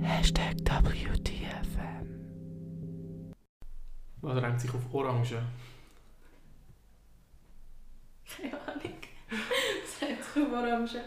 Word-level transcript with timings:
Hashtag 0.00 0.54
WTFM. 0.64 2.06
Was 4.20 4.42
reimt 4.42 4.60
sich 4.60 4.72
auf 4.72 4.94
Orange? 4.94 5.42
Keine 8.36 8.60
Ahnung. 8.60 8.94
Was 9.30 10.08
hat 10.08 10.22
sich 10.22 10.42
auf 10.42 10.52
Orange? 10.52 11.00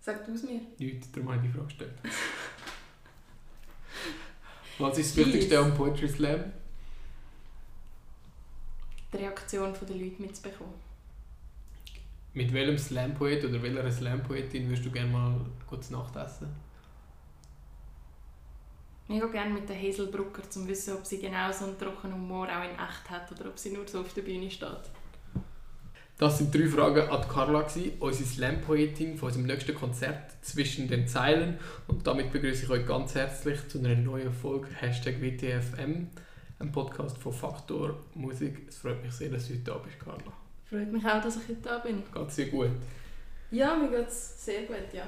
Sag 0.00 0.26
du 0.26 0.32
es 0.32 0.42
mir. 0.42 0.62
Nichts, 0.78 1.12
darum 1.12 1.28
habe 1.28 1.46
ich 1.46 1.52
die 1.52 1.56
Frage 1.56 1.66
gestellt. 1.66 1.94
Was 4.78 4.98
ist 4.98 5.16
das. 5.16 5.26
Wichtigste 5.26 5.58
am 5.60 5.74
Poetry 5.74 6.08
Slam? 6.08 6.52
Die 9.12 9.18
Reaktion 9.18 9.72
der 9.72 9.96
Leute 9.96 10.22
mitzubekommen. 10.22 10.74
Mit 12.34 12.52
welchem 12.52 12.78
Slam-Poet 12.78 13.44
oder 13.44 13.62
welcher 13.62 13.92
Slam-Poetin 13.92 14.68
würdest 14.68 14.86
du 14.86 14.90
gerne 14.90 15.10
mal 15.10 15.40
kurz 15.68 15.90
Nacht 15.90 16.16
essen? 16.16 16.48
Mega 19.08 19.26
gerne 19.26 19.52
mit 19.52 19.68
der 19.68 19.76
Hazel 19.76 20.06
Brucker, 20.06 20.42
um 20.42 20.50
zu 20.50 20.66
wissen, 20.66 20.94
ob 20.94 21.04
sie 21.04 21.18
genau 21.18 21.52
so 21.52 21.66
einen 21.66 21.78
trockenen 21.78 22.14
Humor 22.14 22.46
auch 22.46 22.64
in 22.64 22.70
echt 22.70 23.10
hat 23.10 23.30
oder 23.32 23.50
ob 23.50 23.58
sie 23.58 23.72
nur 23.72 23.86
so 23.86 24.00
auf 24.00 24.14
der 24.14 24.22
Bühne 24.22 24.50
steht. 24.50 24.90
Das 26.16 26.38
sind 26.38 26.54
drei 26.54 26.68
Fragen 26.68 27.10
an 27.10 27.28
Carla, 27.28 27.66
unsere 27.98 28.28
Slam-Poetin 28.28 29.18
von 29.18 29.26
unserem 29.26 29.46
nächsten 29.46 29.74
Konzert 29.74 30.30
«Zwischen 30.40 30.88
den 30.88 31.08
Zeilen». 31.08 31.58
Und 31.88 32.06
damit 32.06 32.32
begrüße 32.32 32.64
ich 32.64 32.70
euch 32.70 32.86
ganz 32.86 33.14
herzlich 33.14 33.68
zu 33.68 33.80
einer 33.80 33.96
neuen 33.96 34.32
Folge 34.32 34.68
Hashtag 34.80 35.20
WTFM, 35.20 36.08
einem 36.62 36.72
Podcast 36.72 37.18
von 37.18 37.32
Faktor 37.32 37.96
Musik. 38.14 38.68
Es 38.68 38.78
freut 38.78 39.02
mich 39.02 39.12
sehr, 39.12 39.28
dass 39.30 39.48
du 39.48 39.54
heute 39.54 39.62
da 39.64 39.74
bist, 39.78 39.98
Carla. 39.98 40.32
Freut 40.64 40.92
mich 40.92 41.04
auch, 41.04 41.20
dass 41.20 41.36
ich 41.36 41.48
heute 41.48 41.60
da 41.62 41.78
bin. 41.78 42.02
Geht 42.14 42.36
dir 42.36 42.50
gut? 42.50 42.70
Ja, 43.50 43.76
mir 43.76 43.90
geht 43.90 44.08
es 44.08 44.44
sehr 44.44 44.62
gut, 44.62 44.92
ja. 44.92 45.06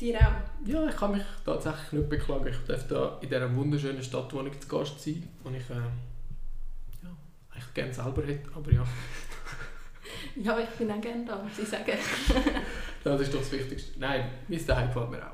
Dir 0.00 0.18
auch? 0.18 0.66
Ja, 0.66 0.88
ich 0.88 0.96
kann 0.96 1.12
mich 1.12 1.22
tatsächlich 1.44 1.92
nicht 1.92 2.08
beklagen. 2.08 2.46
Ich 2.46 2.66
darf 2.66 2.86
da 2.86 3.18
in 3.20 3.28
dieser 3.28 3.54
wunderschönen 3.54 4.02
Stadt, 4.02 4.32
wo 4.32 4.42
ich 4.42 4.60
zu 4.60 4.68
Gast 4.68 5.02
sein 5.02 5.28
und 5.42 5.54
ich 5.54 5.68
äh, 5.70 5.74
ja, 5.74 7.16
eigentlich 7.50 7.74
gerne 7.74 7.92
selber 7.92 8.22
hätte, 8.22 8.50
aber 8.54 8.72
ja, 8.72 8.84
Ja, 10.36 10.58
ich 10.58 10.68
bin 10.70 10.90
auch 10.90 11.00
gerne 11.00 11.24
da, 11.24 11.42
muss 11.42 11.58
ich 11.58 11.68
sagen. 11.68 11.84
das 13.04 13.20
ist 13.20 13.34
doch 13.34 13.40
das 13.40 13.52
Wichtigste. 13.52 13.98
Nein, 13.98 14.30
mein 14.48 14.66
Daheim 14.66 14.88
gefällt 14.88 15.10
mir 15.10 15.26
auch. 15.26 15.32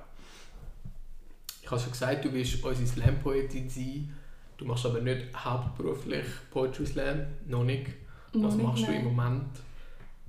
Ich 1.62 1.70
habe 1.70 1.80
schon 1.80 1.91
gesagt, 1.91 2.25
du 2.25 2.32
willst 2.32 2.62
unsere 2.62 2.86
Slam-Poetin 2.86 3.69
sein. 3.69 4.16
Du 4.56 4.64
machst 4.64 4.86
aber 4.86 5.00
nicht 5.00 5.26
hauptberuflich 5.34 6.26
Poetry 6.50 6.86
Slam, 6.86 7.26
noch 7.46 7.64
nicht. 7.64 7.88
Was 8.32 8.42
Noch 8.42 8.54
nicht, 8.54 8.66
machst 8.66 8.82
du 8.82 8.90
nein. 8.90 9.00
im 9.00 9.14
Moment? 9.14 9.48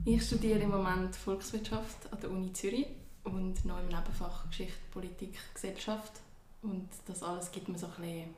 Ich 0.06 0.23
studiere 0.23 0.59
im 0.59 0.69
Moment 0.69 1.16
Volkswirtschaft 1.16 2.11
an 2.11 2.19
der 2.22 2.31
Uni 2.31 2.53
Zürich 2.53 2.88
und 3.23 3.66
noch 3.66 3.80
im 3.80 3.88
Nebenfach 3.88 4.47
Geschichte, 4.50 4.78
Politik, 4.92 5.38
Gesellschaft. 5.53 6.14
Und 6.61 6.88
das 7.06 7.23
alles 7.23 7.52
gibt 7.52 7.69
mir 7.69 7.78
so 7.78 7.88
ein 7.88 7.94
bisschen 8.02 8.36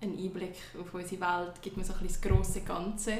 einen 0.00 0.18
Einblick 0.18 0.56
auf 0.80 0.92
unsere 0.94 1.20
Welt, 1.20 1.62
gibt 1.62 1.76
mir 1.76 1.84
so 1.84 1.92
ein 1.94 2.00
bisschen 2.00 2.22
das 2.22 2.30
grosse 2.30 2.60
Ganze. 2.62 3.14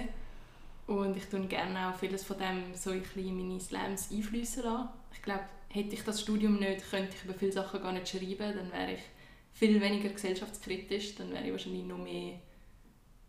Und 0.86 1.16
ich 1.16 1.27
tue 1.27 1.41
gerne 1.47 1.91
auch 1.91 1.97
vieles 1.97 2.25
von 2.25 2.38
dem 2.38 2.75
so 2.75 2.91
ein 2.91 3.03
bisschen 3.03 3.28
in 3.28 3.36
meine 3.48 3.60
Slams 3.60 4.10
einfließen 4.10 4.62
lassen. 4.62 4.88
Ich 5.12 5.22
glaube, 5.22 5.44
hätte 5.69 5.94
ich 5.94 6.03
das 6.05 6.20
Studium 6.20 6.58
nicht, 6.58 6.88
könnte 6.91 7.14
ich 7.14 7.25
über 7.25 7.34
viele 7.34 7.53
Sachen 7.53 7.82
gar 7.82 7.92
nicht 7.92 8.08
schreiben, 8.08 8.56
dann 8.56 8.72
wäre 8.72 8.92
ich 8.94 9.00
viel 9.59 9.81
weniger 9.81 10.11
gesellschaftskritisch, 10.11 11.17
dann 11.17 11.33
wäre 11.33 11.45
ich 11.45 11.53
wahrscheinlich 11.53 11.84
noch 11.84 11.98
mehr, 11.98 12.34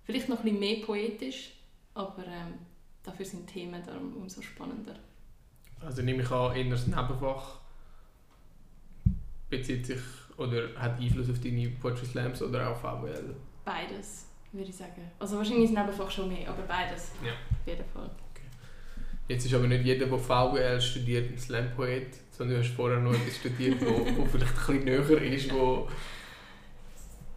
vielleicht 0.03 0.29
noch 0.29 0.37
ein 0.37 0.43
bisschen 0.43 0.59
mehr 0.59 0.85
poetisch, 0.85 1.53
aber 1.95 2.23
ähm, 2.27 2.53
dafür 3.01 3.25
sind 3.25 3.47
Themen 3.47 3.81
darum 3.83 4.15
umso 4.15 4.41
spannender. 4.41 4.95
Also 5.81 6.03
nehme 6.03 6.21
ich 6.21 6.29
an, 6.29 6.55
eher 6.55 6.69
das 6.69 6.85
Nebenfach 6.85 7.59
bezieht 9.49 9.87
sich 9.87 10.01
oder 10.37 10.69
hat 10.75 10.99
Einfluss 10.99 11.31
auf 11.31 11.39
deine 11.41 11.69
Poetry 11.69 12.05
Slams 12.05 12.43
oder 12.43 12.69
auch 12.69 12.77
VWL? 12.77 13.35
Beides, 13.65 14.27
würde 14.51 14.69
ich 14.69 14.75
sagen. 14.75 15.09
Also 15.17 15.37
wahrscheinlich 15.37 15.65
ist 15.65 15.71
es 15.71 15.77
einfach 15.77 16.11
schon 16.11 16.29
mehr, 16.29 16.47
aber 16.47 16.61
beides. 16.63 17.11
Ja. 17.25 17.31
Auf 17.31 17.67
jeden 17.67 17.85
Fall. 17.85 18.11
Jetzt 19.27 19.45
ist 19.45 19.53
aber 19.53 19.67
nicht 19.67 19.83
jeder, 19.83 20.05
der 20.05 20.19
VWL 20.19 20.79
studiert, 20.79 21.31
ein 21.31 21.37
Slam-Poet, 21.39 22.17
sondern 22.31 22.57
du 22.57 22.63
hast 22.63 22.75
vorher 22.75 22.99
noch 22.99 23.13
etwas 23.13 23.37
studiert, 23.37 23.81
wo, 23.81 24.05
wo 24.15 24.25
vielleicht 24.25 24.69
ein 24.69 24.83
bisschen 24.83 24.83
näher 24.85 25.21
ist, 25.33 25.51
wo... 25.51 25.87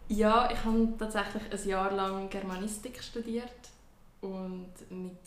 Ja, 0.09 0.49
ich 0.51 0.63
habe 0.63 0.93
tatsächlich 0.99 1.43
ein 1.51 1.67
Jahr 1.67 1.91
lang 1.91 2.29
Germanistik 2.29 3.01
studiert 3.01 3.49
und 4.21 4.73
mit, 4.89 5.17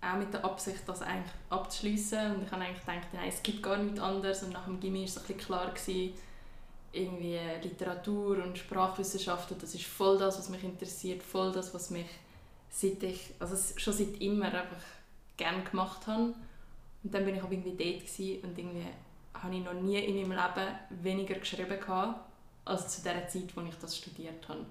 auch 0.00 0.16
mit 0.18 0.32
der 0.32 0.44
Absicht, 0.44 0.82
das 0.86 1.02
eigentlich 1.02 1.32
abzuschliessen. 1.50 2.36
Und 2.36 2.42
ich 2.44 2.50
habe 2.52 2.62
eigentlich 2.62 2.84
gedacht, 2.84 3.08
nein, 3.12 3.28
es 3.28 3.42
gibt 3.42 3.62
gar 3.62 3.76
nichts 3.78 4.00
anderes. 4.00 4.42
Und 4.42 4.52
nach 4.52 4.66
dem 4.66 4.78
Gimmi 4.78 5.00
war 5.00 5.06
es 5.06 5.16
ein 5.16 5.22
bisschen 5.22 5.40
klar, 5.40 5.70
gewesen, 5.70 6.14
irgendwie 6.92 7.38
Literatur 7.62 8.42
und 8.42 8.56
Sprachwissenschaften, 8.56 9.58
das 9.60 9.74
ist 9.74 9.84
voll 9.84 10.18
das, 10.18 10.38
was 10.38 10.48
mich 10.48 10.64
interessiert, 10.64 11.22
voll 11.22 11.52
das, 11.52 11.74
was 11.74 11.90
mich 11.90 12.06
seit 12.70 13.02
ich, 13.02 13.32
also 13.38 13.56
schon 13.76 13.92
seit 13.92 14.20
immer 14.20 14.46
einfach 14.46 14.82
gerne 15.36 15.62
gemacht 15.62 16.06
habe. 16.06 16.34
Und 17.02 17.14
dann 17.14 17.24
bin 17.24 17.36
ich 17.36 17.42
aber 17.42 17.52
irgendwie 17.52 17.76
dort 17.76 18.44
und 18.44 18.58
irgendwie 18.58 18.86
habe 19.34 19.54
ich 19.54 19.64
noch 19.64 19.74
nie 19.74 19.98
in 19.98 20.28
meinem 20.28 20.38
Leben 20.38 21.02
weniger 21.02 21.34
geschrieben 21.34 21.78
gehabt, 21.78 22.20
als 22.66 22.88
zu 22.88 23.02
der 23.02 23.26
Zeit, 23.28 23.56
wo 23.56 23.62
ich 23.62 23.74
das 23.80 23.96
studiert 23.96 24.46
habe. 24.48 24.66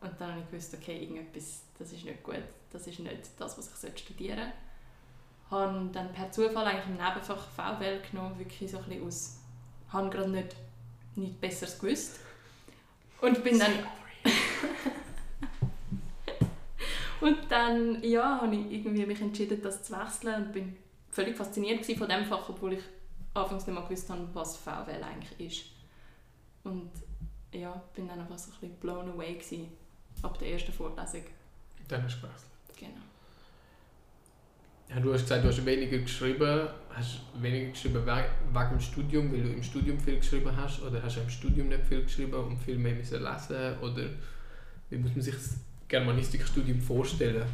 Und 0.00 0.12
dann 0.18 0.32
habe 0.32 0.40
ich 0.40 0.50
gewusst, 0.50 0.74
okay, 0.74 1.02
irgendetwas, 1.02 1.62
das 1.78 1.92
ist 1.92 2.04
nicht 2.04 2.22
gut, 2.22 2.42
das 2.70 2.86
ist 2.86 2.98
nicht 2.98 3.20
das, 3.38 3.56
was 3.56 3.84
ich 3.84 3.98
studieren 3.98 4.52
sollte. 5.50 5.50
Habe 5.50 5.90
dann 5.92 6.12
per 6.12 6.30
Zufall 6.30 6.66
eigentlich 6.66 6.86
im 6.86 6.94
Nebenfach 6.94 7.48
VWL 7.50 8.00
genommen, 8.10 8.38
wirklich 8.38 8.70
so 8.70 8.78
ein 8.78 8.84
bisschen 8.84 9.06
aus, 9.06 9.38
habe 9.88 10.10
gerade 10.10 10.30
nicht 10.30 10.56
nichts 11.16 11.40
Besseres 11.40 11.78
gewusst. 11.78 12.20
Und 13.20 13.42
bin 13.44 13.58
dann... 13.58 13.72
und 17.20 17.50
dann, 17.50 18.02
ja, 18.02 18.40
habe 18.40 18.54
ich 18.54 18.72
irgendwie 18.72 19.06
mich 19.06 19.20
entschieden, 19.20 19.60
das 19.62 19.82
zu 19.82 19.92
wechseln 19.92 20.46
und 20.46 20.52
bin 20.52 20.76
völlig 21.10 21.36
fasziniert 21.36 21.84
von 21.84 22.08
dem 22.08 22.24
Fach, 22.24 22.48
obwohl 22.48 22.74
ich 22.74 22.82
anfangs 23.34 23.66
nicht 23.66 23.74
mal 23.74 23.82
gewusst 23.82 24.08
habe, 24.08 24.28
was 24.32 24.56
VWL 24.56 25.02
eigentlich 25.02 25.40
ist. 25.40 25.66
Und 26.64 26.90
ja, 27.52 27.82
bin 27.94 28.08
dann 28.08 28.20
einfach 28.20 28.38
so 28.38 28.50
ein 28.52 28.60
bisschen 28.60 28.76
blown 28.76 29.10
away 29.10 29.34
gewesen, 29.34 29.68
ab 30.22 30.38
der 30.38 30.52
ersten 30.52 30.72
Vorlesung. 30.72 31.22
Dann 31.88 32.02
hast 32.04 32.16
du 32.16 32.22
gewechselt. 32.22 32.50
Genau. 32.78 33.00
Ja, 34.88 34.98
du 35.00 35.12
hast 35.12 35.22
gesagt, 35.22 35.44
du 35.44 35.48
hast 35.48 35.64
weniger 35.64 35.98
geschrieben. 35.98 36.68
Hast 36.90 37.20
du 37.34 37.42
weniger 37.42 37.70
geschrieben 37.70 38.04
we- 38.04 38.24
wegen 38.52 38.70
dem 38.70 38.80
Studium, 38.80 39.32
weil 39.32 39.42
du 39.42 39.48
im 39.52 39.62
Studium 39.62 39.98
viel 40.00 40.16
geschrieben 40.18 40.56
hast? 40.56 40.82
Oder 40.82 41.00
hast 41.02 41.16
du 41.16 41.20
im 41.20 41.30
Studium 41.30 41.68
nicht 41.68 41.84
viel 41.86 42.02
geschrieben 42.02 42.34
und 42.34 42.58
viel 42.58 42.76
mehr 42.76 42.94
müssen 42.94 43.22
lesen? 43.22 43.78
Oder 43.80 44.10
wie 44.88 44.96
muss 44.98 45.12
man 45.12 45.22
sich 45.22 45.34
das 45.34 45.54
Germanistikstudium 45.88 46.80
vorstellen? 46.80 47.46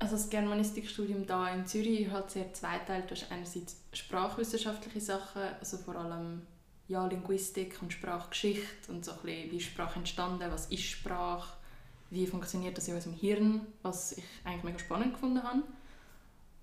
Also 0.00 0.16
das 0.16 0.28
Germanistikstudium 0.30 1.24
da 1.24 1.54
in 1.54 1.64
Zürich 1.64 2.10
halt 2.10 2.28
sehr 2.30 2.52
zweiteilt. 2.52 3.08
Du 3.08 3.14
hast 3.14 3.30
einerseits 3.30 3.76
sprachwissenschaftliche 3.92 5.00
Sachen, 5.00 5.42
also 5.60 5.76
vor 5.78 5.94
allem 5.94 6.42
ja, 6.88 7.06
Linguistik 7.06 7.80
und 7.80 7.92
Sprachgeschichte 7.92 8.90
und 8.90 9.04
so 9.04 9.12
ein 9.12 9.18
bisschen, 9.22 9.50
wie 9.50 9.56
ist 9.56 9.66
Sprache 9.66 9.98
entstanden, 9.98 10.50
was 10.50 10.66
ist 10.66 10.82
Sprache, 10.84 11.56
wie 12.10 12.26
funktioniert 12.26 12.76
das 12.76 12.88
in 12.88 12.94
unserem 12.94 13.14
Hirn, 13.14 13.66
was 13.82 14.12
ich 14.18 14.24
eigentlich 14.44 14.64
mega 14.64 14.78
spannend 14.78 15.14
gefunden 15.14 15.42
habe. 15.42 15.62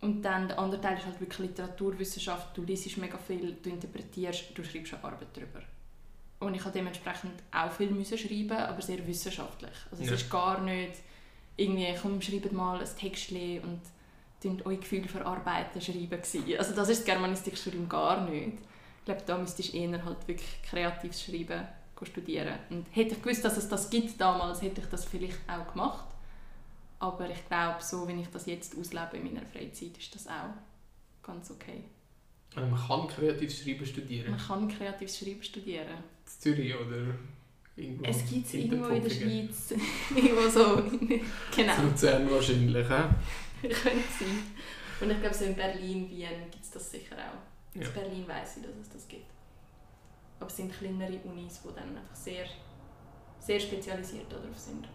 Und 0.02 0.22
dann 0.22 0.48
der 0.48 0.60
andere 0.60 0.80
Teil 0.80 0.98
ist 0.98 1.06
halt 1.06 1.20
wirklich 1.20 1.50
Literaturwissenschaft. 1.50 2.56
Du 2.56 2.64
liest 2.64 2.98
mega 2.98 3.18
viel, 3.18 3.58
du 3.62 3.70
interpretierst, 3.70 4.46
du 4.58 4.64
schreibst 4.64 4.94
eine 4.94 5.04
Arbeit 5.04 5.28
darüber. 5.34 5.62
Und 6.40 6.54
ich 6.54 6.62
habe 6.62 6.72
dementsprechend 6.72 7.34
auch 7.52 7.72
viel 7.72 7.90
müssen 7.90 8.18
schreiben, 8.18 8.52
aber 8.58 8.82
sehr 8.82 9.06
wissenschaftlich. 9.06 9.74
Also 9.92 10.04
es 10.04 10.10
Ja. 10.10 10.16
ist 10.16 10.30
gar 10.30 10.62
nicht 10.62 10.94
irgendwie, 11.58 11.94
komm, 12.02 12.22
schreibt 12.22 12.54
mal 12.54 12.80
ein 12.80 12.88
Textchen 12.98 13.62
und 13.64 14.66
eure 14.66 14.78
Gefühle 14.78 15.10
verarbeiten, 15.10 15.82
schreiben 15.82 16.10
gewesen. 16.10 16.46
Also 16.58 16.74
das 16.74 16.88
ist 16.88 17.00
das 17.00 17.06
Germanistikstudium 17.06 17.90
gar 17.90 18.30
nicht. 18.30 18.60
Ich 19.10 19.16
glaube, 19.16 19.26
da 19.26 19.38
müsstest 19.40 19.74
du 19.74 19.78
eher 19.78 20.06
halt 20.06 20.28
wirklich 20.28 20.62
kreatives 20.62 21.24
Schreiben 21.24 21.68
studieren. 22.04 22.60
Und 22.70 22.86
hätte 22.92 23.16
ich 23.16 23.24
gewusst, 23.24 23.44
dass 23.44 23.58
es 23.58 23.68
das 23.68 23.90
gibt 23.90 24.22
damals, 24.22 24.62
hätte 24.62 24.82
ich 24.82 24.88
das 24.88 25.04
vielleicht 25.04 25.40
auch 25.48 25.74
gemacht. 25.74 26.06
Aber 27.00 27.28
ich 27.28 27.44
glaube, 27.48 27.82
so 27.82 28.08
wie 28.08 28.22
ich 28.22 28.28
das 28.28 28.46
jetzt 28.46 28.78
auslebe 28.78 29.18
in 29.18 29.24
meiner 29.24 29.48
Freizeit, 29.48 29.98
ist 29.98 30.14
das 30.14 30.28
auch 30.28 30.54
ganz 31.24 31.50
okay. 31.50 31.86
Also 32.54 32.70
man 32.70 32.80
kann 32.80 33.08
kreatives 33.08 33.64
Schreiben 33.64 33.84
studieren. 33.84 34.30
Man 34.30 34.40
kann 34.40 34.68
kreatives 34.68 35.18
Schreiben 35.18 35.42
studieren. 35.42 35.88
In 35.88 36.42
Zürich 36.42 36.76
oder 36.76 37.16
irgendwo 37.76 38.06
Es 38.06 38.30
gibt 38.30 38.46
es 38.46 38.54
irgendwo 38.54 38.90
in 38.90 39.02
der. 39.02 39.10
Schweiz. 39.10 39.74
irgendwo 40.16 40.50
so. 40.50 40.76
genau. 41.56 41.76
In 41.78 41.90
Luzern 41.90 42.30
wahrscheinlich, 42.30 42.88
hä? 42.88 43.04
Könnte 43.62 44.08
sein. 44.20 44.44
Und 45.02 45.10
ich 45.10 45.20
glaube, 45.20 45.36
so 45.36 45.46
in 45.46 45.56
Berlin, 45.56 46.08
Wien 46.12 46.30
gibt 46.52 46.64
es 46.64 46.70
das 46.70 46.92
sicher 46.92 47.16
auch. 47.16 47.49
Ja. 47.74 47.82
In 47.82 47.94
Berlin 47.94 48.28
weiß 48.28 48.58
ich, 48.58 48.64
dass 48.64 48.76
es 48.82 48.90
das 48.90 49.08
gibt. 49.08 49.26
Aber 50.40 50.48
es 50.48 50.56
sind 50.56 50.72
kleinere 50.72 51.18
Unis, 51.24 51.62
die 51.62 51.76
dann 51.76 51.90
einfach 51.98 52.16
sehr, 52.16 52.46
sehr 53.40 53.60
spezialisiert 53.60 54.32
darauf 54.32 54.58
sind. 54.58 54.88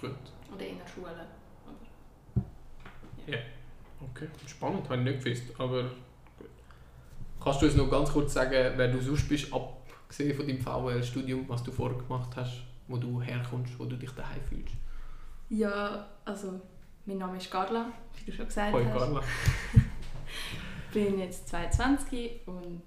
Gut. 0.00 0.14
Oder 0.54 0.66
in 0.66 0.78
der 0.78 0.86
Schule. 0.86 1.10
Aber 1.10 1.28
Okay, 4.00 4.28
spannend, 4.46 4.88
habe 4.88 4.96
ich 4.98 5.04
nicht 5.04 5.24
gewusst. 5.24 5.44
Aber 5.58 5.82
gut. 5.82 6.48
kannst 7.42 7.62
du 7.62 7.66
uns 7.66 7.74
noch 7.76 7.90
ganz 7.90 8.12
kurz 8.12 8.32
sagen, 8.34 8.72
wer 8.76 8.88
du 8.88 9.00
sonst 9.00 9.28
bist, 9.28 9.52
abgesehen 9.52 10.34
von 10.36 10.46
deinem 10.46 10.60
VWL-Studium, 10.60 11.48
was 11.48 11.62
du 11.62 11.72
vorher 11.72 11.98
gemacht 11.98 12.30
hast, 12.36 12.62
wo 12.86 12.96
du 12.96 13.20
herkommst, 13.20 13.78
wo 13.78 13.84
du 13.84 13.96
dich 13.96 14.10
daheim 14.12 14.40
fühlst? 14.48 14.74
Ja, 15.48 16.06
also 16.24 16.60
mein 17.06 17.18
Name 17.18 17.38
ist 17.38 17.50
Carla, 17.50 17.86
wie 18.16 18.30
du 18.30 18.36
schon 18.36 18.46
gesagt 18.46 18.72
Hoi 18.72 18.84
hast. 18.84 18.98
Carla. 18.98 19.22
Bin 20.92 21.18
jetzt 21.18 21.48
22 21.48 22.40
und 22.46 22.82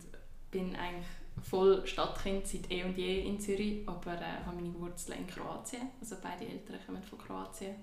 bin 0.49 0.75
eigentlich 0.75 1.05
voll 1.43 1.85
Stadtkind 1.85 2.45
seit 2.47 2.69
eh 2.71 2.83
und 2.83 2.97
je 2.97 3.21
in 3.21 3.39
Zürich, 3.39 3.87
aber 3.87 4.13
äh, 4.13 4.43
habe 4.45 4.55
meine 4.55 4.73
Wurzeln 4.75 5.19
in 5.19 5.27
Kroatien. 5.27 5.89
Also 5.99 6.15
beide 6.21 6.45
Eltern 6.45 6.77
kommen 6.85 7.03
von 7.03 7.19
Kroatien 7.19 7.75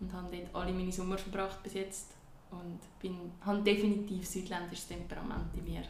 und 0.00 0.12
habe 0.12 0.36
dort 0.36 0.54
alle 0.54 0.72
meine 0.72 0.92
Sommer 0.92 1.18
verbracht 1.18 1.62
bis 1.62 1.74
jetzt 1.74 2.12
und 2.50 2.80
bin, 3.00 3.32
habe 3.44 3.62
definitiv 3.62 4.26
südländisches 4.26 4.88
Temperament 4.88 5.54
in 5.54 5.64
mir. 5.64 5.82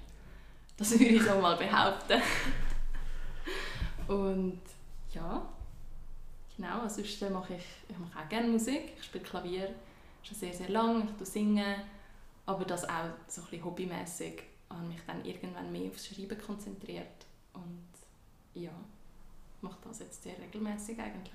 Das 0.77 0.91
würde 0.99 1.05
ich 1.05 1.23
so 1.23 1.39
mal 1.41 1.57
behaupten. 1.57 2.21
und 4.09 4.61
ja, 5.13 5.47
genau, 6.57 6.89
sonst 6.89 7.23
äh, 7.23 7.31
mache 7.31 7.55
ich, 7.55 7.65
ich 7.89 7.99
mache 7.99 8.19
auch 8.19 8.29
gerne 8.29 8.49
Musik, 8.49 8.93
ich 8.99 9.05
spiele 9.05 9.25
Klavier 9.25 9.75
schon 10.23 10.37
sehr, 10.37 10.53
sehr 10.53 10.69
lange, 10.69 11.05
ich 11.05 11.17
tue 11.17 11.27
singen, 11.27 11.77
aber 12.47 12.65
das 12.65 12.85
auch 12.85 13.11
so 13.29 13.43
ein 13.43 13.47
bisschen 13.49 13.65
hobbymäßig 13.65 14.43
habe 14.71 14.87
mich 14.87 15.01
dann 15.07 15.25
irgendwann 15.25 15.71
mehr 15.71 15.89
aufs 15.91 16.07
Schreiben 16.07 16.39
konzentriert 16.39 17.27
und 17.53 17.87
ja, 18.55 18.73
mache 19.61 19.79
das 19.87 20.01
jetzt 20.01 20.23
sehr 20.23 20.35
regelmäßig 20.41 20.99
eigentlich. 20.99 21.33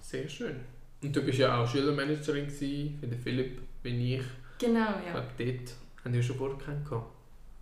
Sehr 0.00 0.28
schön. 0.28 0.60
Und 1.02 1.14
du 1.14 1.22
bist 1.22 1.38
ja 1.38 1.62
auch 1.62 1.68
Schülermanagerin 1.68 2.46
gewesen, 2.46 2.98
wie 3.00 3.06
der 3.06 3.18
Philipp, 3.18 3.60
wie 3.82 4.16
ich. 4.16 4.24
Genau, 4.58 4.80
ja. 5.04 5.12
glaube, 5.12 5.28
dort 5.38 5.74
haben 6.04 6.14
wir 6.14 6.22
schon 6.22 6.36
vorher 6.36 6.58
kennengelernt. 6.58 7.06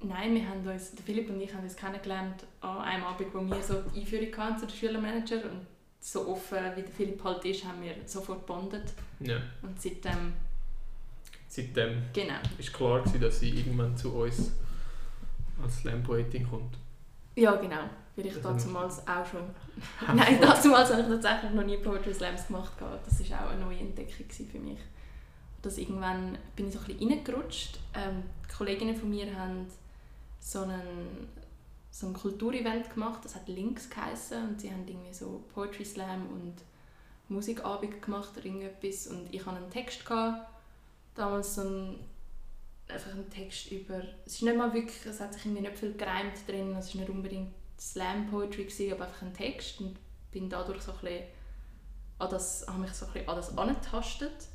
Nein, 0.02 0.34
wir 0.34 0.48
haben 0.48 0.66
uns, 0.66 0.94
der 0.94 1.04
Philipp 1.04 1.28
und 1.28 1.40
ich 1.40 1.52
haben 1.52 1.62
uns 1.62 1.76
kennengelernt 1.76 2.44
an 2.60 2.78
einem 2.78 3.04
Abend, 3.04 3.34
wo 3.34 3.40
wir 3.40 3.62
so 3.62 3.82
die 3.94 4.00
Einführung 4.00 4.34
hatten 4.36 4.58
zu 4.58 4.66
den 4.66 4.76
Schülermanager 4.76 5.44
und 5.44 5.66
so 6.00 6.26
offen 6.28 6.58
wie 6.76 6.82
der 6.82 6.90
Philipp 6.90 7.22
halt 7.22 7.44
ist, 7.44 7.64
haben 7.64 7.82
wir 7.82 7.94
sofort 8.06 8.46
bondet 8.46 8.92
Ja. 9.20 9.36
und 9.62 9.80
seitdem, 9.80 10.32
Seitdem 11.50 12.04
genau. 12.12 12.34
war 12.34 12.72
klar, 12.72 13.00
gewesen, 13.00 13.20
dass 13.20 13.40
sie 13.40 13.50
irgendwann 13.50 13.96
zu 13.96 14.14
uns 14.14 14.52
als 15.60 15.78
Slam-Poetin 15.80 16.48
kommt. 16.48 16.78
Ja, 17.34 17.56
genau. 17.56 17.90
Weil 18.14 18.26
ich 18.26 18.40
damals 18.40 18.98
auch 19.06 19.26
schon... 19.26 19.42
Nein, 20.14 20.40
damals 20.40 20.64
habe 20.64 21.02
ich 21.02 21.08
tatsächlich 21.08 21.50
noch 21.50 21.64
nie 21.64 21.76
Poetry 21.78 22.14
Slams 22.14 22.46
gemacht. 22.46 22.72
Das 23.04 23.30
war 23.30 23.46
auch 23.46 23.50
eine 23.50 23.64
neue 23.64 23.78
Entdeckung 23.78 24.26
für 24.30 24.58
mich. 24.60 24.78
Das 25.60 25.76
irgendwann 25.76 26.38
bin 26.54 26.68
ich 26.68 26.74
so 26.74 26.78
ein 26.78 26.86
bisschen 26.86 27.10
reingerutscht. 27.10 27.78
Ähm, 27.94 28.22
die 28.48 28.54
Kolleginnen 28.54 28.94
von 28.94 29.10
mir 29.10 29.36
haben 29.36 29.66
so 30.38 30.60
einen, 30.60 31.28
so 31.90 32.06
ein 32.06 32.14
Kulturevent 32.14 32.94
gemacht, 32.94 33.24
das 33.24 33.34
hat 33.34 33.48
Links 33.48 33.90
geheissen 33.90 34.50
und 34.50 34.60
sie 34.60 34.70
haben 34.70 34.86
irgendwie 34.86 35.12
so 35.12 35.42
Poetry 35.52 35.84
Slam 35.84 36.26
und 36.32 36.54
Musikabend 37.28 38.00
gemacht 38.00 38.30
oder 38.36 38.46
irgendetwas 38.46 39.08
und 39.08 39.32
ich 39.32 39.44
hatte 39.44 39.56
einen 39.58 39.70
Text, 39.70 40.06
gehabt, 40.06 40.49
damals 41.20 41.54
so 41.54 41.62
ein, 41.62 41.98
einfach 42.88 43.12
ein 43.12 43.30
Text 43.30 43.70
über, 43.70 44.02
es 44.26 44.34
ist 44.34 44.42
nicht 44.42 44.56
mal 44.56 44.72
wirklich, 44.72 45.06
es 45.06 45.20
hat 45.20 45.34
sich 45.34 45.46
irgendwie 45.46 45.62
nicht 45.62 45.78
viel 45.78 45.94
gereimt 45.94 46.36
drin, 46.46 46.74
es 46.76 46.94
war 46.94 47.00
nicht 47.02 47.10
unbedingt 47.10 47.52
Slam 47.78 48.28
Poetry, 48.30 48.64
gewesen, 48.64 48.92
aber 48.92 49.06
einfach 49.06 49.22
ein 49.22 49.34
Text 49.34 49.80
und 49.80 49.96
bin 50.30 50.48
dadurch 50.48 50.82
so 50.82 50.92
ein 50.92 51.22
an 52.18 52.30
das, 52.30 52.66
habe 52.66 52.80
mich 52.80 52.92
so 52.92 53.06
ein 53.14 53.28
an 53.28 53.36
das 53.36 53.56
angetastet. 53.56 54.48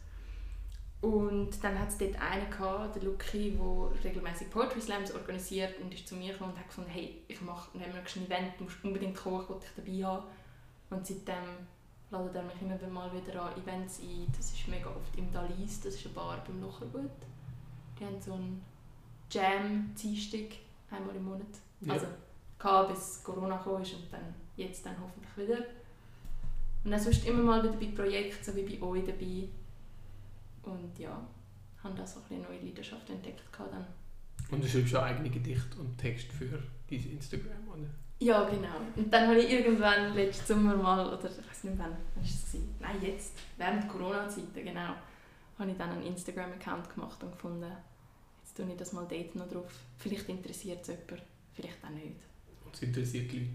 Und 1.01 1.63
dann 1.63 1.79
hat 1.79 1.89
es 1.89 1.97
dort 1.97 2.19
einen 2.19 2.49
gehabt, 2.49 2.95
der 2.95 3.03
Luki, 3.03 3.51
der 3.51 4.03
regelmäßig 4.03 4.49
Poetry 4.49 4.81
Slams 4.81 5.13
organisiert 5.13 5.79
und 5.79 5.93
ist 5.93 6.07
zu 6.07 6.15
mir 6.15 6.31
gekommen 6.33 6.53
und 6.53 6.59
hat 6.59 6.67
gefunden, 6.67 6.89
hey, 6.89 7.21
ich 7.27 7.41
mache 7.41 7.77
nämlich 7.77 8.15
ein 8.15 8.25
Event, 8.25 8.53
du 8.57 8.63
musst 8.63 8.83
unbedingt 8.83 9.15
kommen, 9.15 9.45
ich 9.49 9.55
dich 9.55 9.75
dabei 9.75 10.15
haben. 10.15 10.25
Und 10.89 11.05
seitdem 11.05 11.67
ladet 12.11 12.35
er 12.35 12.43
mich 12.43 12.61
immer 12.61 12.77
mal 12.87 13.11
wieder 13.13 13.41
an 13.41 13.61
Events 13.61 13.99
ein. 13.99 14.27
Das 14.35 14.51
ist 14.51 14.67
mega 14.67 14.89
oft 14.89 15.17
im 15.17 15.31
Dalis, 15.31 15.81
das 15.81 15.95
ist 15.95 16.05
eine 16.05 16.15
Bar 16.15 16.43
beim 16.45 16.61
Lochergut. 16.61 17.11
Die 17.99 18.05
haben 18.05 18.21
so 18.21 18.33
einen 18.33 18.61
Jam-Dienstag 19.31 20.57
einmal 20.91 21.15
im 21.15 21.25
Monat. 21.25 21.47
Ja. 21.81 21.93
Also, 21.93 22.07
gehabt, 22.57 22.93
bis 22.93 23.23
Corona 23.23 23.57
ist 23.81 23.93
und 23.93 24.11
dann 24.11 24.33
jetzt 24.55 24.85
dann 24.85 24.95
hoffentlich 24.99 25.37
wieder. 25.37 25.65
Und 26.83 26.91
dann 26.91 26.99
sonst 26.99 27.25
immer 27.25 27.41
mal 27.41 27.63
wieder 27.63 27.75
bei 27.75 27.87
Projekten, 27.87 28.43
so 28.43 28.55
wie 28.55 28.75
bei 28.75 28.85
euch 28.85 29.05
dabei. 29.05 29.49
Und 30.63 30.99
ja, 30.99 31.19
habe 31.83 31.95
da 31.95 32.05
so 32.05 32.19
eine 32.29 32.39
neue 32.39 32.59
Leidenschaft 32.59 33.09
entdeckt 33.09 33.43
dann. 33.57 33.85
Und 34.51 34.63
du 34.63 34.67
schreibst 34.67 34.95
auch 34.95 35.03
eigene 35.03 35.29
Gedichte 35.29 35.79
und 35.79 35.97
Text 35.97 36.31
für 36.31 36.61
dein 36.89 37.11
Instagram, 37.11 37.67
oder? 37.67 37.87
Ja, 38.19 38.43
genau. 38.49 38.77
Und 38.95 39.13
dann 39.13 39.27
habe 39.27 39.39
ich 39.39 39.51
irgendwann 39.51 40.13
letzten 40.15 40.45
Sommer 40.45 40.75
mal, 40.75 41.05
oder 41.05 41.29
ich 41.29 41.37
weiß 41.37 41.63
nicht 41.65 41.77
wann, 41.77 41.91
wann 41.91 42.15
war 42.15 42.23
es? 42.23 42.45
gewesen? 42.51 42.75
Nein, 42.79 42.95
jetzt, 43.01 43.33
während 43.57 43.89
Corona-Zeiten, 43.89 44.53
genau, 44.63 44.93
habe 45.59 45.71
ich 45.71 45.77
dann 45.77 45.89
einen 45.91 46.03
Instagram-Account 46.03 46.93
gemacht 46.95 47.21
und 47.23 47.31
gefunden, 47.33 47.71
jetzt 48.41 48.55
tue 48.55 48.65
ich 48.69 48.77
das 48.77 48.93
mal 48.93 49.05
dort 49.09 49.35
noch 49.35 49.49
drauf. 49.49 49.71
Vielleicht 49.97 50.29
interessiert 50.29 50.81
es 50.81 50.87
jemanden, 50.87 51.21
vielleicht 51.53 51.83
auch 51.83 51.89
nicht. 51.89 52.15
Und 52.63 52.73
es 52.73 52.81
interessiert 52.83 53.31
die 53.31 53.39
Leute. 53.39 53.51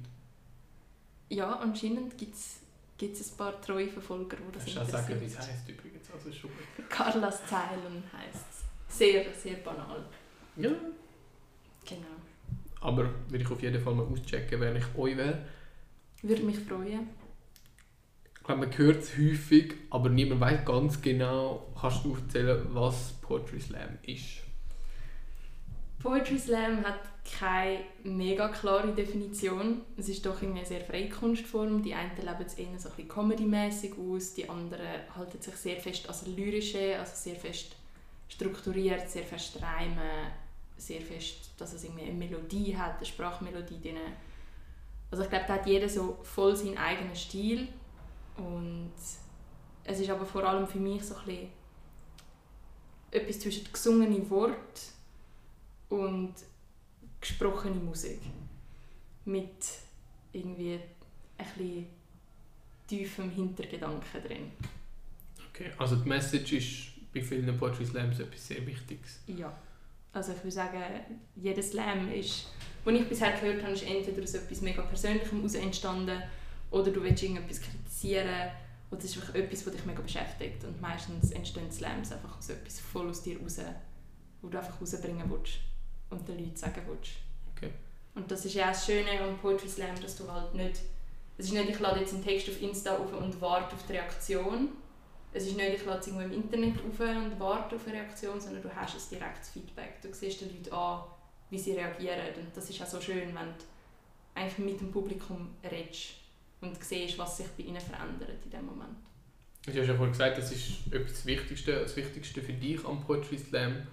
Ja, 1.30 1.52
anscheinend 1.56 2.18
gibt 2.18 2.34
es 2.34 2.60
ein 3.00 3.36
paar 3.38 3.60
treue 3.62 3.88
Verfolger, 3.88 4.36
die 4.36 4.52
das 4.52 4.64
Kannst 4.64 4.76
du 4.76 4.96
sagen, 4.96 5.20
wie 5.20 5.24
es 5.24 5.32
interessiert. 5.32 5.56
heisst 5.56 5.68
übrigens, 5.68 6.10
also 6.10 6.28
ist 6.28 6.36
schon 6.36 6.50
gut. 6.50 6.90
Carlas 6.90 7.46
Zeilen 7.46 8.02
heisst 8.12 8.44
es. 8.50 8.96
Sehr, 8.98 9.32
sehr 9.32 9.56
banal. 9.58 10.04
Ja. 10.56 10.70
Genau. 11.86 12.06
Aber 12.80 13.10
würde 13.28 13.44
ich 13.44 13.50
auf 13.50 13.62
jeden 13.62 13.80
Fall 13.80 13.94
mal 13.94 14.06
auschecken, 14.06 14.60
wenn 14.60 14.76
ich 14.76 14.84
euch 14.96 15.16
wäre. 15.16 15.38
Würde 16.22 16.42
mich 16.42 16.58
freuen. 16.58 17.08
Ich 18.36 18.44
glaube, 18.44 18.66
man 18.66 18.78
hört 18.78 19.02
es 19.02 19.16
häufig, 19.16 19.74
aber 19.90 20.08
niemand 20.08 20.40
weiß 20.40 20.64
ganz 20.64 21.00
genau. 21.00 21.72
Kannst 21.78 22.04
du 22.04 22.14
erzählen, 22.14 22.66
was 22.70 23.12
Poetry 23.20 23.60
Slam 23.60 23.98
ist? 24.02 24.40
Poetry 26.02 26.38
Slam 26.38 26.82
hat 26.84 27.00
keine 27.38 27.80
mega 28.02 28.48
klare 28.48 28.92
Definition. 28.94 29.82
Es 29.96 30.08
ist 30.08 30.24
doch 30.24 30.40
irgendwie 30.40 30.60
eine 30.60 30.68
sehr 30.68 30.80
freie 30.80 31.10
Kunstform. 31.10 31.82
Die 31.82 31.94
einen 31.94 32.16
leben 32.16 32.44
es 32.46 32.54
eher 32.54 32.78
so 32.78 32.88
ein 32.88 32.96
bisschen 32.96 33.08
comedy 33.08 33.92
aus, 33.98 34.34
die 34.34 34.48
anderen 34.48 34.86
halten 35.14 35.40
sich 35.40 35.54
sehr 35.54 35.78
fest 35.78 36.08
als 36.08 36.26
lyrische, 36.26 36.98
also 36.98 37.12
sehr 37.14 37.36
fest 37.36 37.76
strukturiert, 38.28 39.10
sehr 39.10 39.24
fest 39.24 39.58
reimen, 39.62 40.30
sehr 40.80 41.00
fest, 41.00 41.50
dass 41.58 41.72
es 41.72 41.84
irgendwie 41.84 42.04
eine 42.04 42.14
Melodie 42.14 42.76
hat, 42.76 42.96
eine 42.96 43.06
Sprachmelodie 43.06 43.80
drin. 43.80 43.98
Also 45.10 45.24
ich 45.24 45.30
glaube, 45.30 45.44
da 45.46 45.54
hat 45.54 45.66
jeder 45.66 45.88
so 45.88 46.18
voll 46.22 46.56
seinen 46.56 46.78
eigenen 46.78 47.14
Stil 47.14 47.68
und 48.36 48.92
es 49.84 50.00
ist 50.00 50.10
aber 50.10 50.24
vor 50.24 50.44
allem 50.44 50.66
für 50.66 50.78
mich 50.78 51.04
so 51.04 51.16
ein 51.16 51.24
bisschen 51.24 51.48
etwas 53.10 53.40
zwischen 53.40 53.72
gesungene 53.72 54.30
Wort 54.30 54.82
und 55.88 56.34
gesprochene 57.20 57.74
Musik. 57.74 58.20
Mit 59.24 59.64
irgendwie 60.32 60.78
ein 61.36 61.46
bisschen 61.56 61.86
tiefem 62.86 63.30
Hintergedanken 63.30 64.22
drin. 64.22 64.52
Okay, 65.50 65.72
also 65.76 65.96
die 65.96 66.08
Message 66.08 66.52
ist 66.52 67.12
bei 67.12 67.20
vielen 67.20 67.56
Poetry 67.58 67.84
Slams 67.84 68.20
etwas 68.20 68.46
sehr 68.46 68.64
Wichtiges. 68.66 69.20
Ja. 69.26 69.52
Also 70.12 70.32
ich 70.32 70.38
würde 70.38 70.50
sagen, 70.50 70.82
jeder 71.36 71.62
Slam 71.62 72.10
ist, 72.12 72.46
den 72.84 72.96
ich 72.96 73.08
bisher 73.08 73.32
gehört 73.32 73.62
habe, 73.62 73.72
ist 73.72 73.84
entweder 73.84 74.22
aus 74.22 74.34
etwas 74.34 74.60
mega 74.60 74.82
Persönlichem 74.82 75.38
heraus 75.38 75.54
entstanden 75.54 76.22
oder 76.70 76.90
du 76.90 77.02
willst 77.02 77.22
irgendetwas 77.22 77.60
kritisieren 77.60 78.50
oder 78.90 78.98
es 78.98 79.04
ist 79.04 79.18
einfach 79.18 79.34
etwas, 79.34 79.64
das 79.64 79.74
dich 79.74 79.86
mega 79.86 80.02
beschäftigt. 80.02 80.64
Und 80.64 80.80
meistens 80.80 81.30
entstehen 81.30 81.70
Slams 81.70 82.10
einfach 82.12 82.38
aus 82.38 82.48
etwas 82.48 82.80
voll 82.80 83.08
aus 83.08 83.22
dir 83.22 83.40
raus, 83.40 83.60
wo 84.42 84.48
du 84.48 84.58
einfach 84.58 84.80
rausbringen 84.80 85.30
willst 85.30 85.60
und 86.10 86.26
den 86.28 86.38
Leuten 86.38 86.56
sagen 86.56 86.82
willst. 86.88 87.12
Okay. 87.54 87.70
Und 88.14 88.30
das 88.30 88.44
ist 88.44 88.54
ja 88.54 88.64
auch 88.64 88.72
das 88.72 88.84
Schöne 88.84 89.20
am 89.20 89.38
Poetry 89.38 89.68
Slam, 89.68 90.00
dass 90.00 90.16
du 90.16 90.30
halt 90.30 90.54
nicht... 90.54 90.80
Es 91.38 91.46
ist 91.46 91.52
nicht, 91.52 91.70
ich 91.70 91.78
lade 91.78 92.00
jetzt 92.00 92.12
einen 92.12 92.24
Text 92.24 92.48
auf 92.50 92.60
Insta 92.60 92.98
auf 92.98 93.14
und 93.14 93.40
warte 93.40 93.74
auf 93.74 93.86
die 93.86 93.92
Reaktion. 93.92 94.70
Es 95.32 95.46
ist 95.46 95.56
nicht, 95.56 95.74
ich 95.74 95.84
lade 95.84 96.04
irgendwo 96.04 96.24
im 96.24 96.32
Internet 96.32 96.74
auf 96.78 97.00
und 97.00 97.38
warte 97.38 97.76
auf 97.76 97.86
eine 97.86 97.96
Reaktion, 97.96 98.40
sondern 98.40 98.62
du 98.62 98.74
hast 98.74 98.96
ein 98.96 99.18
direktes 99.18 99.50
Feedback. 99.50 100.00
Du 100.02 100.12
siehst 100.12 100.40
den 100.40 100.48
Leuten 100.48 100.72
an, 100.74 101.02
wie 101.50 101.58
sie 101.58 101.72
reagieren. 101.72 102.34
Und 102.36 102.56
das 102.56 102.68
ist 102.68 102.82
auch 102.82 102.86
so 102.86 103.00
schön, 103.00 103.28
wenn 103.28 103.34
du 103.34 103.64
eigentlich 104.34 104.58
mit 104.58 104.80
dem 104.80 104.90
Publikum 104.90 105.50
redest 105.62 106.14
und 106.60 106.82
siehst, 106.82 107.16
was 107.18 107.36
sich 107.36 107.46
bei 107.56 107.62
ihnen 107.64 107.80
verändert 107.80 108.44
in 108.44 108.50
dem 108.50 108.66
Moment. 108.66 108.96
Du 109.64 109.72
hast 109.72 109.88
ja 109.88 109.94
vorhin 109.94 110.12
gesagt, 110.12 110.38
das 110.38 110.50
ist 110.52 110.86
etwas 110.90 111.12
das 111.12 111.26
Wichtigste, 111.26 111.80
das 111.80 111.96
Wichtigste 111.96 112.42
für 112.42 112.52
dich 112.52 112.84
am 112.84 113.00
Poetry 113.04 113.38
Slam. 113.38 113.86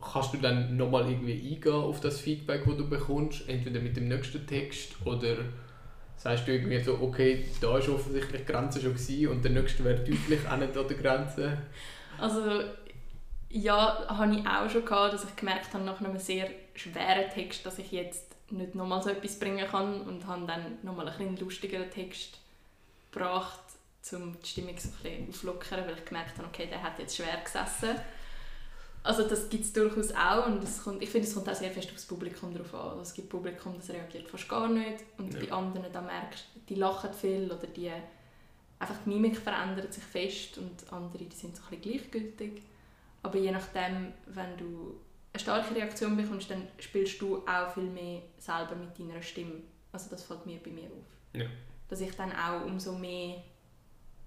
Kannst 0.00 0.34
du 0.34 0.38
dann 0.38 0.76
nochmal 0.76 1.10
irgendwie 1.10 1.54
eingehen 1.54 1.72
auf 1.72 2.00
das 2.00 2.20
Feedback, 2.20 2.64
das 2.66 2.76
du 2.76 2.88
bekommst, 2.88 3.48
entweder 3.48 3.80
mit 3.80 3.96
dem 3.96 4.08
nächsten 4.08 4.46
Text 4.46 4.94
oder 5.04 5.36
sagst 6.20 6.46
du 6.46 6.52
irgendwie 6.52 6.82
so, 6.82 7.00
okay, 7.00 7.46
da 7.62 7.68
war 7.68 7.76
offensichtlich 7.76 8.42
die 8.42 8.52
Grenze 8.52 8.78
schon 8.78 8.92
gewesen 8.92 9.28
und 9.28 9.42
der 9.42 9.52
nächste 9.52 9.82
wäre 9.84 9.96
deutlich 9.96 10.46
auch 10.46 10.56
nicht 10.58 10.76
an 10.76 10.86
der 10.86 10.96
Grenze. 10.98 11.58
Also 12.18 12.62
Ja, 13.48 14.06
habe 14.08 14.36
ich 14.36 14.46
auch 14.46 14.68
schon 14.70 14.84
gehabt, 14.84 15.14
dass 15.14 15.24
ich 15.24 15.34
gemerkt 15.36 15.72
habe, 15.72 15.84
nach 15.84 16.00
einem 16.00 16.18
sehr 16.18 16.50
schweren 16.74 17.30
Text, 17.30 17.64
dass 17.64 17.78
ich 17.78 17.90
jetzt 17.90 18.36
nicht 18.50 18.74
nochmal 18.74 19.02
so 19.02 19.10
etwas 19.10 19.38
bringen 19.38 19.66
kann 19.66 20.02
und 20.02 20.26
habe 20.26 20.46
dann 20.46 20.78
nochmal 20.82 21.08
einen 21.08 21.36
lustigeren 21.38 21.90
Text 21.90 22.38
gebracht, 23.10 23.60
um 24.12 24.36
die 24.40 24.46
Stimmung 24.46 24.76
so 24.78 24.88
ein 24.90 24.94
bisschen 25.02 25.28
aufzulockern, 25.28 25.86
weil 25.86 25.98
ich 25.98 26.04
gemerkt 26.04 26.38
habe, 26.38 26.48
okay, 26.48 26.66
der 26.70 26.82
hat 26.82 26.98
jetzt 26.98 27.16
schwer 27.16 27.38
gesessen. 27.42 27.96
Also 29.02 29.26
das 29.26 29.48
gibt 29.48 29.64
es 29.64 29.72
durchaus 29.72 30.12
auch 30.12 30.46
und 30.46 30.62
es 30.62 30.84
kommt, 30.84 31.02
ich 31.02 31.08
finde, 31.08 31.26
es 31.26 31.34
kommt 31.34 31.48
auch 31.48 31.54
sehr 31.54 31.70
fest 31.70 31.90
aufs 31.92 32.04
Publikum 32.04 32.54
drauf 32.54 32.74
an. 32.74 32.90
Also 32.90 33.02
es 33.02 33.14
gibt 33.14 33.30
Publikum, 33.30 33.74
das 33.76 33.88
reagiert 33.90 34.28
fast 34.28 34.48
gar 34.48 34.68
nicht 34.68 35.04
und 35.16 35.32
Ja. 35.32 35.40
bei 35.40 35.52
anderen, 35.52 35.90
da 35.92 36.02
merkst 36.02 36.44
du, 36.54 36.60
die 36.68 36.74
lachen 36.74 37.12
viel 37.14 37.50
oder 37.50 37.66
die 37.66 37.90
einfach 38.78 38.96
die 39.04 39.10
Mimik 39.10 39.36
verändert 39.38 39.92
sich 39.92 40.02
fest 40.04 40.58
und 40.58 40.92
andere, 40.92 41.24
die 41.24 41.36
sind 41.36 41.54
so 41.56 41.62
ein 41.70 41.78
bisschen 41.78 41.92
gleichgültig. 41.98 42.62
Aber 43.22 43.38
je 43.38 43.52
nachdem, 43.52 44.12
wenn 44.26 44.56
du 44.56 44.98
eine 45.32 45.40
starke 45.40 45.74
Reaktion 45.74 46.16
bekommst, 46.16 46.50
dann 46.50 46.66
spielst 46.78 47.20
du 47.20 47.46
auch 47.46 47.72
viel 47.74 47.84
mehr 47.84 48.22
selber 48.38 48.74
mit 48.76 48.98
deiner 48.98 49.20
Stimme. 49.22 49.62
Also 49.92 50.08
das 50.10 50.24
fällt 50.24 50.46
mir 50.46 50.58
bei 50.62 50.70
mir 50.70 50.86
auf. 50.86 51.34
Ja. 51.34 51.46
Dass 51.88 52.00
ich 52.00 52.14
dann 52.16 52.32
auch 52.32 52.64
umso 52.64 52.92
mehr 52.92 53.42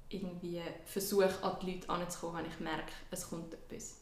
irgendwie 0.09 0.61
versuche, 0.85 1.31
an 1.43 1.57
die 1.61 1.71
Leute 1.73 1.89
anzukommen, 1.89 2.43
wenn 2.43 2.51
ich 2.51 2.59
merke, 2.59 2.91
es 3.09 3.27
kommt 3.29 3.53
etwas. 3.53 3.99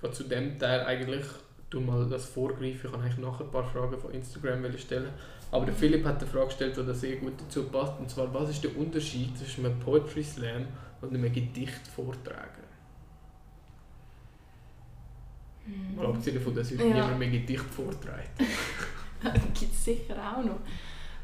Gerade 0.00 0.14
zu 0.14 0.24
dem 0.24 0.58
Teil 0.58 0.84
eigentlich, 0.86 1.24
du 1.68 1.80
mal 1.80 2.08
das 2.08 2.26
vorgreifen, 2.26 2.86
ich 2.86 2.90
kann 2.90 3.00
eigentlich 3.00 3.18
nachher 3.18 3.44
ein 3.44 3.50
paar 3.50 3.64
Fragen 3.64 3.98
von 3.98 4.12
Instagram 4.12 4.64
stellen. 4.78 5.10
Aber 5.52 5.66
der 5.66 5.74
Philipp 5.74 6.04
hat 6.04 6.20
eine 6.20 6.30
Frage 6.30 6.46
gestellt, 6.46 6.76
die 6.76 6.94
sehr 6.94 7.16
gut 7.16 7.34
dazu 7.38 7.64
passt. 7.64 7.98
Und 7.98 8.08
zwar, 8.08 8.32
was 8.32 8.50
ist 8.50 8.62
der 8.62 8.76
Unterschied 8.76 9.36
zwischen 9.36 9.66
einem 9.66 9.78
Poetry 9.80 10.22
Slam 10.22 10.66
und 11.00 11.12
einem 11.14 11.32
Gedicht 11.32 11.86
vortragen? 11.94 12.64
Mal 15.96 16.06
abgesehen 16.06 16.36
davon, 16.36 16.54
dass 16.54 16.70
ich 16.70 16.78
Ja. 16.80 16.86
niemand 16.86 17.18
mehr 17.18 17.30
Gedicht 17.30 17.64
vorträgt. 17.64 18.38
gibt 19.58 19.72
es 19.72 19.84
sicher 19.84 20.16
auch 20.16 20.42
noch. 20.44 20.60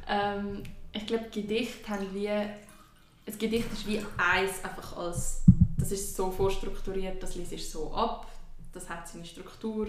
Ähm, 0.08 0.62
ich 0.92 1.06
glaube, 1.06 1.26
Gedicht 1.32 1.88
haben 1.88 2.06
wie... 2.12 2.28
Ein 2.28 3.38
Gedicht 3.38 3.72
ist 3.72 3.86
wie 3.86 3.98
eins, 4.16 4.64
einfach 4.64 4.96
als... 4.96 5.44
Das 5.78 5.92
ist 5.92 6.16
so 6.16 6.30
vorstrukturiert, 6.30 7.22
das 7.22 7.34
liest 7.36 7.70
so 7.70 7.92
ab, 7.92 8.26
das 8.76 8.88
hat 8.88 9.08
seine 9.08 9.24
Struktur, 9.24 9.86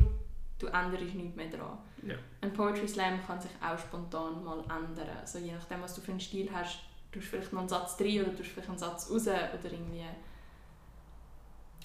du 0.60 0.68
änderst 0.68 1.14
nichts 1.14 1.36
mehr 1.36 1.50
dran. 1.50 1.78
Ja. 2.06 2.16
Ein 2.42 2.54
Poetry 2.54 2.88
Slam 2.88 3.20
kann 3.26 3.40
sich 3.40 3.52
auch 3.62 3.78
spontan 3.78 4.44
mal 4.44 4.60
ändern. 4.62 5.18
Also 5.22 5.40
je 5.40 5.54
nachdem, 5.54 5.82
was 5.82 5.94
du 5.96 6.02
für 6.02 6.12
einen 6.12 6.20
Stil 6.20 6.50
hast, 6.52 6.80
tust 7.12 7.26
du 7.26 7.30
vielleicht 7.30 7.54
noch 7.54 7.60
einen 7.62 7.70
Satz 7.70 8.00
rein 8.00 8.22
oder 8.22 8.36
tust 8.36 8.50
vielleicht 8.50 8.70
einen 8.70 8.78
Satz 8.78 9.10
raus 9.12 9.28
oder 9.28 9.72
irgendwie... 9.72 10.06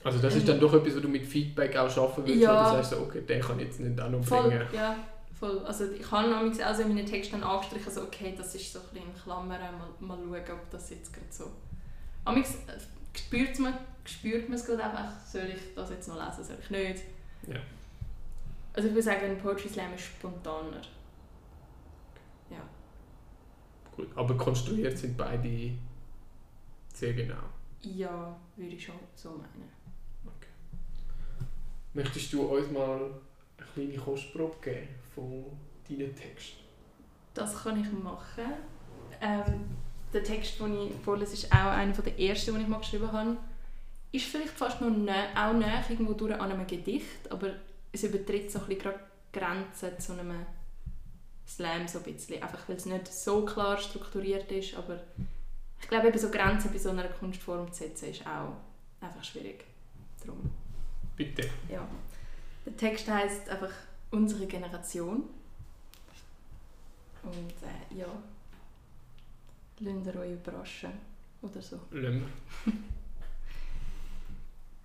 Also 0.05 0.19
das 0.19 0.35
ist 0.35 0.49
dann 0.49 0.59
doch 0.59 0.75
etwas, 0.75 0.97
wo 0.97 1.01
du 1.01 1.09
mit 1.09 1.25
Feedback 1.25 1.77
auch 1.77 1.89
schaffen 1.89 2.27
willst, 2.27 2.41
Ja. 2.41 2.73
oder 2.73 2.83
sagst 2.83 2.93
du, 2.93 3.03
okay, 3.03 3.21
den 3.21 3.41
kann 3.41 3.59
ich 3.61 3.67
jetzt 3.67 3.81
nicht 3.81 3.97
noch 3.97 4.25
Voll, 4.25 4.53
ja, 4.73 4.97
voll. 5.39 5.61
Also 5.65 5.93
ich 5.93 6.11
habe 6.11 6.35
also 6.65 6.83
in 6.83 6.89
meinen 6.89 7.07
Texten 7.07 7.41
dann 7.41 7.49
angestrichen, 7.49 7.93
so, 7.93 8.03
okay, 8.03 8.35
das 8.37 8.55
ist 8.55 8.73
so 8.73 8.81
ein 8.81 8.87
bisschen 8.93 9.09
in 9.09 9.15
Klammern, 9.15 9.61
mal, 10.01 10.17
mal 10.17 10.19
schauen, 10.19 10.59
ob 10.59 10.71
das 10.71 10.91
jetzt 10.91 11.13
gerade 11.13 11.27
so... 11.31 11.53
Manchmal 12.25 12.79
spürt 13.15 13.59
man, 13.61 13.75
spürt 14.05 14.49
man 14.49 14.59
es 14.59 14.65
gerade 14.67 14.85
einfach, 14.85 15.11
soll 15.25 15.53
ich 15.55 15.75
das 15.75 15.91
jetzt 15.91 16.09
noch 16.09 16.17
lesen, 16.17 16.45
soll 16.45 16.59
ich 16.61 16.71
nicht? 16.71 17.03
Ja. 17.47 17.61
Also 18.73 18.89
ich 18.89 18.95
würde 18.95 19.03
sagen, 19.03 19.27
ein 19.27 19.39
Poetry 19.39 19.69
Slam 19.69 19.95
ist 19.95 20.05
spontaner. 20.05 20.81
Gut. 23.97 24.09
Aber 24.15 24.37
konstruiert 24.37 24.97
sind 24.97 25.17
beide 25.17 25.73
sehr 26.93 27.13
genau. 27.13 27.43
Ja, 27.83 28.37
würde 28.57 28.75
ich 28.75 28.85
schon 28.85 28.95
so 29.15 29.31
meinen. 29.31 29.71
Möchtest 31.95 32.33
du 32.33 32.43
uns 32.43 32.71
mal 32.71 33.01
eine 33.59 33.67
kleine 33.75 33.99
Kostprobe 33.99 34.57
geben 34.63 34.89
von 35.15 35.45
deinen 35.87 36.15
Texten? 36.17 36.63
Das 37.35 37.63
kann 37.63 37.79
ich 37.79 37.93
machen. 37.93 38.53
Ähm, 39.21 39.77
der 40.13 40.25
Text, 40.25 40.59
den 40.59 40.75
ich 40.75 40.95
vorlese, 41.05 41.35
ist 41.35 41.53
auch 41.53 41.71
einer 41.71 41.93
der 41.93 42.19
ersten, 42.19 42.55
den 42.55 42.63
ich 42.63 42.69
mal 42.69 42.79
geschrieben 42.79 43.13
habe. 43.13 43.37
Ist 44.13 44.27
vielleicht 44.27 44.53
fast 44.53 44.81
noch 44.81 44.91
nä 44.91 45.29
auch 45.35 45.55
näher 45.55 45.83
irgendwo 45.89 46.13
durch 46.13 46.35
an 46.35 46.53
einem 46.53 46.67
Gedicht, 46.67 47.31
aber 47.31 47.55
es 47.93 48.05
übertritt 48.05 48.51
so 48.51 48.61
ein 48.61 48.67
bisschen 48.67 48.93
Grenzen 49.33 49.99
zu 49.99 50.13
einem 50.13 50.47
Slam 51.47 51.89
so 51.89 51.99
ein 51.99 52.05
bisschen. 52.05 52.43
Einfach 52.43 52.69
weil 52.69 52.77
es 52.77 52.87
nicht 52.87 53.07
so 53.09 53.45
klar 53.45 53.79
strukturiert 53.79 54.51
ist, 54.53 54.75
aber 54.75 55.01
ich 55.81 55.89
glaube 55.89 56.09
eben 56.09 56.19
so 56.19 56.31
Grenzen 56.31 56.71
bei 56.71 56.79
so 56.79 56.91
einer 56.91 57.09
Kunstform 57.09 57.73
zu 57.73 57.85
setzen 57.85 58.11
ist 58.11 58.27
auch 58.27 58.55
einfach 59.01 59.25
schwierig. 59.25 59.65
Darum. 60.21 60.51
Bitte. 61.17 61.49
Ja. 61.69 61.87
Der 62.65 62.77
Text 62.77 63.09
heißt 63.09 63.49
einfach 63.49 63.73
unsere 64.11 64.47
Generation. 64.47 65.25
Und 67.23 67.55
äh, 67.63 67.99
ja, 67.99 68.07
lasst 69.81 70.07
ihr 70.07 70.17
euch 70.21 70.33
überraschen 70.33 70.93
oder 71.41 71.63
so. 71.63 71.81
Lassen 71.91 72.27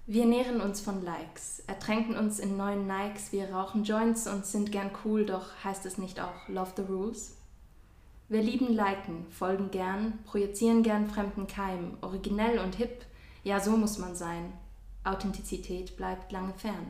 wir. 0.07 0.25
Nähren 0.25 0.61
uns 0.61 0.79
von 0.79 1.03
Likes, 1.03 1.61
ertränken 1.67 2.15
uns 2.15 2.39
in 2.39 2.55
neuen 2.55 2.87
Nikes, 2.87 3.31
wir 3.31 3.51
rauchen 3.53 3.83
Joints 3.83 4.25
und 4.27 4.45
sind 4.45 4.71
gern 4.71 4.89
cool, 5.03 5.25
doch 5.25 5.45
heißt 5.63 5.85
es 5.85 5.97
nicht 5.97 6.19
auch 6.19 6.47
Love 6.47 6.71
the 6.77 6.81
Rules? 6.83 7.35
Wir 8.29 8.41
lieben 8.41 8.73
Liken, 8.73 9.25
folgen 9.29 9.69
gern, 9.69 10.19
projizieren 10.25 10.83
gern 10.83 11.07
fremden 11.07 11.47
Keim, 11.47 11.97
originell 12.01 12.59
und 12.59 12.75
hip, 12.75 13.05
ja 13.43 13.59
so 13.59 13.77
muss 13.77 13.97
man 13.97 14.15
sein. 14.15 14.53
Authentizität 15.03 15.95
bleibt 15.95 16.31
lange 16.31 16.53
fern. 16.53 16.89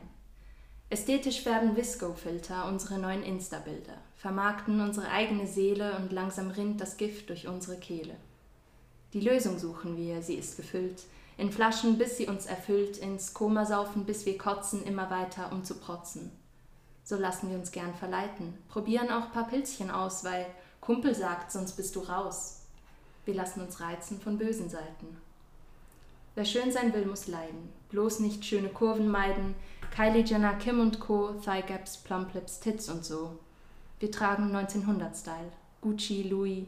Ästhetisch 0.90 1.42
färben 1.42 1.76
Visco-Filter 1.76 2.66
unsere 2.66 2.98
neuen 2.98 3.22
Insta-Bilder, 3.22 3.98
vermarkten 4.16 4.80
unsere 4.80 5.10
eigene 5.10 5.46
Seele 5.46 5.96
und 5.96 6.12
langsam 6.12 6.50
rinnt 6.50 6.80
das 6.80 6.96
Gift 6.96 7.28
durch 7.28 7.46
unsere 7.46 7.76
Kehle. 7.76 8.14
Die 9.12 9.20
Lösung 9.20 9.58
suchen 9.58 9.96
wir, 9.96 10.22
sie 10.22 10.34
ist 10.34 10.56
gefüllt, 10.56 11.02
in 11.38 11.52
Flaschen, 11.52 11.96
bis 11.96 12.16
sie 12.16 12.26
uns 12.26 12.46
erfüllt, 12.46 12.98
ins 12.98 13.32
Koma 13.32 13.64
saufen, 13.64 14.04
bis 14.04 14.26
wir 14.26 14.36
kotzen, 14.36 14.84
immer 14.84 15.08
weiter, 15.08 15.50
um 15.52 15.64
zu 15.64 15.76
protzen. 15.76 16.32
So 17.04 17.16
lassen 17.16 17.48
wir 17.48 17.56
uns 17.56 17.70
gern 17.70 17.94
verleiten, 17.94 18.52
probieren 18.68 19.10
auch 19.10 19.32
paar 19.32 19.48
Pilzchen 19.48 19.90
aus, 19.90 20.24
weil 20.24 20.44
Kumpel 20.80 21.14
sagt, 21.14 21.52
sonst 21.52 21.72
bist 21.72 21.96
du 21.96 22.00
raus. 22.00 22.66
Wir 23.24 23.34
lassen 23.34 23.62
uns 23.62 23.80
reizen 23.80 24.20
von 24.20 24.36
bösen 24.36 24.68
Seiten. 24.68 25.16
Wer 26.34 26.44
schön 26.44 26.72
sein 26.72 26.92
will, 26.92 27.06
muss 27.06 27.28
leiden, 27.28 27.72
bloß 27.90 28.20
nicht 28.20 28.44
schöne 28.44 28.68
Kurven 28.68 29.08
meiden, 29.08 29.54
Kylie 29.94 30.24
Jenner, 30.24 30.54
Kim 30.54 30.80
und 30.80 31.00
Co., 31.00 31.34
Thigh 31.44 31.66
Gaps, 31.66 31.98
Plump 31.98 32.34
Lips, 32.34 32.60
Tits 32.60 32.88
und 32.88 33.04
so. 33.04 33.38
Wir 34.00 34.10
tragen 34.10 34.54
1900-Style, 34.54 35.52
Gucci, 35.80 36.24
Louis, 36.24 36.66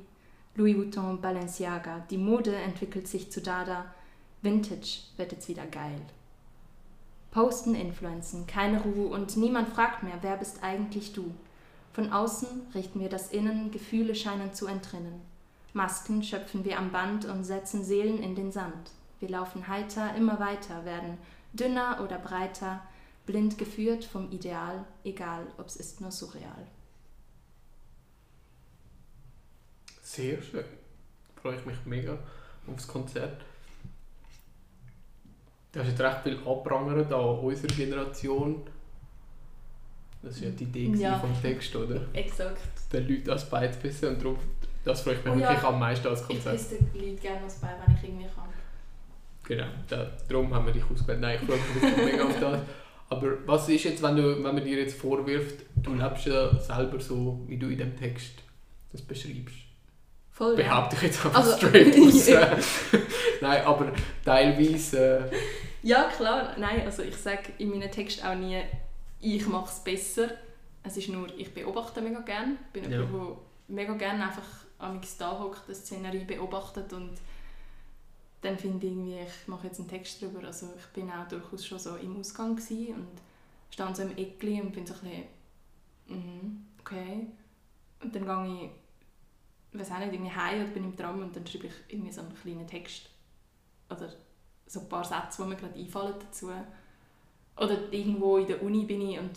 Louis 0.55 0.77
Vuitton, 0.77 1.21
Balenciaga. 1.21 2.05
Die 2.11 2.19
Mode 2.19 2.55
entwickelt 2.55 3.09
sich 3.09 3.31
zu 3.31 3.41
Dada, 3.41 3.85
Vintage 4.43 5.03
wird 5.17 5.33
jetzt 5.33 5.49
wieder 5.49 5.67
geil. 5.67 6.01
Posten, 7.31 7.75
Influenzen, 7.75 8.47
keine 8.47 8.83
Ruhe 8.83 9.09
und 9.09 9.37
niemand 9.37 9.69
fragt 9.69 10.03
mehr, 10.03 10.19
wer 10.23 10.37
bist 10.37 10.63
eigentlich 10.63 11.13
du? 11.13 11.33
Von 11.93 12.13
außen 12.13 12.49
richten 12.75 13.01
wir 13.01 13.09
das 13.09 13.31
Innen, 13.31 13.71
Gefühle 13.71 14.15
scheinen 14.15 14.55
zu 14.55 14.67
entrinnen. 14.67 15.21
Masken 15.73 16.23
schöpfen 16.23 16.65
wir 16.65 16.79
am 16.79 16.91
Band 16.91 17.27
und 17.27 17.45
setzen 17.45 17.85
Seelen 17.85 18.23
in 18.23 18.35
den 18.35 18.51
Sand. 18.51 18.91
Wir 19.21 19.29
laufen 19.29 19.69
heiter, 19.69 20.15
immer 20.17 20.41
weiter, 20.41 20.85
werden 20.85 21.19
dünner 21.53 22.01
oder 22.03 22.19
breiter, 22.19 22.81
blind 23.27 23.59
geführt 23.59 24.05
vom 24.05 24.33
Ideal, 24.33 24.85
egal 25.05 25.47
ob's 25.59 25.77
ist 25.77 26.01
nur 26.01 26.11
surreal. 26.11 26.67
Sehr 30.03 30.43
schön. 30.43 30.65
Freue 31.37 31.57
ich 31.57 31.67
mich 31.67 31.77
mega 31.85 32.19
aufs 32.67 32.89
Konzert. 32.89 33.41
Du 35.73 35.81
hast 35.81 35.89
jetzt 35.89 36.01
recht 36.01 36.23
viel 36.25 36.39
abprangert 36.47 37.13
an 37.13 37.39
unserer 37.39 37.75
Generation. 37.75 38.63
Das 40.23 40.41
war 40.41 40.49
ja 40.49 40.55
die 40.55 40.65
Idee 40.65 40.93
Ja. 41.01 41.19
vom 41.19 41.31
Text, 41.41 41.75
oder? 41.77 42.01
Exakt. 42.13 42.61
Den 42.93 43.09
Leuten 43.09 43.31
als 43.31 43.49
Bein 43.49 43.73
zu 43.73 43.83
wissen 43.85 44.09
und 44.11 44.19
darum, 44.21 44.37
das 44.85 45.03
freut 45.03 45.25
mich 45.25 45.35
Oh 45.35 45.39
ja. 45.39 45.49
wirklich 45.49 45.65
am 45.65 45.79
meisten 45.79 46.09
als 46.09 46.21
Ich 46.23 46.27
Konzert. 46.27 46.55
esse 46.57 46.77
den 46.77 47.01
Leuten 47.01 47.21
gerne 47.21 47.41
was 47.45 47.55
bei, 47.61 47.69
wenn 47.87 47.95
ich 47.97 48.03
irgendwie 48.05 48.25
kann. 48.35 48.49
Genau, 49.45 49.67
da, 49.89 50.11
darum 50.29 50.53
haben 50.55 50.67
wir 50.67 50.73
dich 50.73 50.85
ausgewählt. 50.85 51.21
Nein, 51.21 51.39
ich 51.41 51.47
freue 51.49 51.59
mich 51.59 51.97
mega 52.13 52.25
auf 52.25 52.39
das. 52.41 52.61
Aber 53.09 53.33
was 53.47 53.69
ist 53.69 53.85
jetzt, 53.85 54.03
wenn, 54.03 54.17
du, 54.17 54.37
wenn 54.37 54.55
man 54.55 54.63
dir 54.65 54.79
jetzt 54.79 54.97
vorwirft, 54.99 55.65
du 55.77 55.95
lebst 55.95 56.27
ja 56.27 56.55
selber 56.59 57.01
so, 57.01 57.41
wie 57.47 57.57
du 57.57 57.69
in 57.69 57.79
dem 57.79 57.97
Text 57.97 58.35
das 58.93 59.03
beschreibst? 59.03 59.57
Voll, 60.41 60.59
ja. 60.59 60.65
Behaupte 60.69 60.97
ich 60.97 61.03
jetzt 61.03 61.23
einfach 61.27 61.39
Also- 61.39 61.57
straight 61.59 61.95
aus. 62.01 62.29
Nein, 63.43 63.63
aber 63.67 63.93
teilweise... 64.25 65.29
Äh, 65.31 65.37
Ja, 65.83 66.05
klar. 66.05 66.55
Nein, 66.59 66.81
also 66.87 67.03
ich 67.03 67.15
sage 67.17 67.53
in 67.59 67.69
meinen 67.71 67.91
Texten 67.91 68.25
auch 68.27 68.35
nie, 68.35 68.59
ich 69.21 69.47
mache 69.47 69.67
es 69.71 69.81
besser. 69.81 70.31
Es 70.83 70.97
ist 70.97 71.11
nur, 71.11 71.27
ich 71.37 71.53
beobachte 71.53 72.01
mega 72.01 72.21
gerne. 72.21 72.57
Ich 72.75 72.81
bin 72.81 72.91
Ja. 72.91 73.01
jemand, 73.03 73.13
der 73.13 73.37
mega 73.69 73.93
gerne 73.95 74.25
einfach 74.29 74.49
am 74.79 74.99
da 75.19 75.39
hockt, 75.39 75.69
die 75.69 75.75
Szenerie 75.75 76.25
beobachtet 76.25 76.91
und 76.95 77.19
dann 78.41 78.57
finde 78.59 78.87
ich 78.87 78.93
irgendwie, 78.95 79.19
ich 79.19 79.47
mache 79.49 79.67
jetzt 79.67 79.79
einen 79.79 79.89
Text 79.91 80.23
darüber. 80.23 80.47
Also 80.47 80.69
ich 80.79 80.87
bin 80.95 81.11
auch 81.11 81.29
durchaus 81.29 81.67
schon 81.67 81.79
so 81.79 81.97
im 81.97 82.19
Ausgang 82.19 82.57
gewesen 82.57 82.95
und 82.95 83.09
stand 83.71 83.95
so 83.95 84.03
im 84.05 84.17
Eckli 84.17 84.59
und 84.63 84.73
bin 84.73 84.87
so 84.87 84.95
ein 84.95 85.01
bisschen, 85.01 85.25
mhm, 86.07 86.67
okay. 86.81 87.27
Und 88.03 88.15
dann 88.17 88.25
gehe 88.25 88.65
ich, 88.65 88.71
weiß 89.73 89.91
auch 89.93 89.99
nicht, 89.99 90.13
irgendwie 90.13 90.31
heim 90.33 90.63
oder 90.63 90.71
bin 90.71 90.85
im 90.85 90.97
Tram 90.97 91.23
und 91.23 91.35
dann 91.35 91.47
schreibe 91.47 91.67
ich 91.69 91.73
irgendwie 91.89 92.13
so 92.13 92.21
einen 92.23 92.35
kleinen 92.35 92.67
Text. 92.67 93.09
Oder 93.89 94.09
so 94.67 94.81
ein 94.81 94.89
paar 94.89 95.05
Sätze, 95.05 95.43
die 95.43 95.49
mir 95.49 95.57
gerade 95.57 95.79
einfallen 95.79 96.15
dazu. 96.21 96.51
Oder 97.57 97.93
irgendwo 97.93 98.39
in 98.39 98.47
der 98.47 98.63
Uni 98.63 98.85
bin 98.85 99.01
ich 99.03 99.19
und 99.19 99.31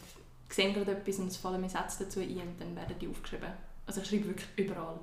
sehe 0.50 0.72
gerade 0.74 0.92
etwas 0.92 1.20
und 1.20 1.28
es 1.28 1.38
fallen 1.38 1.60
mir 1.62 1.70
Sätze 1.70 2.06
dazu 2.06 2.20
ein 2.20 2.30
und 2.48 2.60
dann 2.60 2.76
werden 2.76 2.96
die 3.00 3.08
aufgeschrieben. 3.08 3.50
Also 3.86 4.02
ich 4.02 4.08
schreibe 4.08 4.28
wirklich 4.28 4.48
überall. 4.56 5.00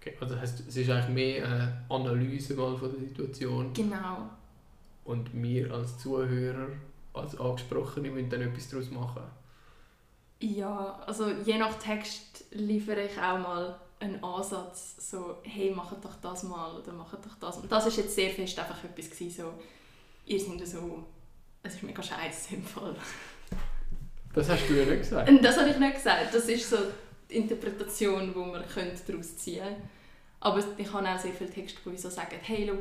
Okay, 0.00 0.16
also 0.20 0.38
heißt, 0.38 0.60
es 0.68 0.76
ist 0.76 0.90
eigentlich 0.90 1.08
mehr 1.14 1.46
eine 1.46 1.84
Analyse 1.88 2.54
mal 2.54 2.76
von 2.76 2.90
der 2.90 3.00
Situation 3.00 3.72
Genau. 3.72 4.28
und 5.04 5.30
wir 5.32 5.72
als 5.72 5.98
Zuhörer, 5.98 6.68
als 7.14 7.38
Angesprochene, 7.40 8.10
müssen 8.10 8.28
dann 8.28 8.42
etwas 8.42 8.68
daraus 8.68 8.90
machen. 8.90 9.22
Ja, 10.40 11.00
also 11.06 11.30
je 11.30 11.56
nach 11.56 11.78
Text 11.78 12.44
liefere 12.50 13.04
ich 13.06 13.16
auch 13.18 13.38
mal 13.38 13.80
einen 14.04 14.22
Ansatz, 14.22 14.96
so 15.10 15.36
«Hey, 15.42 15.70
macht 15.70 16.04
doch 16.04 16.14
das 16.20 16.42
mal» 16.44 16.76
oder 16.76 16.92
«Macht 16.92 17.14
doch 17.24 17.36
das». 17.40 17.56
Und 17.56 17.70
das 17.70 17.84
war 17.84 17.92
jetzt 17.92 18.14
sehr 18.14 18.30
fest 18.30 18.58
einfach 18.58 18.82
etwas, 18.84 19.10
gewesen, 19.10 19.42
so 19.42 19.54
«Ihr 20.26 20.40
seid 20.40 20.66
so, 20.68 21.04
es 21.62 21.74
ist 21.74 21.82
mega 21.82 22.02
scheiße 22.02 22.54
im 22.54 22.64
Fall». 22.64 22.94
Das 24.34 24.48
hast 24.48 24.68
du 24.68 24.74
ja 24.74 24.84
nicht 24.84 25.02
gesagt. 25.02 25.28
Und 25.28 25.42
das 25.42 25.56
habe 25.58 25.70
ich 25.70 25.78
nicht 25.78 25.94
gesagt, 25.94 26.34
das 26.34 26.48
ist 26.48 26.68
so 26.68 26.76
die 27.30 27.36
Interpretation, 27.36 28.32
die 28.32 28.38
man 28.38 28.64
daraus 29.06 29.36
ziehen 29.36 29.62
könnte. 29.64 29.80
Aber 30.40 30.62
ich 30.76 30.92
habe 30.92 31.08
auch 31.08 31.18
sehr 31.18 31.32
viele 31.32 31.50
Texte, 31.50 31.78
die 31.90 31.96
so 31.96 32.10
sagen 32.10 32.36
«Hey, 32.42 32.66
schau, 32.68 32.80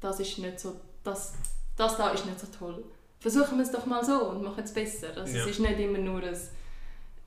das 0.00 0.20
ist 0.20 0.38
nicht 0.38 0.58
so, 0.58 0.80
das, 1.04 1.34
das 1.76 1.96
da 1.96 2.10
ist 2.10 2.26
nicht 2.26 2.40
so 2.40 2.46
toll. 2.46 2.84
Versuchen 3.20 3.58
wir 3.58 3.64
es 3.64 3.70
doch 3.70 3.86
mal 3.86 4.04
so 4.04 4.30
und 4.30 4.42
machen 4.42 4.64
es 4.64 4.72
besser». 4.72 5.16
Also 5.16 5.36
Ja. 5.36 5.44
es 5.44 5.50
ist 5.50 5.60
nicht 5.60 5.78
immer 5.78 5.98
nur 5.98 6.22
ein 6.22 6.36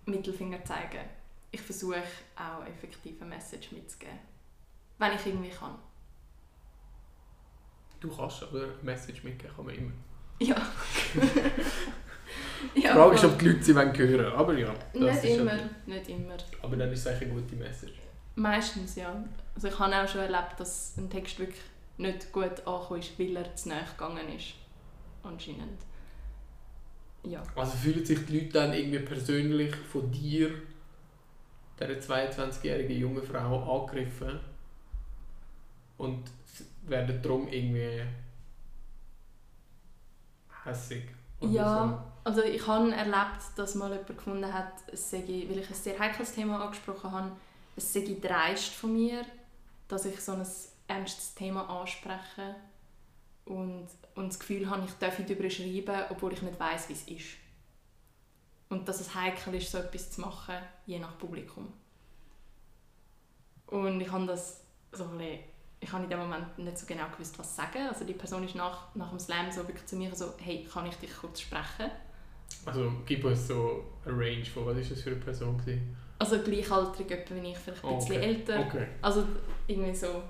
Mittelfinger 0.06 0.63
zeigen. 0.65 1.08
Ich 1.53 1.62
versuche 1.62 2.01
auch 2.36 2.65
effektiv 2.65 3.22
eine 3.22 3.29
Message 3.29 3.72
mitzugeben. 3.72 4.17
Wenn 4.98 5.13
ich 5.13 5.25
irgendwie 5.25 5.50
kann. 5.50 5.75
Du 8.00 8.13
kannst 8.13 8.41
aber 8.43 8.65
Message 8.81 9.24
mitgeben, 9.24 9.55
kann 9.55 9.65
man 9.65 9.75
immer. 9.75 9.91
Ja. 10.39 10.55
Die 12.75 12.81
Frage 12.81 13.15
ist, 13.15 13.24
ob 13.25 13.38
die 13.38 13.50
Leute 13.50 13.63
sie 13.63 13.75
wollen 13.75 13.95
hören 13.95 14.33
aber 14.33 14.57
ja. 14.57 14.74
Nicht 14.93 15.24
immer, 15.25 15.55
ja- 15.55 15.69
nicht 15.86 16.10
immer. 16.10 16.38
Aber 16.62 16.75
dann 16.75 16.91
ist 16.91 17.01
es 17.01 17.07
eigentlich 17.07 17.29
eine 17.31 17.41
gute 17.41 17.55
Message. 17.55 17.93
Meistens, 18.36 18.95
ja. 18.95 19.24
Also 19.53 19.67
ich 19.67 19.77
habe 19.77 19.95
auch 19.95 20.07
schon 20.07 20.22
erlebt, 20.22 20.60
dass 20.60 20.98
ein 20.98 21.10
Text 21.10 21.38
wirklich 21.39 21.62
nicht 21.98 22.31
gut 22.31 22.65
angekommen 22.65 23.00
ist, 23.01 23.19
weil 23.19 23.36
er 23.38 23.55
zu 23.55 23.69
nahe 23.69 23.83
gegangen 23.86 24.27
ist. 24.36 24.53
Anscheinend. 25.22 25.81
Ja. 27.24 27.43
Also 27.55 27.77
fühlen 27.77 28.03
sich 28.03 28.25
die 28.25 28.39
Leute 28.39 28.53
dann 28.53 28.74
irgendwie 28.74 29.00
persönlich 29.00 29.75
von 29.75 30.10
dir, 30.12 30.51
dieser 31.88 32.13
22-jährigen 32.13 32.98
jungen 32.98 33.24
Frau, 33.24 33.82
angegriffen 33.82 34.40
und 35.98 36.24
werden 36.84 37.22
darum 37.22 37.48
irgendwie 37.48 38.04
hässig? 40.63 41.04
Ja, 41.42 42.06
also 42.24 42.42
ich 42.42 42.66
habe 42.68 42.92
erlebt, 42.92 43.42
dass 43.58 43.75
mal 43.75 43.92
jemand 43.92 44.08
gefunden 44.08 44.54
hat, 44.54 44.72
es 44.92 45.10
sei, 45.10 45.24
weil 45.50 45.60
ich 45.60 45.70
ein 45.70 45.74
sehr 45.74 46.00
heikles 46.00 46.34
Thema 46.34 46.63
angesprochen 46.63 47.12
habe, 47.12 47.32
es 47.75 47.92
sei 47.92 48.16
dreist 48.22 48.70
von 48.74 48.94
mir, 48.94 49.25
dass 49.88 50.06
ich 50.06 50.20
so 50.22 50.34
ein 50.34 50.46
ernstes 50.88 51.36
Thema 51.36 51.70
anspreche 51.70 52.56
und, 53.46 53.88
und 54.16 54.30
das 54.30 54.40
Gefühl 54.40 54.70
habe, 54.70 54.86
ich 54.86 54.94
darf 54.94 55.18
nicht 55.20 55.30
darüber 55.30 55.50
schreiben, 55.50 56.06
obwohl 56.10 56.34
ich 56.34 56.42
nicht 56.42 56.60
weiß, 56.60 56.90
wie 56.90 56.94
es 56.94 57.08
ist. 57.08 57.42
Und 58.73 58.88
dass 58.88 58.99
es 59.01 59.13
heikel 59.13 59.53
ist, 59.53 59.71
so 59.71 59.77
etwas 59.77 60.09
zu 60.09 60.21
machen, 60.21 60.55
je 60.88 60.97
nach 60.97 61.15
Publikum. 61.19 61.71
Und 63.67 64.01
ich 64.01 64.12
habe 64.12 64.25
das 64.25 64.62
so 64.91 65.03
ein 65.03 65.17
bisschen, 65.17 65.39
ich 65.79 65.91
habe 65.91 66.03
in 66.05 66.09
dem 66.09 66.19
Moment 66.19 66.57
nicht 66.57 66.77
so 66.79 66.86
genau 66.88 67.07
gewusst, 67.12 67.38
was 67.38 67.55
sagen. 67.55 67.88
Also 67.88 68.03
die 68.03 68.13
Person 68.13 68.43
ist 68.43 68.55
nach, 68.55 68.95
nach 68.95 69.09
dem 69.12 69.19
Slam 69.19 69.51
so 69.51 69.67
wirklich 69.67 69.86
zu 69.86 69.95
mir 69.95 70.13
so, 70.15 70.33
hey, 70.39 70.67
kann 70.71 70.88
ich 70.88 70.95
dich 70.95 71.15
kurz 71.15 71.41
sprechen? 71.41 71.91
so? 72.47 72.67
Also 72.69 72.91
gib 73.05 73.23
uns 73.25 73.47
so 73.47 73.83
eine 74.05 74.17
Range 74.17 74.45
von, 74.45 74.65
was 74.65 74.77
ist 74.77 74.91
das 74.91 75.01
für 75.01 75.12
eine 75.12 75.19
Person 75.19 75.55
gewesen? 75.59 75.95
Also 76.17 76.39
gleichaltrig, 76.39 77.09
wie 77.29 77.51
ich, 77.51 77.57
vielleicht 77.57 77.83
ein 77.83 77.89
Oh, 77.91 77.97
bisschen 77.97 78.15
okay. 78.17 78.25
älter. 78.25 78.59
Okay. 78.59 78.88
Also 79.03 79.27
irgendwie 79.67 79.93
so, 79.95 80.23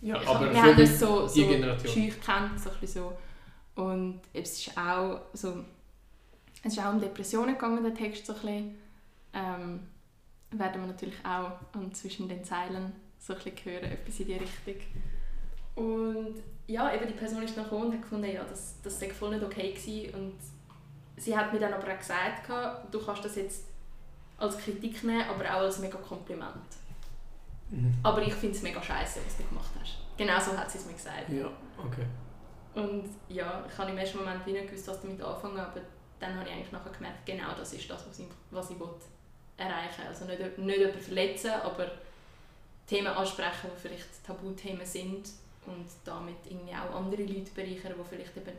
Ja, 0.00 0.20
ich, 0.20 0.26
aber 0.28 0.46
wir 0.46 0.54
so 0.54 0.62
haben 0.62 0.80
uns 0.80 0.98
so, 1.00 1.26
so 1.28 1.88
scheu 1.88 2.06
gekannt, 2.08 2.60
so 2.60 2.70
ein 2.70 2.76
bisschen 2.80 3.02
so. 3.04 3.80
Und 3.80 4.22
es 4.32 4.58
ist 4.66 4.76
auch 4.76 5.20
so, 5.34 5.64
es 6.64 6.72
ist 6.72 6.84
auch 6.84 6.92
um 6.92 7.00
Depressionen 7.00 7.54
gegangen, 7.54 7.82
der 7.82 7.94
Text 7.94 8.26
so 8.26 8.32
ein 8.32 8.40
bisschen. 8.40 8.78
Ähm, 9.34 9.80
werden 10.50 10.82
wir 10.82 10.86
natürlich 10.86 11.24
auch 11.24 11.52
und 11.74 11.96
zwischen 11.96 12.28
den 12.28 12.44
Zeilen 12.44 12.92
so 13.18 13.34
ein 13.34 13.40
bisschen 13.42 13.72
hören, 13.72 13.84
etwas 13.84 14.20
in 14.20 14.26
die 14.26 14.34
Richtung. 14.34 14.76
Und 15.74 16.42
ja, 16.66 16.94
eben 16.94 17.06
die 17.06 17.14
Person 17.14 17.42
ist 17.42 17.56
gekommen 17.56 17.86
und 17.86 17.94
hat 17.94 18.02
gefunden, 18.02 18.30
ja, 18.30 18.44
das, 18.44 18.80
das 18.82 18.98
sei 18.98 19.10
voll 19.10 19.30
nicht 19.30 19.44
okay 19.44 19.72
gewesen. 19.72 20.14
Und 20.14 20.38
sie 21.16 21.36
hat 21.36 21.52
mir 21.52 21.58
dann 21.58 21.74
aber 21.74 21.92
auch 21.92 21.98
gesagt, 21.98 22.48
du 22.90 23.04
kannst 23.04 23.24
das 23.24 23.36
jetzt 23.36 23.64
als 24.38 24.56
Kritik 24.58 25.02
nehmen, 25.04 25.24
aber 25.28 25.44
auch 25.44 25.62
als 25.62 25.78
mega 25.78 25.98
Kompliment. 25.98 26.54
Mhm. 27.70 27.94
Aber 28.02 28.22
ich 28.22 28.34
finde 28.34 28.56
es 28.56 28.62
mega 28.62 28.82
scheiße, 28.82 29.20
was 29.24 29.36
du 29.36 29.44
gemacht 29.44 29.70
hast. 29.80 29.98
Genau 30.16 30.38
so 30.38 30.56
hat 30.56 30.70
sie 30.70 30.78
es 30.78 30.86
mir 30.86 30.92
gesagt. 30.92 31.28
Ja, 31.28 31.50
okay. 31.78 32.06
Und 32.74 33.08
ja, 33.28 33.64
ich 33.68 33.78
habe 33.78 33.90
im 33.90 33.98
ersten 33.98 34.18
Moment 34.18 34.46
nicht 34.46 34.66
gewusst, 34.68 34.88
was 34.88 35.00
damit 35.00 35.20
anfangen, 35.22 35.58
aber 35.58 35.80
dann 36.24 36.38
habe 36.38 36.48
ich 36.48 36.54
eigentlich 36.54 36.72
nachher 36.72 36.90
gemerkt, 36.90 37.26
genau 37.26 37.54
das 37.56 37.72
ist 37.74 37.88
das, 37.88 38.08
was 38.08 38.18
ich, 38.18 38.26
was 38.50 38.70
ich 38.70 38.80
will 38.80 38.88
erreichen 39.58 39.98
will. 39.98 40.06
Also 40.08 40.24
nicht, 40.24 40.58
nicht 40.58 40.78
jemanden 40.78 41.00
verletzen, 41.00 41.50
aber 41.50 41.90
Themen 42.86 43.08
ansprechen, 43.08 43.70
die 43.74 43.80
vielleicht 43.80 44.24
Tabuthemen 44.24 44.86
sind 44.86 45.28
und 45.66 45.86
damit 46.04 46.36
irgendwie 46.44 46.74
auch 46.74 46.94
andere 46.94 47.22
Leute 47.22 47.50
bereichern, 47.54 47.94
die 47.98 48.08
vielleicht 48.08 48.36
eben 48.36 48.56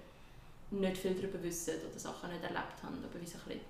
nicht 0.71 0.97
viel 0.97 1.15
darüber 1.15 1.41
wissen 1.41 1.75
oder 1.89 1.99
Sachen 1.99 2.29
nicht 2.29 2.43
erlebt 2.43 2.83
haben, 2.83 3.03
aber 3.03 3.21
wie 3.21 3.25
so 3.25 3.37
ein 3.37 3.43
bisschen 3.45 3.61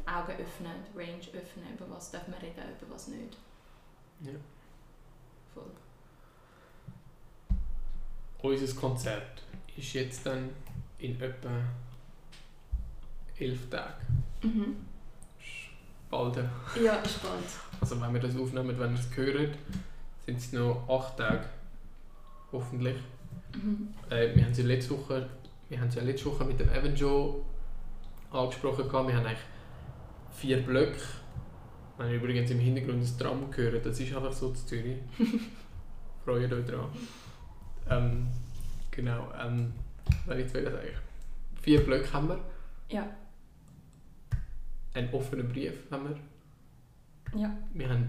die 0.00 0.08
Augen 0.08 0.32
öffnen, 0.32 0.72
die 0.92 0.98
Range 0.98 1.42
öffnen, 1.42 1.74
über 1.74 1.90
was 1.90 2.10
darf 2.10 2.26
man 2.28 2.38
reden, 2.40 2.62
über 2.80 2.94
was 2.94 3.08
nicht. 3.08 3.36
Ja. 4.20 4.32
Voll. 5.54 5.70
Unser 8.42 8.74
Konzert 8.80 9.42
ist 9.76 9.92
jetzt 9.92 10.26
dann 10.26 10.50
in 10.98 11.20
etwa 11.20 11.50
elf 13.42 13.68
Tagen. 13.70 14.24
Mhm. 14.42 14.76
Bald. 16.10 16.36
Ja, 16.82 16.94
ist 16.96 17.22
bald. 17.22 17.42
Also 17.80 18.00
wenn 18.00 18.12
wir 18.12 18.20
das 18.20 18.36
aufnehmen, 18.36 18.78
wenn 18.78 18.92
ihr 18.92 18.98
es 18.98 19.16
hört, 19.16 19.56
sind 20.26 20.38
es 20.38 20.52
noch 20.52 20.88
acht 20.88 21.16
Tage. 21.16 21.44
Hoffentlich. 22.52 22.96
Mhm. 23.54 23.88
Äh, 24.10 24.34
wir 24.34 24.44
haben 24.44 24.54
sie 24.54 24.62
letzte 24.62 24.90
Woche, 24.90 25.28
wir 25.68 25.80
haben 25.80 25.90
sie 25.90 25.98
ja 25.98 26.04
letzte 26.04 26.26
Woche 26.26 26.44
mit 26.44 26.60
dem 26.60 26.68
Evan 26.68 26.94
Joe 26.94 27.40
angesprochen 28.30 28.88
gehabt. 28.88 29.08
Wir 29.08 29.16
haben 29.16 29.26
eigentlich 29.26 29.38
vier 30.32 30.58
Blöcke. 30.62 31.00
Wir 31.96 32.06
haben 32.06 32.14
übrigens 32.14 32.50
im 32.50 32.58
Hintergrund 32.58 33.02
das 33.02 33.16
Tram 33.16 33.50
gehört. 33.50 33.84
Das 33.84 33.98
ist 33.98 34.14
einfach 34.14 34.32
so 34.32 34.50
zu 34.52 34.66
Zürich. 34.66 34.98
Freut 36.24 36.52
euch 36.52 36.66
dran. 36.66 36.86
Ähm, 37.88 38.28
genau. 38.90 39.28
Ähm, 39.40 39.72
was 40.26 40.36
ich 40.36 40.44
jetzt 40.44 40.54
will 40.54 40.64
sagen. 40.64 40.88
Vier 41.60 41.84
Blöcke 41.84 42.12
haben 42.12 42.28
wir. 42.28 42.40
Ja. 42.88 43.08
Einen 44.94 45.12
offenen 45.12 45.48
Brief 45.48 45.72
haben 45.90 46.08
wir. 46.08 47.40
Ja. 47.40 47.56
Wir 47.72 47.88
haben 47.88 48.08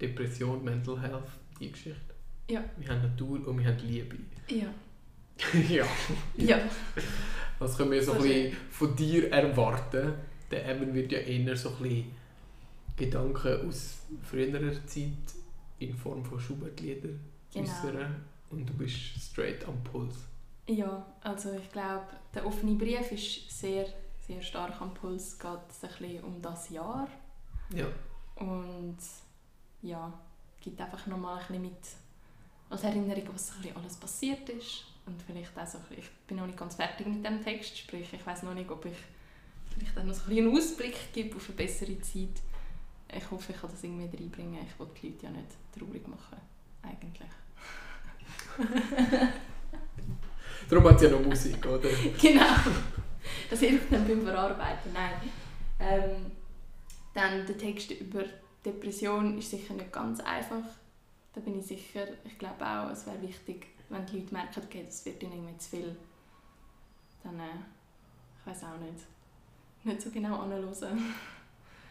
Depression, 0.00 0.64
Mental 0.64 1.00
Health, 1.00 1.28
die 1.60 1.70
Geschichte. 1.70 2.14
Ja. 2.50 2.64
Wir 2.76 2.88
haben 2.88 3.02
Natur 3.02 3.46
und 3.46 3.58
wir 3.58 3.66
haben 3.66 3.78
Liebe. 3.86 4.16
Ja. 4.48 4.68
ja. 5.68 5.84
Ja. 6.36 6.60
Was 7.58 7.76
können 7.76 7.90
wir 7.92 8.02
so 8.02 8.12
ein 8.12 8.22
bisschen 8.22 8.56
von 8.70 8.96
dir 8.96 9.30
erwarten? 9.30 10.14
Der 10.50 10.68
Evan 10.68 10.92
wird 10.94 11.12
ja 11.12 11.18
eher 11.18 11.56
so 11.56 11.70
ein 11.70 11.76
bisschen 11.82 12.04
Gedanken 12.96 13.68
aus 13.68 14.00
früherer 14.22 14.72
Zeit 14.86 15.12
in 15.78 15.94
Form 15.94 16.24
von 16.24 16.38
Schubert-Liedern 16.38 17.18
Genau. 17.52 17.64
äußern. 17.64 18.16
Und 18.50 18.68
du 18.68 18.72
bist 18.74 18.96
straight 19.18 19.66
am 19.66 19.82
Puls. 19.84 20.14
Ja, 20.68 21.06
also 21.22 21.52
ich 21.54 21.70
glaube, 21.72 22.04
der 22.34 22.46
offene 22.46 22.74
Brief 22.74 23.10
ist 23.12 23.50
sehr, 23.60 23.86
sehr 24.26 24.42
stark 24.42 24.80
am 24.80 24.94
Puls. 24.94 25.28
Es 25.28 25.38
geht 25.38 25.50
ein 25.50 25.60
bisschen 25.98 26.24
um 26.24 26.40
das 26.40 26.70
Jahr. 26.70 27.08
Ja. 27.70 27.86
Und 28.36 28.98
ja, 29.82 30.12
gibt 30.60 30.80
einfach 30.80 31.06
nochmal 31.06 31.40
ein 31.40 31.46
bisschen 31.46 31.62
mit 31.62 31.78
als 32.70 32.84
Erinnerung, 32.84 33.28
was 33.32 33.48
so 33.48 33.54
ein 33.54 33.62
bisschen 33.62 33.76
alles 33.76 33.96
passiert 33.96 34.48
ist. 34.48 34.84
Und 35.04 35.20
vielleicht 35.22 35.58
auch 35.58 35.66
so, 35.66 35.78
ich 35.90 36.08
bin 36.26 36.36
noch 36.36 36.46
nicht 36.46 36.58
ganz 36.58 36.76
fertig 36.76 37.06
mit 37.06 37.24
dem 37.24 37.42
Text, 37.42 37.76
sprich 37.76 38.12
ich 38.12 38.26
weiß 38.26 38.44
noch 38.44 38.54
nicht, 38.54 38.70
ob 38.70 38.84
ich 38.84 38.96
vielleicht 39.74 39.98
auch 39.98 40.04
noch 40.04 40.14
so 40.14 40.22
ein 40.22 40.28
bisschen 40.28 40.46
einen 40.46 40.56
Ausblick 40.56 41.12
gebe 41.12 41.36
auf 41.36 41.48
eine 41.48 41.56
bessere 41.56 42.00
Zeit. 42.00 42.40
Ich 43.14 43.30
hoffe, 43.30 43.52
ich 43.52 43.60
kann 43.60 43.70
das 43.70 43.82
irgendwie 43.82 44.16
reinbringen. 44.16 44.64
Ich 44.66 44.78
will 44.78 44.88
die 45.00 45.08
Leute 45.08 45.26
ja 45.26 45.30
nicht 45.30 45.48
traurig 45.76 46.06
machen, 46.08 46.38
eigentlich. 46.82 47.28
Darum 50.70 50.84
hat 50.88 50.96
es 50.96 51.02
ja 51.02 51.10
noch 51.10 51.20
Musik, 51.20 51.66
oder? 51.66 51.88
genau. 52.20 52.46
Das 53.50 53.60
hilft 53.60 53.92
dann 53.92 54.06
beim 54.06 54.22
Verarbeiten. 54.22 54.92
Nein. 54.92 55.12
Ähm, 55.80 56.30
dann 57.14 57.46
der 57.46 57.58
Text 57.58 57.90
über 57.90 58.24
Depression 58.64 59.38
ist 59.38 59.50
sicher 59.50 59.74
nicht 59.74 59.92
ganz 59.92 60.20
einfach. 60.20 60.62
Da 61.34 61.40
bin 61.40 61.58
ich 61.58 61.66
sicher. 61.66 62.06
Ich 62.24 62.38
glaube 62.38 62.64
auch, 62.64 62.90
es 62.90 63.06
wäre 63.06 63.20
wichtig, 63.22 63.66
wenn 63.88 64.06
die 64.06 64.20
Leute 64.20 64.34
merken, 64.34 64.62
okay, 64.64 64.82
das 64.86 65.04
wird 65.04 65.22
ihnen 65.22 65.32
irgendwie 65.32 65.58
zu 65.58 65.70
viel. 65.70 65.96
Dann, 67.22 67.38
äh, 67.40 67.44
ich 68.40 68.46
weiß 68.46 68.64
auch 68.64 68.78
nicht, 68.80 69.84
nicht 69.84 70.02
so 70.02 70.10
genau 70.10 70.40
anhören. 70.42 70.68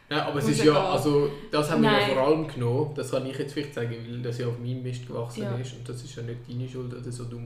Ja, 0.09 0.25
aber 0.27 0.39
es 0.39 0.49
ist 0.49 0.63
ja 0.65 0.73
also 0.73 1.31
das 1.49 1.71
haben 1.71 1.83
wir 1.83 1.91
ja 1.91 2.07
vor 2.07 2.17
allem 2.27 2.45
genommen, 2.45 2.93
das 2.95 3.11
kann 3.11 3.25
ich 3.25 3.37
jetzt 3.37 3.53
vielleicht 3.53 3.73
sagen, 3.73 3.91
weil 3.91 4.21
das 4.21 4.39
ja 4.39 4.47
auf 4.47 4.59
meinem 4.59 4.83
Mist 4.83 5.07
gewachsen 5.07 5.43
Ja. 5.43 5.55
ist 5.55 5.71
und 5.73 5.87
das 5.87 6.03
ist 6.03 6.13
ja 6.13 6.23
nicht 6.23 6.49
deine 6.49 6.67
Schuld 6.67 6.93
oder 6.93 7.09
so, 7.09 7.23
du 7.23 7.39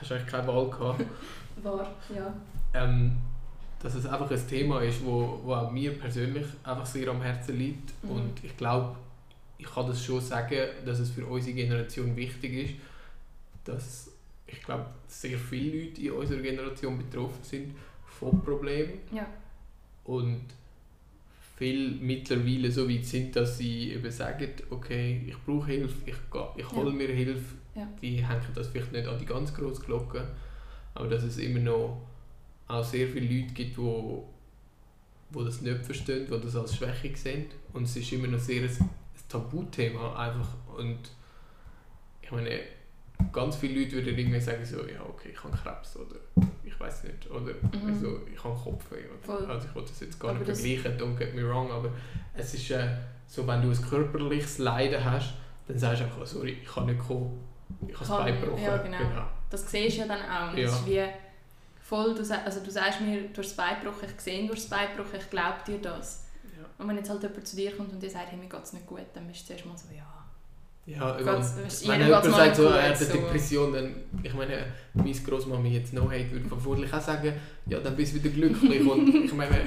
hast 0.00 0.10
eigentlich 0.10 0.26
keine 0.26 0.46
Wahl 0.48 0.70
gehabt. 0.70 1.04
War, 1.62 1.90
ja. 2.14 2.34
ähm, 2.74 3.16
dass 3.80 3.94
es 3.94 4.06
einfach 4.06 4.30
ein 4.30 4.48
Thema 4.48 4.80
ist, 4.82 5.04
wo, 5.04 5.40
wo 5.44 5.54
auch 5.54 5.70
mir 5.70 5.92
persönlich 5.98 6.46
einfach 6.64 6.86
sehr 6.86 7.08
am 7.08 7.22
Herzen 7.22 7.56
liegt 7.58 7.92
Mhm. 8.02 8.10
und 8.10 8.44
ich 8.44 8.56
glaube, 8.56 8.96
ich 9.58 9.66
kann 9.66 9.86
das 9.86 10.04
schon 10.04 10.20
sagen, 10.20 10.56
dass 10.84 10.98
es 11.00 11.10
für 11.10 11.26
unsere 11.26 11.54
Generation 11.54 12.14
wichtig 12.16 12.52
ist, 12.52 12.74
dass 13.64 14.10
ich 14.46 14.62
glaube, 14.62 14.86
sehr 15.06 15.36
viele 15.38 15.84
Leute 15.84 16.00
in 16.02 16.12
unserer 16.12 16.40
Generation 16.40 16.96
betroffen 16.98 17.42
sind 17.42 17.74
von 18.06 18.40
Problemen 18.42 18.94
Ja. 19.12 19.26
und 20.04 20.42
viele 21.56 21.90
mittlerweile 21.96 22.70
so 22.70 22.88
weit 22.88 23.04
sind, 23.04 23.34
dass 23.36 23.58
sie 23.58 23.92
eben 23.92 24.10
sagen, 24.10 24.48
okay, 24.70 25.22
ich 25.26 25.36
brauche 25.44 25.66
Hilfe, 25.66 25.96
ich, 26.06 26.14
ich 26.56 26.70
hole 26.72 26.90
Ja. 26.90 26.96
mir 26.96 27.08
Hilfe. 27.08 27.54
Ja. 27.74 27.86
Die 28.00 28.24
hängen 28.26 28.40
das 28.54 28.68
vielleicht 28.68 28.92
nicht 28.92 29.06
an 29.06 29.18
die 29.18 29.26
ganz 29.26 29.52
grosse 29.54 29.82
Glocke, 29.82 30.24
aber 30.98 31.08
dass 31.08 31.22
es 31.22 31.38
immer 31.38 31.60
noch 31.60 32.00
auch 32.66 32.84
sehr 32.84 33.08
viele 33.08 33.26
Leute 33.40 33.54
gibt, 33.54 33.76
die 33.76 33.78
wo, 33.78 34.28
wo 35.30 35.42
das 35.42 35.60
nicht 35.62 35.84
verstehen, 35.84 36.26
die 36.30 36.40
das 36.40 36.56
als 36.56 36.76
Schwäche 36.76 37.16
sehen. 37.16 37.46
Und 37.72 37.84
es 37.84 37.96
ist 37.96 38.12
immer 38.12 38.26
noch 38.28 38.38
sehr 38.38 38.62
ein, 38.62 38.68
ein 38.68 38.90
Tabuthema 39.28 40.16
einfach. 40.16 40.48
Und 40.76 40.98
ich 42.22 42.30
meine, 42.30 42.60
ganz 43.32 43.56
viele 43.56 43.80
Leute 43.80 43.96
würden 43.96 44.18
irgendwie 44.18 44.40
sagen 44.40 44.64
so, 44.64 44.78
ja 44.86 45.02
okay, 45.08 45.30
ich 45.32 45.44
habe 45.44 45.56
Krebs 45.56 45.96
oder 45.96 46.16
ich 46.64 46.78
weiß 46.78 47.04
nicht, 47.04 47.30
oder 47.30 47.54
Mhm. 47.54 47.86
also, 47.88 48.20
ich 48.32 48.44
habe 48.44 48.54
Kopfweh. 48.54 49.04
Oder, 49.26 49.48
also 49.48 49.66
ich 49.68 49.74
wollte 49.74 49.88
das 49.90 50.00
jetzt 50.00 50.20
gar 50.20 50.30
Aber 50.30 50.40
nicht 50.40 50.58
vergleichen, 50.60 50.98
don't 50.98 51.16
get 51.16 51.34
me 51.34 51.48
wrong, 51.48 51.70
aber 51.70 51.90
es 52.34 52.52
ist 52.54 52.70
äh, 52.70 52.88
so, 53.26 53.46
wenn 53.46 53.62
du 53.62 53.70
ein 53.70 53.82
körperliches 53.82 54.58
Leiden 54.58 55.02
hast, 55.04 55.34
dann 55.66 55.78
sagst 55.78 56.00
du 56.00 56.04
einfach, 56.04 56.26
sorry, 56.26 56.58
ich 56.62 56.68
kann 56.68 56.86
nicht 56.86 56.98
kommen, 56.98 57.40
ich 57.86 57.94
habe 57.94 57.98
das 58.00 58.08
Kann 58.08 58.18
Bein 58.24 58.40
gebrochen. 58.40 58.62
ja, 58.62 58.76
genau. 58.78 58.98
Das 59.50 59.70
siehst 59.70 59.96
du 59.96 60.00
ja 60.02 60.06
dann 60.06 60.20
auch. 60.22 60.52
Und 60.52 60.58
Ja. 60.58 60.66
Das 60.66 60.80
ist 60.80 60.86
wie 60.86 61.04
voll, 61.80 62.14
du, 62.14 62.20
also 62.44 62.60
du 62.60 62.70
sagst 62.70 63.00
mir, 63.00 63.22
du 63.22 63.38
hast 63.38 63.50
das 63.50 63.54
Bein 63.54 63.80
gebrochen, 63.80 64.08
ich 64.14 64.20
sehe, 64.20 64.46
du 64.46 64.52
hast 64.52 64.70
das 64.70 64.78
Bein 64.78 64.88
gebrochen, 64.94 65.18
ich 65.20 65.30
glaube 65.30 65.58
dir 65.66 65.78
das. 65.78 66.24
Ja. 66.56 66.66
Und 66.78 66.88
wenn 66.88 66.96
jetzt 66.96 67.08
halt 67.08 67.22
jemand 67.22 67.46
zu 67.46 67.56
dir 67.56 67.74
kommt 67.76 67.92
und 67.92 68.02
dir 68.02 68.10
sagt, 68.10 68.30
hey, 68.30 68.38
mir 68.38 68.48
geht 68.48 68.62
es 68.62 68.72
nicht 68.72 68.86
gut, 68.86 69.00
dann 69.14 69.26
bist 69.26 69.42
du 69.42 69.46
zuerst 69.46 69.66
mal 69.66 69.76
so, 69.76 69.86
ja. 69.94 70.04
Ja, 70.86 71.22
weisst, 71.22 71.86
wenn 71.86 72.00
jemand 72.00 72.24
sagt, 72.24 72.56
so, 72.56 72.64
er 72.64 72.90
hat 72.90 72.96
eine. 72.96 73.06
Depression, 73.12 73.72
dann, 73.74 73.94
ich 74.22 74.32
meine, 74.32 74.66
meine 74.94 75.12
Großmami 75.12 75.68
jetzt 75.74 75.92
noch 75.92 76.10
hat, 76.10 76.30
würde 76.30 76.48
vermutlich 76.48 76.92
auch 76.92 77.00
sagen, 77.00 77.34
ja, 77.66 77.78
dann 77.78 77.94
bist 77.94 78.14
du 78.14 78.22
wieder 78.24 78.30
glücklich. 78.30 78.86
und 78.90 79.24
ich 79.26 79.34
meine, 79.34 79.60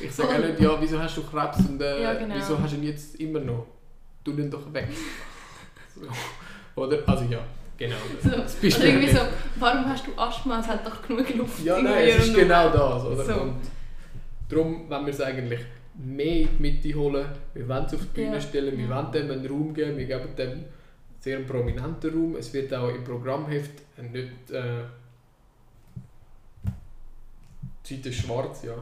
ich 0.00 0.12
sage 0.12 0.34
auch 0.34 0.38
nicht, 0.38 0.58
ja, 0.58 0.80
wieso 0.80 0.98
hast 1.00 1.16
du 1.16 1.22
Krebs 1.22 1.58
und 1.68 1.80
äh, 1.80 2.02
Ja, 2.02 2.14
genau. 2.14 2.34
wieso 2.34 2.58
hast 2.58 2.72
du 2.72 2.78
ihn 2.78 2.82
jetzt 2.82 3.14
immer 3.16 3.38
noch? 3.38 3.64
Tu 4.24 4.32
ihn 4.32 4.50
doch 4.50 4.72
weg. 4.72 4.88
So. 5.94 6.80
Oder? 6.82 6.98
Also 7.08 7.24
ja, 7.26 7.38
genau. 7.76 7.96
So, 8.22 8.30
Das, 8.30 8.54
Oder 8.54 8.62
Beispiel 8.62 8.86
irgendwie 8.86 9.10
so, 9.12 9.20
warum 9.56 9.86
hast 9.86 10.06
du 10.06 10.10
Asthma, 10.18 10.60
es 10.60 10.66
hat 10.66 10.86
doch 10.86 11.06
genug 11.06 11.34
Luft. 11.34 11.64
Ja, 11.64 11.78
in 11.78 11.84
nein, 11.84 12.08
es 12.08 12.26
ist 12.28 12.34
genau 12.34 12.70
das. 12.70 13.04
Oder? 13.04 13.24
So. 13.24 13.40
Und 13.42 13.56
darum 14.48 14.88
wollen 14.90 15.06
wir 15.06 15.12
es 15.12 15.20
eigentlich 15.20 15.60
mehr 15.94 16.40
in 16.42 16.48
die 16.58 16.62
Mitte 16.62 16.94
holen. 16.98 17.26
Wir 17.54 17.68
wollen 17.68 17.84
es 17.86 17.94
auf 17.94 18.00
die 18.00 18.06
Bühne 18.20 18.34
Ja. 18.34 18.40
stellen, 18.40 18.76
wir 18.76 18.84
Ja. 18.86 18.96
wollen 18.96 19.12
dem 19.12 19.30
einen 19.30 19.46
Raum 19.46 19.74
geben, 19.74 19.96
wir 19.96 20.06
geben 20.06 20.28
dem 20.36 20.64
sehr 21.20 21.36
einen 21.38 21.46
prominenten 21.46 22.10
Raum. 22.12 22.36
Es 22.36 22.52
wird 22.52 22.72
auch 22.74 22.88
im 22.88 23.02
Programmheft 23.04 23.82
nicht... 24.12 24.50
Äh, 24.50 24.82
die 27.88 27.94
Seite 27.96 28.08
ist 28.08 28.18
schwarz, 28.18 28.62
ja. 28.64 28.74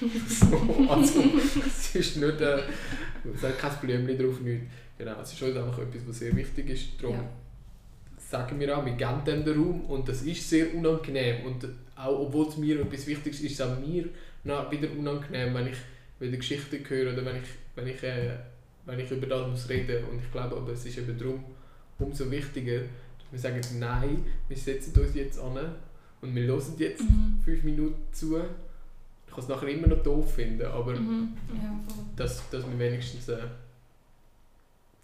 so, 0.28 0.86
also, 0.90 1.22
es 1.66 1.94
ist 1.94 2.16
nicht... 2.16 2.40
Äh, 2.40 2.58
es 3.34 3.42
hat 3.42 3.58
kein 3.58 3.70
Blümchen 3.80 4.18
drauf, 4.18 4.40
nicht. 4.40 4.62
Genau, 4.98 5.20
es 5.22 5.32
ist 5.32 5.42
halt 5.42 5.56
einfach 5.56 5.78
etwas, 5.78 6.02
was 6.06 6.18
sehr 6.18 6.34
wichtig 6.36 6.68
ist. 6.70 7.02
Darum 7.02 7.16
Ja. 7.16 7.22
Sagen 8.30 8.60
wir 8.60 8.76
auch, 8.78 8.84
wir 8.84 8.92
geben 8.92 9.24
dem 9.26 9.44
den 9.44 9.58
Raum 9.58 9.80
und 9.86 10.08
das 10.08 10.22
ist 10.22 10.48
sehr 10.48 10.72
unangenehm 10.74 11.44
und 11.46 11.66
auch 11.96 12.20
obwohl 12.20 12.46
es 12.48 12.56
mir 12.56 12.80
etwas 12.80 13.06
wichtig 13.06 13.32
ist, 13.34 13.42
ist 13.42 13.52
es 13.54 13.60
auch 13.60 13.78
mir 13.78 14.04
noch 14.44 14.70
wieder 14.70 14.88
unangenehm, 14.96 15.52
wenn 15.54 15.66
ich 15.66 15.76
wieder 16.20 16.36
Geschichten 16.36 16.84
höre 16.88 17.12
oder 17.12 17.24
wenn 17.24 17.36
ich, 17.36 17.48
wenn 17.74 17.86
ich, 17.88 18.02
äh, 18.02 18.30
wenn 18.86 19.00
ich 19.00 19.10
über 19.10 19.26
das 19.26 19.48
muss 19.48 19.68
reden 19.68 20.04
und 20.10 20.20
ich 20.22 20.30
glaube 20.30 20.56
aber 20.56 20.72
es 20.72 20.86
ist 20.86 20.98
eben 20.98 21.18
darum 21.18 21.42
umso 21.98 22.30
wichtiger, 22.30 22.78
dass 22.80 23.32
wir 23.32 23.38
sagen, 23.38 23.60
nein, 23.78 24.24
wir 24.48 24.56
setzen 24.56 24.98
uns 25.00 25.14
jetzt 25.14 25.38
an 25.38 25.58
und 26.22 26.34
wir 26.34 26.44
hören 26.44 26.62
jetzt 26.78 27.02
Mhm. 27.02 27.40
fünf 27.44 27.62
Minuten 27.64 28.02
zu. 28.12 28.38
Ich 28.38 29.34
kann 29.34 29.44
es 29.44 29.48
nachher 29.48 29.68
immer 29.68 29.86
noch 29.88 30.02
doof 30.02 30.34
finden, 30.34 30.66
aber 30.66 30.92
Mhm. 30.94 31.28
Ja, 31.54 31.80
dass, 32.16 32.48
dass 32.50 32.64
wir 32.68 32.78
wenigstens 32.78 33.28
äh, 33.28 33.38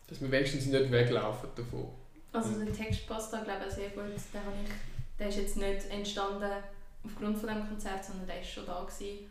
dass 0.08 0.20
wir 0.20 0.30
wenigstens 0.30 0.66
nicht 0.66 0.90
weglaufen 0.92 1.48
davon. 1.56 1.86
Also 2.36 2.64
der 2.64 2.74
Text 2.74 3.06
passt 3.06 3.32
da 3.32 3.42
glaube 3.42 3.64
ich 3.68 3.74
sehr 3.74 3.90
gut. 3.90 4.04
Den, 4.04 4.40
habe 4.44 4.56
ich, 4.62 4.70
der 5.18 5.28
ist 5.28 5.38
jetzt 5.38 5.56
nicht 5.56 5.90
entstanden 5.90 6.50
aufgrund 7.04 7.38
von 7.38 7.48
dem 7.48 7.68
Konzert, 7.68 8.04
sondern 8.04 8.26
der 8.26 8.40
ist 8.40 8.50
schon 8.50 8.66
da 8.66 8.82
gewesen. 8.82 9.30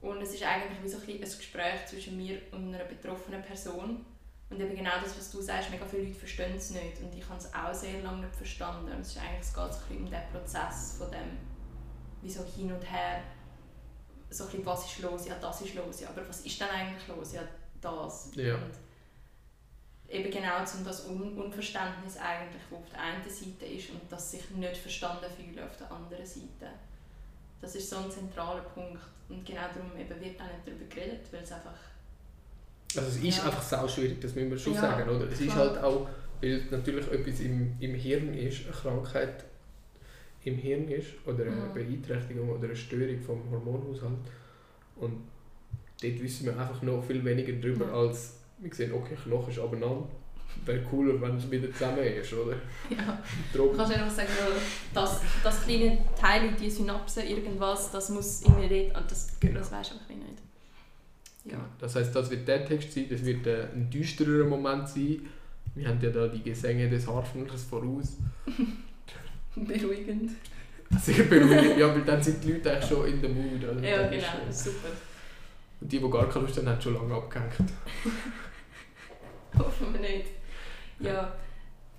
Und 0.00 0.22
es 0.22 0.32
ist 0.34 0.42
eigentlich 0.42 0.82
wie 0.82 0.88
so 0.88 0.98
ein, 0.98 1.14
ein 1.14 1.20
Gespräch 1.20 1.86
zwischen 1.86 2.16
mir 2.16 2.40
und 2.52 2.74
einer 2.74 2.84
betroffenen 2.84 3.42
Person. 3.42 4.04
Und 4.48 4.60
eben 4.60 4.74
genau 4.74 4.92
das, 5.02 5.16
was 5.16 5.30
du 5.30 5.40
sagst, 5.40 5.70
mega 5.70 5.84
viele 5.86 6.04
Leute 6.04 6.18
verstehen 6.18 6.56
es 6.56 6.70
nicht. 6.70 7.00
Und 7.00 7.14
ich 7.14 7.28
habe 7.28 7.38
es 7.38 7.52
auch 7.54 7.74
sehr 7.74 8.02
lange 8.02 8.22
nicht 8.22 8.34
verstanden. 8.34 8.90
Und 8.90 9.00
es, 9.00 9.08
ist 9.08 9.18
eigentlich, 9.18 9.40
es 9.40 9.54
geht 9.54 9.72
so 9.72 9.78
ein 9.78 9.88
bisschen 9.88 10.04
um 10.04 10.10
den 10.10 10.22
Prozess 10.32 10.94
von 10.98 11.10
dem, 11.10 11.38
wie 12.22 12.30
so 12.30 12.44
hin 12.44 12.72
und 12.72 12.82
her, 12.90 13.22
so 14.30 14.44
ein 14.44 14.50
bisschen, 14.50 14.66
was 14.66 14.86
ist 14.86 14.98
los, 15.00 15.26
ja 15.26 15.34
das 15.40 15.60
ist 15.60 15.74
los, 15.74 16.00
ja, 16.00 16.08
aber 16.08 16.28
was 16.28 16.40
ist 16.40 16.60
denn 16.60 16.68
eigentlich 16.68 17.08
los, 17.08 17.32
ja 17.32 17.42
das. 17.80 18.30
Ja. 18.34 18.54
Und 18.54 18.70
eben 20.10 20.30
genau 20.30 20.58
um 20.58 20.84
das 20.84 21.06
Un 21.08 21.38
Unverständnis 21.38 22.16
eigentlich, 22.16 22.62
das 22.68 22.78
auf 22.78 22.90
der 22.90 23.00
einen 23.00 23.22
Seite 23.22 23.64
ist 23.66 23.90
und 23.90 24.00
das 24.10 24.30
sich 24.32 24.50
nicht 24.50 24.76
verstanden 24.76 25.26
fühlen 25.36 25.64
auf 25.64 25.76
der 25.76 25.90
anderen 25.90 26.26
Seite. 26.26 26.72
Das 27.60 27.74
ist 27.76 27.88
so 27.90 27.96
ein 27.96 28.10
zentraler 28.10 28.62
Punkt 28.62 29.00
und 29.28 29.44
genau 29.46 29.62
darum 29.74 29.92
eben 29.98 30.08
wird 30.20 30.40
auch 30.40 30.46
nicht 30.46 30.66
darüber 30.66 30.84
geredet, 30.92 31.26
weil 31.30 31.42
es 31.42 31.52
einfach... 31.52 31.74
Also 32.96 33.08
es 33.08 33.16
ist 33.22 33.38
Ja. 33.38 33.44
einfach 33.44 33.62
sau 33.62 33.86
schwierig, 33.86 34.20
das 34.20 34.34
müssen 34.34 34.50
wir 34.50 34.58
schon 34.58 34.74
Ja, 34.74 34.80
sagen, 34.80 35.08
oder? 35.08 35.26
Es 35.30 35.40
ist 35.40 35.52
klar. 35.52 35.68
halt 35.70 35.78
auch, 35.78 36.08
weil 36.42 36.64
natürlich 36.70 37.06
etwas 37.12 37.40
im, 37.40 37.76
im 37.78 37.94
Hirn 37.94 38.34
ist, 38.34 38.64
eine 38.64 38.72
Krankheit 38.72 39.44
im 40.44 40.56
Hirn 40.56 40.88
ist 40.88 41.08
oder 41.26 41.44
eine 41.44 41.50
Mhm. 41.52 41.74
Beeinträchtigung 41.74 42.48
oder 42.48 42.64
eine 42.64 42.74
Störung 42.74 43.20
vom 43.20 43.48
Hormonhaushalt 43.50 44.18
und 44.96 45.22
dort 46.02 46.20
wissen 46.22 46.46
wir 46.46 46.58
einfach 46.58 46.80
noch 46.82 47.04
viel 47.04 47.22
weniger 47.24 47.52
darüber, 47.52 47.86
Ja. 47.86 47.92
als 47.92 48.39
wir 48.60 48.74
sehen, 48.74 48.92
okay, 48.92 49.16
Knochen 49.22 49.50
ist 49.50 49.58
abeinander, 49.58 50.06
wäre 50.64 50.82
cooler, 50.82 51.20
wenn 51.20 51.36
es 51.36 51.50
wieder 51.50 51.72
zusammen 51.72 51.98
ist, 52.04 52.32
oder? 52.32 52.56
Ja. 52.90 53.18
Kannst 53.76 53.92
du 53.92 53.94
einfach 53.96 54.10
sagen, 54.10 54.28
das, 54.92 55.20
das 55.42 55.62
kleine 55.64 55.98
Teil, 56.20 56.52
die 56.60 56.70
Synapse, 56.70 57.22
irgendwas, 57.22 57.90
das 57.90 58.10
muss 58.10 58.42
irgendwie 58.42 58.68
dort... 58.90 59.02
und 59.02 59.10
Das, 59.10 59.28
Genau. 59.40 59.58
das 59.60 59.72
weisst 59.72 59.90
du 59.92 59.94
einfach 59.94 60.08
nicht. 60.10 60.42
Ja. 61.44 61.52
Genau. 61.52 61.64
Das 61.78 61.96
heißt, 61.96 62.14
das 62.14 62.30
wird 62.30 62.46
der 62.46 62.66
Text 62.66 62.92
sein, 62.92 63.06
das 63.08 63.24
wird 63.24 63.46
äh, 63.46 63.68
ein 63.74 63.88
düsterer 63.90 64.44
Moment 64.44 64.88
sein. 64.88 65.20
Wir 65.74 65.88
haben 65.88 66.00
ja 66.02 66.10
da 66.10 66.26
die 66.28 66.42
Gesänge 66.42 66.88
des 66.90 67.06
Harfeners 67.06 67.64
voraus. 67.64 68.16
Beruhigend. 69.56 70.32
Sehr 71.00 71.24
beruhigend, 71.24 71.78
ja, 71.78 71.88
weil 71.94 72.02
dann 72.02 72.22
sind 72.22 72.42
die 72.42 72.52
Leute 72.52 72.72
eigentlich 72.72 72.88
schon 72.88 73.06
in 73.06 73.20
der 73.20 73.30
Mood. 73.30 73.64
Also 73.64 73.80
Ja, 73.84 74.08
genau, 74.08 74.26
super. 74.50 74.88
Und 75.80 75.90
die, 75.90 75.98
die 75.98 76.10
gar 76.10 76.28
keine 76.28 76.44
Lust 76.46 76.58
haben, 76.58 76.68
haben 76.68 76.80
schon 76.80 76.94
lange 76.94 77.14
abgehängt. 77.14 77.54
Hoffen 79.58 79.92
wir 79.92 80.00
nicht. 80.00 80.26
Ja, 81.00 81.32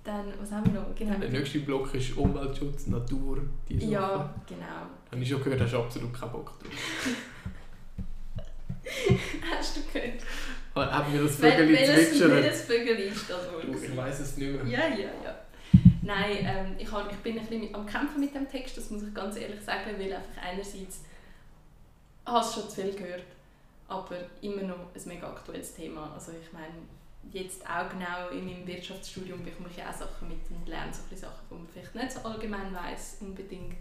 dann, 0.04 0.32
was 0.40 0.50
haben 0.50 0.66
wir 0.66 0.80
noch? 0.80 0.94
Genau. 0.94 1.18
Der 1.18 1.28
nächste 1.28 1.60
Block 1.60 1.94
ist 1.94 2.16
Umweltschutz, 2.16 2.88
Natur, 2.88 3.42
die 3.68 3.78
Sachen. 3.78 3.90
Ja, 3.90 4.34
genau. 4.48 4.86
Habe 5.10 5.22
ich 5.22 5.28
schon 5.28 5.42
gehört, 5.42 5.60
hast 5.60 5.72
du 5.72 5.78
absolut 5.78 6.12
keinen 6.12 6.32
Bock 6.32 6.52
drauf. 6.58 6.72
Hast 9.56 9.76
du 9.76 9.80
gehört? 9.92 10.22
Haben 10.74 11.12
wir 11.12 11.22
das 11.22 11.36
Vögel 11.36 11.76
zwitschern? 11.76 12.30
welches 12.32 12.62
Vögel 12.62 12.98
ist 12.98 13.30
das 13.30 13.52
wohl? 13.52 13.62
Du, 13.62 13.78
ich 13.78 13.96
weiss 13.96 14.20
es 14.20 14.36
nicht 14.36 14.52
mehr. 14.52 14.64
Ja, 14.64 14.88
ja, 14.88 15.10
ja. 15.22 15.38
Nein, 16.02 16.38
ähm, 16.40 16.74
ich, 16.78 16.90
hab, 16.90 17.10
ich 17.10 17.18
bin 17.18 17.38
ein 17.38 17.46
bisschen 17.46 17.74
am 17.74 17.86
Kämpfen 17.86 18.20
mit 18.20 18.34
dem 18.34 18.48
Text, 18.48 18.76
das 18.76 18.90
muss 18.90 19.04
ich 19.04 19.14
ganz 19.14 19.36
ehrlich 19.36 19.60
sagen, 19.60 19.92
weil 19.98 20.12
einfach 20.12 20.42
einerseits 20.42 21.02
habe 22.26 22.44
ich 22.44 22.54
schon 22.54 22.68
zu 22.68 22.82
viel 22.82 22.92
gehört, 22.92 23.24
aber 23.88 24.16
immer 24.40 24.62
noch 24.62 24.94
ein 24.94 25.02
mega 25.06 25.28
aktuelles 25.28 25.74
Thema. 25.74 26.12
Also 26.12 26.32
ich 26.32 26.52
meine, 26.52 26.74
jetzt 27.30 27.64
auch 27.68 27.88
genau 27.88 28.28
in 28.30 28.44
meinem 28.44 28.66
Wirtschaftsstudium 28.66 29.44
bekomme 29.44 29.68
ich 29.70 29.76
ja 29.76 29.90
auch 29.90 29.94
Sachen 29.94 30.28
mit 30.28 30.40
und 30.50 30.68
lerne 30.68 30.92
so 30.92 31.02
Sachen, 31.14 31.46
die 31.50 31.54
man 31.54 31.68
vielleicht 31.68 31.94
nicht 31.94 32.12
so 32.12 32.20
allgemein 32.20 32.74
weiß 32.74 33.18
unbedingt. 33.20 33.76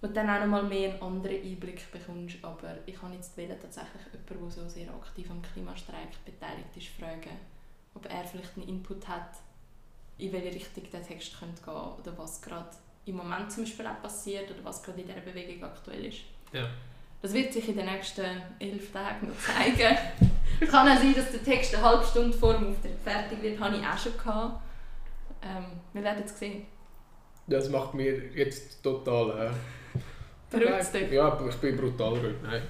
Und 0.00 0.14
dann 0.14 0.28
auch 0.28 0.40
noch 0.40 0.46
mal 0.46 0.62
mehr 0.62 0.92
einen 0.92 1.02
anderen 1.02 1.42
Einblick 1.42 1.90
bekommst. 1.90 2.36
Aber 2.42 2.76
ich 2.84 3.00
habe 3.00 3.14
jetzt 3.14 3.34
tatsächlich 3.34 4.02
jemanden, 4.12 4.28
der 4.28 4.50
so 4.50 4.68
sehr 4.68 4.90
aktiv 4.90 5.30
am 5.30 5.40
Klimastreik 5.40 6.24
beteiligt 6.24 6.76
ist, 6.76 6.88
fragen, 6.88 7.38
ob 7.94 8.04
er 8.06 8.24
vielleicht 8.24 8.56
einen 8.56 8.68
Input 8.68 9.08
hat, 9.08 9.30
in 10.18 10.32
welche 10.32 10.54
Richtung 10.54 10.84
der 10.92 11.02
Text 11.02 11.38
könnte 11.38 11.62
gehen 11.62 11.74
oder 11.74 12.18
was 12.18 12.40
gerade 12.42 12.70
im 13.06 13.16
Moment 13.16 13.50
zum 13.50 13.64
Beispiel 13.64 13.86
auch 13.86 14.02
passiert 14.02 14.50
oder 14.50 14.64
was 14.64 14.82
gerade 14.82 15.00
in 15.00 15.06
dieser 15.06 15.20
Bewegung 15.20 15.64
aktuell 15.64 16.04
ist. 16.06 16.20
Ja. 16.52 16.68
Das 17.22 17.32
wird 17.32 17.52
sich 17.52 17.68
in 17.68 17.76
den 17.76 17.86
nächsten 17.86 18.42
elf 18.58 18.92
Tagen 18.92 19.28
noch 19.28 19.38
zeigen. 19.38 19.96
Es 20.60 20.70
kann 20.70 20.88
auch 20.88 21.00
sein, 21.00 21.14
dass 21.14 21.30
der 21.30 21.42
Text 21.42 21.74
eine 21.74 21.84
halbe 21.84 22.04
Stunde 22.04 22.36
vor 22.36 22.54
dem 22.54 22.70
Auftritt 22.70 22.98
fertig 23.02 23.42
wird. 23.42 23.58
Das 23.58 23.66
hatte 23.66 23.76
ich 23.76 23.86
auch 23.86 23.98
schon. 23.98 24.12
Gehabt. 24.18 24.62
Ähm, 25.42 25.64
wir 25.92 26.02
werden 26.02 26.22
es 26.24 26.38
sehen. 26.38 26.66
Das 27.46 27.68
macht 27.68 27.94
mir 27.94 28.30
jetzt 28.34 28.82
total... 28.82 29.48
Äh, 29.48 29.50
Verrückt, 30.48 31.12
Ja, 31.12 31.38
ich 31.48 31.56
bin 31.56 31.76
brutal 31.76 32.14
ruhig. 32.14 32.36
Nein, 32.42 32.62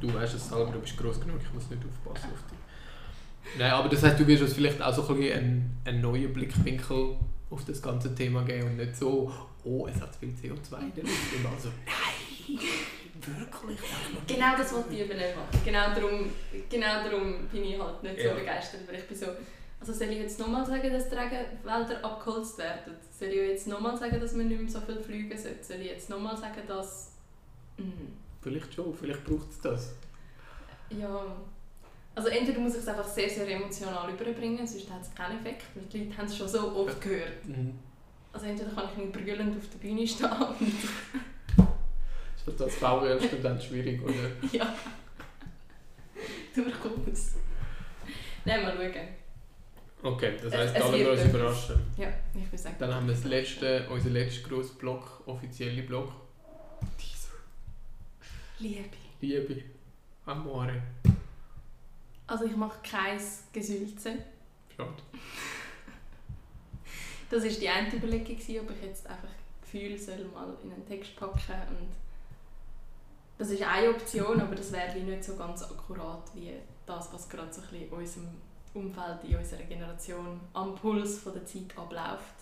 du 0.00 0.12
weißt 0.14 0.34
es 0.36 0.48
selber, 0.48 0.70
du 0.72 0.78
bist 0.78 0.96
groß 0.96 1.20
genug, 1.20 1.38
ich 1.42 1.52
muss 1.52 1.68
nicht 1.68 1.82
aufpassen 1.84 2.30
auf 2.32 2.50
dich. 2.50 3.58
Nein, 3.58 3.70
aber 3.72 3.88
das 3.88 4.02
heißt, 4.02 4.18
du 4.18 4.26
wirst 4.26 4.42
uns 4.42 4.54
vielleicht 4.54 4.80
auch 4.80 4.94
so 4.94 5.06
ein 5.06 5.18
bisschen 5.18 5.38
einen, 5.38 5.80
einen 5.84 6.00
neuen 6.00 6.32
Blickwinkel 6.32 7.16
auf 7.50 7.64
das 7.64 7.82
ganze 7.82 8.14
Thema 8.14 8.42
geben 8.42 8.68
und 8.68 8.76
nicht 8.76 8.96
so, 8.96 9.30
oh, 9.64 9.86
es 9.86 10.00
hat 10.00 10.16
viel 10.16 10.30
CO2 10.30 10.80
in 10.80 10.94
der 10.94 11.04
Luft 11.04 11.36
und 11.36 11.46
also, 11.54 11.68
nein, 11.84 12.15
wirklich. 12.48 13.78
Genau 14.26 14.56
das 14.56 14.72
wollte 14.72 14.94
ich 14.94 15.00
eben 15.00 15.16
nicht 15.16 15.36
machen. 15.36 15.60
Genau 15.64 15.94
darum, 15.94 16.30
genau 16.70 17.02
darum 17.04 17.48
bin 17.48 17.64
ich 17.64 17.78
halt 17.78 18.02
nicht 18.02 18.18
Ja. 18.18 18.32
so 18.32 18.38
begeistert, 18.38 18.80
weil 18.86 18.96
ich 18.96 19.08
bin 19.08 19.16
so... 19.16 19.26
Also 19.78 19.92
soll 19.92 20.08
ich 20.08 20.18
jetzt 20.18 20.38
nochmal 20.40 20.64
sagen, 20.64 20.90
dass 20.90 21.08
die 21.08 21.14
Regenwälder 21.14 22.02
abgeholzt 22.02 22.58
werden? 22.58 22.94
Soll 23.18 23.28
ich 23.28 23.36
jetzt 23.36 23.66
nochmal 23.66 23.96
sagen, 23.96 24.18
dass 24.18 24.34
wir 24.36 24.44
nicht 24.44 24.60
mehr 24.60 24.70
so 24.70 24.80
viel 24.80 25.00
fliegen 25.00 25.36
sollten? 25.38 25.62
Soll 25.62 25.76
ich 25.76 25.90
jetzt 25.90 26.10
nochmal 26.10 26.36
sagen, 26.36 26.62
dass... 26.66 27.12
Mhm. 27.76 28.16
Vielleicht 28.40 28.74
schon, 28.74 28.94
vielleicht 28.94 29.24
braucht 29.24 29.50
es 29.50 29.60
das. 29.60 29.94
Ja, 30.90 31.36
also 32.14 32.28
entweder 32.28 32.60
muss 32.60 32.74
ich 32.74 32.78
es 32.78 32.88
einfach 32.88 33.06
sehr, 33.06 33.28
sehr 33.28 33.46
emotional 33.48 34.10
überbringen, 34.10 34.66
sonst 34.66 34.90
hat 34.90 35.02
es 35.02 35.14
keinen 35.14 35.38
Effekt, 35.40 35.64
weil 35.74 35.84
die 35.84 36.04
Leute 36.04 36.16
haben 36.16 36.26
es 36.26 36.36
schon 36.36 36.48
so 36.48 36.74
oft 36.74 37.00
gehört. 37.00 37.44
Mhm. 37.44 37.78
Also 38.32 38.46
entweder 38.46 38.70
kann 38.70 38.88
ich 38.92 38.96
nicht 38.96 39.12
brüllend 39.12 39.56
auf 39.56 39.68
der 39.70 39.78
Bühne 39.78 40.06
stehen 40.06 40.30
und 40.30 40.72
Ist 42.46 42.60
das 42.60 42.62
als 42.62 42.74
VWL-Student 42.76 43.62
schwierig, 43.62 44.00
oder? 44.02 44.14
ja, 44.52 44.74
durchkommt 46.54 47.08
es. 47.08 47.34
Nein, 48.44 48.62
mal 48.62 48.76
schauen. 48.76 49.08
Okay, 50.02 50.34
das 50.36 50.52
Es- 50.52 50.58
heisst, 50.58 50.76
es 50.76 50.82
alle 50.82 50.92
wird 50.98 51.04
wir 51.06 51.12
uns 51.12 51.34
überraschen. 51.34 51.80
Ja, 51.96 52.08
ich 52.34 52.44
würde 52.46 52.58
sagen. 52.58 52.76
Dann 52.78 52.94
haben 52.94 53.06
wir 53.08 53.14
das 53.14 53.24
letzte, 53.24 53.88
unseren 53.88 54.12
letzten 54.12 54.48
grossen 54.48 54.78
Block, 54.78 55.22
offizielle 55.26 55.82
Block. 55.82 56.12
Teaser. 56.96 57.34
Liebe. 58.58 58.84
Liebe. 59.20 59.62
Amore. 60.26 60.82
Also 62.28 62.44
ich 62.44 62.56
mache 62.56 62.78
kein 62.88 63.18
Gesülze. 63.52 64.14
Schade. 64.76 64.92
Das 67.30 67.42
war 67.42 67.50
die 67.50 67.68
eine 67.68 67.92
Überlegung, 67.92 68.36
ob 68.36 68.70
ich 68.70 68.82
jetzt 68.86 69.06
einfach 69.08 69.28
Gefühl 69.62 69.98
soll 69.98 70.24
mal 70.32 70.54
in 70.62 70.72
einen 70.72 70.86
Text 70.86 71.16
packen 71.16 71.40
und 71.70 71.88
das 73.38 73.50
ist 73.50 73.62
eine 73.62 73.90
Option, 73.90 74.40
aber 74.40 74.54
das 74.54 74.72
wäre 74.72 74.94
wie 74.94 75.00
nicht 75.00 75.24
so 75.24 75.36
ganz 75.36 75.62
akkurat 75.62 76.22
wie 76.34 76.52
das, 76.86 77.12
was 77.12 77.28
gerade 77.28 77.52
so 77.52 77.60
ein 77.60 77.68
bisschen 77.68 77.88
in 77.88 77.92
unserem 77.92 78.28
Umfeld, 78.74 79.24
in 79.24 79.36
unserer 79.36 79.62
Generation 79.62 80.40
am 80.52 80.74
Puls 80.74 81.18
von 81.18 81.32
der 81.32 81.44
Zeit 81.44 81.76
abläuft. 81.76 82.34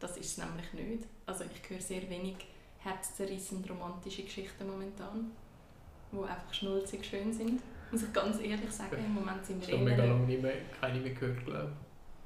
Das 0.00 0.16
ist 0.16 0.38
es 0.38 0.38
nämlich 0.38 0.72
nicht. 0.72 1.08
Also 1.26 1.44
ich 1.44 1.70
höre 1.70 1.80
sehr 1.80 2.08
wenig 2.10 2.36
herzzerrissend 2.78 3.68
romantische 3.70 4.22
Geschichten 4.22 4.66
momentan, 4.66 5.30
die 6.12 6.18
einfach 6.18 6.52
schnulzig 6.52 7.04
schön 7.04 7.32
sind. 7.32 7.60
Muss 7.90 8.02
ich 8.02 8.12
ganz 8.12 8.40
ehrlich 8.40 8.70
sagen, 8.70 8.96
im 8.96 9.14
Moment 9.14 9.44
sind 9.44 9.62
Ich 9.62 9.68
wir 9.68 9.78
habe 9.78 9.84
mega 9.84 10.04
lange 10.04 10.26
nicht 10.26 10.42
mehr, 10.42 10.54
keine 10.80 11.00
mehr 11.00 11.14
gehört, 11.14 11.44
glaube 11.44 11.72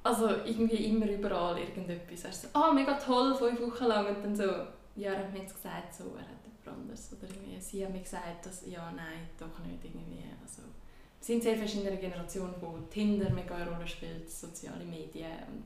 also 0.09 0.29
irgendwie 0.45 0.87
immer 0.87 1.07
überall 1.07 1.59
irgendetwas. 1.59 2.23
Du, 2.23 2.49
so, 2.49 2.49
ah, 2.55 2.73
mega 2.73 2.95
toll, 2.95 3.35
fünf 3.35 3.61
Wochen 3.61 3.85
lang. 3.85 4.07
Und 4.07 4.25
dann 4.25 4.35
so, 4.35 4.45
ja, 4.97 5.13
er 5.13 5.19
hat 5.19 5.33
mir 5.33 5.41
jetzt 5.41 5.55
gesagt, 5.55 5.95
so, 5.95 6.05
er 6.17 6.23
hat 6.23 6.48
anderes. 6.71 7.13
Oder 7.13 7.29
irgendwie, 7.29 7.61
sie 7.61 7.85
haben 7.85 7.93
mir 7.93 8.03
gesagt, 8.03 8.45
dass, 8.45 8.67
ja, 8.67 8.91
nein, 8.93 9.29
doch 9.39 9.59
nicht 9.61 9.85
irgendwie. 9.85 10.25
Also, 10.43 10.63
wir 10.63 11.25
sind 11.25 11.43
sehr 11.43 11.57
fest 11.57 11.77
in 11.77 11.87
einer 11.87 11.97
Generation, 11.97 12.55
wo 12.61 12.79
Tinder 12.91 13.31
mega 13.31 13.57
eine 13.57 13.71
Rolle 13.71 13.87
spielt, 13.87 14.31
soziale 14.31 14.85
Medien 14.85 15.33
und 15.49 15.65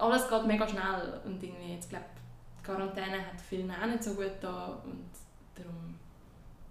alles 0.00 0.28
geht 0.28 0.46
mega 0.46 0.66
schnell. 0.66 1.20
Und 1.24 1.42
irgendwie, 1.42 1.74
jetzt 1.74 1.88
glaube 1.88 2.06
die 2.58 2.64
Quarantäne 2.64 3.26
hat 3.26 3.40
vielen 3.40 3.70
auch 3.70 3.86
nicht 3.86 4.04
so 4.04 4.14
gut 4.14 4.32
da 4.40 4.80
und 4.84 5.10
darum, 5.54 5.94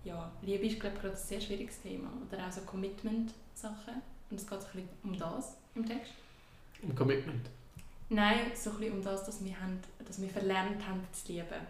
ja, 0.03 0.31
Liebe 0.41 0.65
ist 0.67 0.79
glaube 0.79 0.97
gerade 0.97 1.13
ein 1.13 1.17
sehr 1.17 1.41
schwieriges 1.41 1.81
Thema. 1.81 2.09
Oder 2.27 2.45
auch 2.45 2.51
so 2.51 2.61
Commitment-Sachen. 2.61 4.01
Und 4.29 4.39
es 4.39 4.47
geht 4.47 4.61
so 4.61 4.67
ein 4.67 4.73
bisschen 4.73 4.89
um 5.03 5.17
das 5.17 5.57
im 5.75 5.85
Text. 5.85 6.13
Um 6.81 6.95
Commitment. 6.95 7.49
Nein, 8.09 8.51
so 8.55 8.71
ein 8.71 8.77
bisschen 8.77 8.93
um 8.95 9.03
das, 9.03 9.23
dass 9.25 9.43
wir, 9.43 9.59
haben, 9.59 9.79
dass 10.05 10.21
wir 10.21 10.29
verlernt 10.29 10.87
haben 10.87 11.01
zu 11.11 11.33
lieben. 11.33 11.67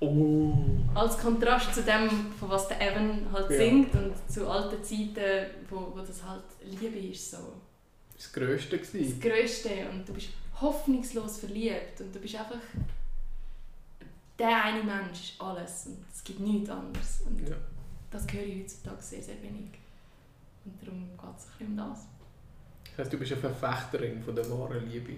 Oh. 0.00 0.52
Als 0.94 1.16
Kontrast 1.18 1.74
zu 1.74 1.82
dem, 1.82 2.32
von 2.38 2.50
was 2.50 2.68
der 2.68 2.80
Evan 2.80 3.26
halt 3.32 3.50
Ja. 3.50 3.56
singt 3.56 3.94
und 3.94 4.12
zu 4.28 4.46
alten 4.48 4.82
Zeiten, 4.84 5.46
wo, 5.70 5.92
wo 5.94 6.00
das 6.00 6.22
halt 6.22 6.44
Liebe 6.64 6.98
ist, 6.98 7.30
so 7.30 7.38
Das 8.14 8.30
Größte 8.32 8.76
das 8.78 8.92
war. 8.94 9.30
Größte 9.30 9.70
und 9.90 10.06
du 10.08 10.12
bist 10.12 10.28
hoffnungslos 10.60 11.38
verliebt 11.38 12.00
und 12.00 12.14
du 12.14 12.18
bist 12.18 12.34
einfach 12.36 12.58
der 14.38 14.64
eine 14.64 14.82
Mensch 14.82 15.30
ist 15.32 15.40
alles 15.40 15.86
und 15.86 16.04
es 16.12 16.22
gibt 16.22 16.40
nichts 16.40 16.68
anderes 16.68 17.22
und 17.26 17.48
Ja. 17.48 17.56
das 18.10 18.26
höre 18.30 18.42
ich 18.42 18.62
heutzutage 18.64 19.00
sehr, 19.02 19.22
sehr 19.22 19.42
wenig. 19.42 19.70
Und 20.66 20.74
darum 20.82 21.08
geht 21.16 21.38
es 21.38 21.44
ein 21.46 21.50
bisschen 21.58 21.66
um 21.68 21.76
das. 21.76 22.06
Das 22.90 22.98
heisst, 22.98 23.12
du 23.14 23.18
bist 23.18 23.32
eine 23.32 23.40
Verfechterin 23.40 24.22
von 24.22 24.34
der 24.36 24.50
wahren 24.50 24.90
Liebe. 24.90 25.14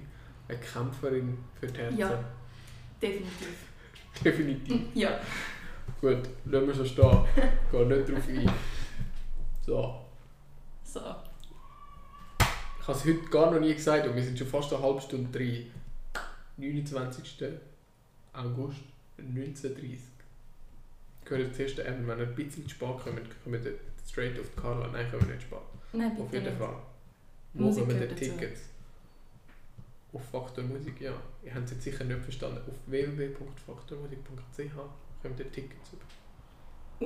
Eine 0.47 0.59
Kämpferin 0.59 1.37
für 1.59 1.67
die 1.67 1.79
Herzen. 1.81 1.99
Ja. 1.99 2.25
Definitiv. 3.03 3.49
Definitiv. 4.25 4.81
Ja. 4.95 5.21
Gut, 6.01 6.19
lassen 6.45 6.67
wir 6.67 6.75
so 6.75 6.85
stehen. 6.85 7.25
Geh 7.73 7.85
nicht 7.85 8.09
drauf 8.09 8.29
ein. 8.29 8.51
So. 9.65 9.95
So. 10.85 11.01
Ich 12.81 12.89
habe 12.89 12.99
es 12.99 13.05
heute 13.05 13.31
gar 13.31 13.51
noch 13.51 13.61
nie 13.61 13.75
gesagt 13.75 14.07
und 14.07 14.15
wir 14.15 14.23
sind 14.23 14.39
schon 14.39 14.47
fast 14.47 14.73
eine 14.73 14.83
halbe 14.83 15.01
Stunde 15.01 15.37
drin. 15.37 15.67
29. 16.57 17.45
August 18.33 18.79
1930. 19.19 19.99
Ich 21.25 21.31
höre 21.31 21.45
das 21.45 21.59
erste 21.59 21.85
M, 21.85 22.07
wenn 22.07 22.19
wir 22.19 22.27
ein 22.27 22.35
bisschen 22.35 22.65
zu 22.65 22.71
spät 22.71 22.99
kommen, 22.99 23.21
kommen 23.45 23.65
wir 23.65 23.73
straight 24.09 24.39
auf 24.41 24.47
die 24.55 24.61
Carla. 24.61 24.89
Nein, 24.89 25.11
kommen 25.11 25.27
wir 25.27 25.35
nicht 25.35 25.43
spät. 25.43 25.59
Nein, 25.93 26.11
bitte 26.11 26.23
Auf 26.23 26.33
jeden 26.33 26.45
nicht. 26.45 26.59
Fall. 26.59 26.77
Gehört 27.55 28.01
die 28.01 28.07
dazu. 28.07 28.39
Tickets. 28.39 28.61
Auf 30.13 30.25
Faktor 30.31 30.65
Musik, 30.65 31.01
ja. 31.01 31.13
Ihr 31.49 31.55
habt 31.55 31.65
es 31.65 31.71
jetzt 31.71 31.85
sicher 31.85 32.05
nicht 32.05 32.21
verstanden. 32.21 32.59
Auf 32.69 32.75
www.faktormusik.ch 32.87 34.77
kommt 35.23 35.41
ihr 35.41 35.51
Tickets 35.51 35.93
über. 35.95 36.05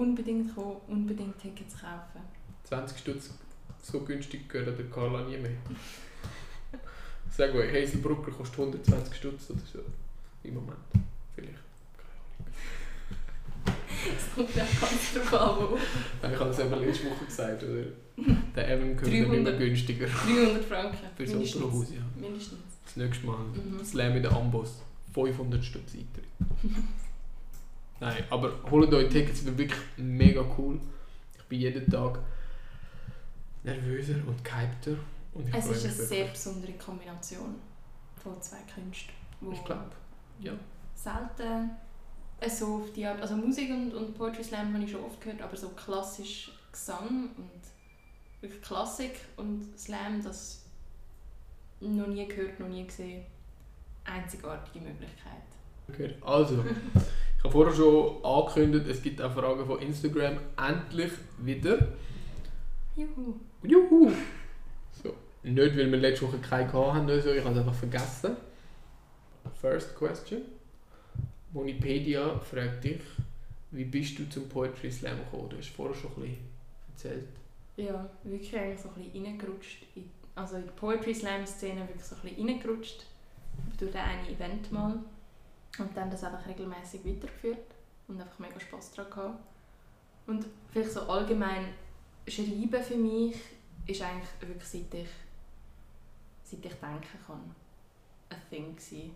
Unbedingt 0.02 0.52
kommen, 0.52 0.78
unbedingt 0.88 1.38
Tickets 1.38 1.74
kaufen. 1.80 2.22
20 2.64 2.98
Stutz 2.98 3.30
so 3.80 4.00
günstig 4.00 4.48
gehört 4.48 4.76
der 4.76 4.86
Carla 4.86 5.22
nie 5.22 5.36
mehr. 5.36 5.52
Sag 7.30 7.54
mal, 7.54 7.70
Hazelbrucker 7.70 8.32
kostet 8.32 8.58
120 8.58 9.14
Stutz 9.14 9.50
oder 9.50 9.60
so. 9.60 9.78
Im 10.42 10.54
Moment. 10.54 10.76
Vielleicht. 11.36 11.58
Es 13.64 14.34
kommt 14.34 14.56
ja 14.56 14.64
ganz 14.64 15.14
drauf 15.14 15.34
an, 15.40 15.56
wo. 15.70 15.78
Ich 16.26 16.40
habe 16.40 16.50
es 16.50 16.58
eben 16.58 16.80
letzte 16.80 17.10
Woche 17.10 17.24
gesagt, 17.26 17.62
oder? 17.62 17.84
Der 18.56 18.70
Evan 18.72 18.96
gehört 18.96 19.12
mehr 19.12 19.24
300. 19.24 19.58
günstiger. 19.58 20.06
300 20.06 20.64
Franken. 20.64 20.98
Für 21.16 21.26
so 21.28 21.38
ein 21.38 21.72
Haus, 21.72 21.92
ja. 21.92 22.02
Mindestens. 22.20 22.71
Das 22.84 22.96
nächste 22.96 23.26
Mal. 23.26 23.38
Mhm. 23.38 23.84
Slam 23.84 24.16
in 24.16 24.22
der 24.22 24.32
Amboss. 24.32 24.82
500 25.14 25.64
Stutz 25.64 25.94
Eintritt. 25.94 26.24
Nein, 28.00 28.24
aber 28.30 28.52
holt 28.70 28.92
euch 28.94 29.08
Tickets, 29.10 29.44
wird 29.44 29.58
wirklich 29.58 29.80
mega 29.96 30.44
cool. 30.58 30.80
Ich 31.38 31.44
bin 31.44 31.60
jeden 31.60 31.90
Tag 31.90 32.18
nervöser 33.62 34.14
und 34.26 34.42
gehypter. 34.42 34.96
Und 35.34 35.48
ich 35.48 35.54
Es 35.54 35.66
ist 35.66 35.84
eine 35.84 35.92
sehr 35.94 36.26
besondere 36.26 36.72
Kombination 36.72 37.54
von 38.22 38.40
zwei 38.40 38.58
Künsten, 38.74 39.12
Ich 39.52 39.64
glaube, 39.64 39.90
ja. 40.40 40.52
selten 40.94 41.70
so 42.48 42.82
auf 42.82 42.92
die 42.92 43.06
Art, 43.06 43.20
also 43.20 43.36
Musik 43.36 43.70
und, 43.70 43.94
und 43.94 44.16
Poetry 44.16 44.42
Slam 44.42 44.74
habe 44.74 44.84
ich 44.84 44.90
schon 44.90 45.04
oft 45.04 45.20
gehört, 45.20 45.40
aber 45.42 45.56
so 45.56 45.68
klassisch 45.70 46.50
Gesang 46.72 47.30
und 47.36 47.60
wirklich 48.40 48.62
Klassik 48.62 49.12
und 49.36 49.78
Slam, 49.78 50.22
das 50.22 50.61
noch 51.88 52.06
nie 52.06 52.26
gehört, 52.26 52.58
noch 52.60 52.68
nie 52.68 52.86
gesehen. 52.86 53.22
Einzigartige 54.04 54.84
Möglichkeit. 54.84 55.42
Okay, 55.88 56.14
also, 56.20 56.64
ich 57.38 57.44
habe 57.44 57.52
vorher 57.52 57.74
schon 57.74 58.24
angekündigt, 58.24 58.88
es 58.88 59.02
gibt 59.02 59.20
auch 59.20 59.32
Fragen 59.32 59.66
von 59.66 59.80
Instagram. 59.80 60.38
Endlich 60.56 61.12
wieder. 61.38 61.88
Juhu. 62.96 63.34
Juhu! 63.62 64.12
So, 65.02 65.14
Nicht, 65.42 65.76
weil 65.76 65.90
wir 65.90 65.98
letzte 65.98 66.26
Woche 66.26 66.38
keinen 66.38 66.72
hatten 66.72 67.04
oder 67.04 67.20
so, 67.20 67.30
ich 67.30 67.44
habe 67.44 67.54
es 67.54 67.60
einfach 67.60 67.74
vergessen. 67.74 68.36
First 69.60 69.94
question. 69.96 70.42
Monipedia 71.52 72.38
fragt 72.38 72.84
dich, 72.84 73.00
wie 73.70 73.84
bist 73.84 74.18
du 74.18 74.28
zum 74.28 74.48
Poetry 74.48 74.90
Slam 74.90 75.18
gekommen? 75.18 75.48
Du 75.50 75.56
hast 75.56 75.68
vorher 75.68 75.94
schon 75.94 76.10
ein 76.12 76.20
bisschen 76.20 76.38
erzählt. 76.92 77.28
Ja, 77.76 78.08
wirklich 78.22 78.56
eigentlich 78.56 78.80
so 78.80 78.88
ein 78.88 78.94
bisschen 78.94 79.24
reingerutscht. 79.24 79.84
In, 79.94 80.10
also 80.34 80.56
in 80.56 80.64
die 80.64 80.72
Poetry 80.72 81.14
Slam 81.14 81.46
Szene 81.46 81.80
wirklich 81.80 82.04
so 82.04 82.16
ein 82.16 82.22
bisschen 82.22 82.48
reingerutscht. 82.48 83.04
Durch 83.78 83.92
das 83.92 84.02
eine 84.02 84.28
Event 84.28 84.72
mal. 84.72 84.98
Und 85.78 85.96
dann 85.96 86.10
das 86.10 86.24
einfach 86.24 86.46
regelmäßig 86.46 87.04
weitergeführt. 87.04 87.66
Und 88.08 88.20
einfach 88.20 88.38
mega 88.38 88.58
Spass 88.60 88.92
daran 88.92 89.10
gehabt. 89.10 89.38
Und 90.26 90.46
vielleicht 90.70 90.92
so 90.92 91.02
allgemein 91.02 91.74
Schreiben 92.26 92.82
für 92.82 92.96
mich 92.96 93.36
ist 93.86 94.02
eigentlich 94.02 94.28
wirklich 94.40 94.68
seit 94.68 94.94
ich, 94.94 95.08
seit 96.44 96.64
ich 96.64 96.74
denken 96.74 97.18
kann, 97.26 97.54
ein 98.30 98.42
Thing 98.48 98.76
gewesen. 98.76 99.14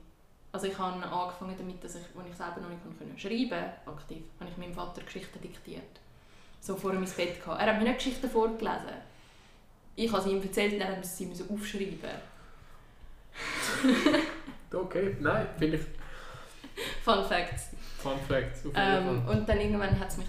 Also 0.50 0.66
ich 0.66 0.78
habe 0.78 1.04
angefangen 1.04 1.54
damit, 1.56 1.84
dass 1.84 1.96
ich, 1.96 2.04
als 2.16 2.28
ich 2.28 2.36
selber 2.36 2.60
noch 2.60 2.70
nicht 2.70 2.82
konnte 2.82 3.18
schreiben 3.18 3.70
aktiv, 3.84 4.22
habe 4.40 4.50
ich 4.50 4.56
meinem 4.56 4.74
Vater 4.74 5.02
Geschichten 5.02 5.40
diktiert. 5.40 6.00
So 6.60 6.74
vor 6.74 6.94
ins 6.94 7.12
Bett 7.12 7.40
gehabt. 7.40 7.60
Er 7.60 7.68
hat 7.68 7.78
mir 7.78 7.84
nicht 7.84 7.98
Geschichten 7.98 8.28
vorgelesen. 8.28 8.96
Ich 9.96 10.12
habe 10.12 10.22
sie 10.22 10.30
ihm 10.30 10.42
erzählt 10.42 10.80
er 10.80 10.96
musste 10.96 11.16
sie 11.16 11.26
müssen 11.26 11.48
aufschreiben. 11.50 11.98
Okay, 14.72 15.16
nein, 15.20 15.46
finde 15.58 15.76
ich 15.78 15.82
Fun 17.02 17.24
Facts. 17.24 17.70
Fun 17.98 18.18
Facts. 18.28 18.60
Auf 18.60 18.64
jeden 18.66 18.76
Ähm, 18.76 19.22
Fall. 19.24 19.36
und 19.38 19.48
dann 19.48 19.60
irgendwann 19.60 19.98
hat's 19.98 20.16
mich, 20.18 20.26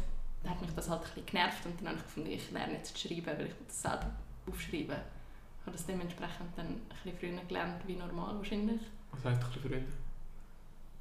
hat 0.47 0.61
mich 0.61 0.71
das 0.75 0.89
halt 0.89 1.01
ein 1.01 1.03
bisschen 1.05 1.25
genervt 1.25 1.65
und 1.65 1.79
dann 1.81 1.87
habe 1.89 1.97
ich 1.97 2.03
gefunden, 2.03 2.29
ich 2.31 2.51
lerne 2.51 2.73
jetzt 2.73 2.95
zu 2.95 3.07
schreiben, 3.07 3.25
weil 3.25 3.47
ich 3.47 3.53
das 3.67 3.81
selber 3.81 4.11
aufschreiben. 4.47 4.95
Ich 4.95 5.65
habe 5.65 5.71
das 5.75 5.85
dementsprechend 5.85 6.57
dann 6.57 6.67
ein 6.67 6.81
bisschen 7.03 7.17
früher 7.19 7.45
gelernt, 7.47 7.81
wie 7.87 7.95
normal 7.95 8.37
wahrscheinlich. 8.37 8.79
Was 9.11 9.25
heisst 9.25 9.43
ein 9.43 9.47
bisschen 9.51 9.61
Freunde? 9.69 9.91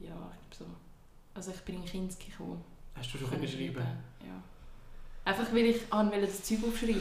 Ja, 0.00 0.08
ich 0.42 0.56
glaube 0.56 0.70
so. 0.70 0.76
Also 1.34 1.50
ich 1.52 1.60
bin 1.60 1.76
in 1.76 1.84
Kinski 1.84 2.30
gekommen. 2.32 2.64
Hast 2.96 3.14
du 3.14 3.18
schon 3.18 3.30
können 3.30 3.46
schreiben? 3.46 3.76
Ja. 4.24 4.42
Einfach 5.24 5.52
weil 5.52 5.66
ich 5.66 5.92
an 5.92 6.10
das 6.20 6.42
Zeug 6.42 6.58
aufschreiben. 6.66 7.00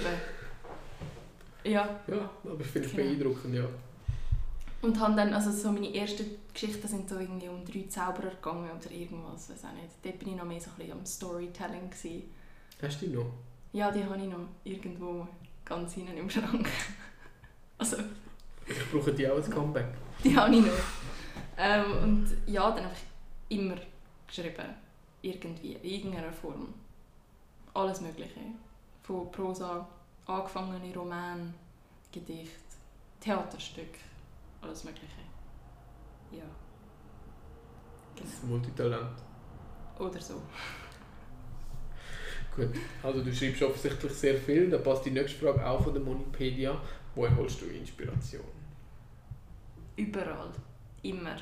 Ja. 1.66 2.00
Ja, 2.08 2.30
aber 2.44 2.60
ich 2.62 2.68
finde 2.68 2.88
es 2.88 2.96
Genau. 2.96 3.08
beeindruckend, 3.10 3.56
ja. 3.56 3.66
Und 4.82 5.00
habe 5.00 5.16
dann, 5.16 5.34
also 5.34 5.52
so 5.52 5.72
meine 5.72 5.94
ersten 5.96 6.26
Geschichten 6.54 6.88
sind 6.88 7.10
so 7.10 7.18
irgendwie 7.18 7.48
um 7.50 7.66
drei 7.66 7.86
Zauberer 7.90 8.30
gegangen 8.30 8.70
oder 8.70 8.92
irgendwas, 8.92 9.50
weiß 9.50 9.66
auch 9.66 9.74
nicht. 9.74 9.90
Dort 10.04 10.20
bin 10.20 10.30
ich 10.30 10.36
noch 10.36 10.46
mehr 10.46 10.60
so 10.62 10.70
ein 10.70 10.76
bisschen 10.78 10.92
am 11.00 11.06
Storytelling 11.06 11.90
gewesen. 11.90 12.24
Hast 12.82 13.02
du 13.02 13.08
die 13.08 13.14
noch? 13.16 13.26
Ja, 13.74 13.90
die 13.92 14.04
habe 14.06 14.18
ich 14.18 14.28
noch 14.30 14.46
irgendwo 14.64 15.28
ganz 15.64 15.94
hinten 15.94 16.18
im 16.18 16.30
Schrank. 16.30 16.68
Also, 17.78 17.98
Ich 18.66 18.90
brauche 18.90 19.12
die 19.12 19.28
auch 19.30 19.36
als 19.36 19.50
Comeback. 19.52 19.88
die 20.24 20.34
habe 20.34 20.56
ich 20.56 20.62
noch. 20.62 20.72
Ähm, 21.58 21.84
und 22.04 22.28
ja, 22.48 22.72
dann 22.72 22.86
einfach 22.86 22.98
immer 23.50 23.76
geschrieben. 24.26 24.64
Irgendwie, 25.22 25.74
in 25.74 25.84
irgendeiner 25.84 26.32
Form. 26.32 26.74
Alles 27.74 28.00
Mögliche. 28.00 28.40
Von 29.04 29.30
Prosa, 29.30 29.86
angefangene 30.26 30.94
Roman, 30.94 31.54
Gedicht, 32.12 32.52
Theaterstück, 33.20 33.98
alles 34.62 34.84
Mögliche. 34.84 35.22
Ja. 36.32 36.44
Das 38.16 38.28
ist 38.28 38.44
ein 38.44 38.50
Multitalent. 38.50 39.18
Oder 40.00 40.22
so. 40.22 40.36
Gut, 42.56 42.70
also 43.04 43.22
du 43.24 43.34
schreibst 43.34 43.62
offensichtlich 43.62 44.14
sehr 44.14 44.38
viel. 44.38 44.70
Da 44.70 44.78
passt 44.78 45.06
die 45.06 45.12
nächste 45.12 45.40
Frage 45.40 45.66
auch 45.66 45.84
von 45.84 45.94
der 45.94 46.02
Monipedia. 46.02 46.80
Woher 47.14 47.36
holst 47.36 47.62
du 47.62 47.66
Inspiration? 47.66 48.44
Überall. 49.98 50.52
Immer. 51.04 51.36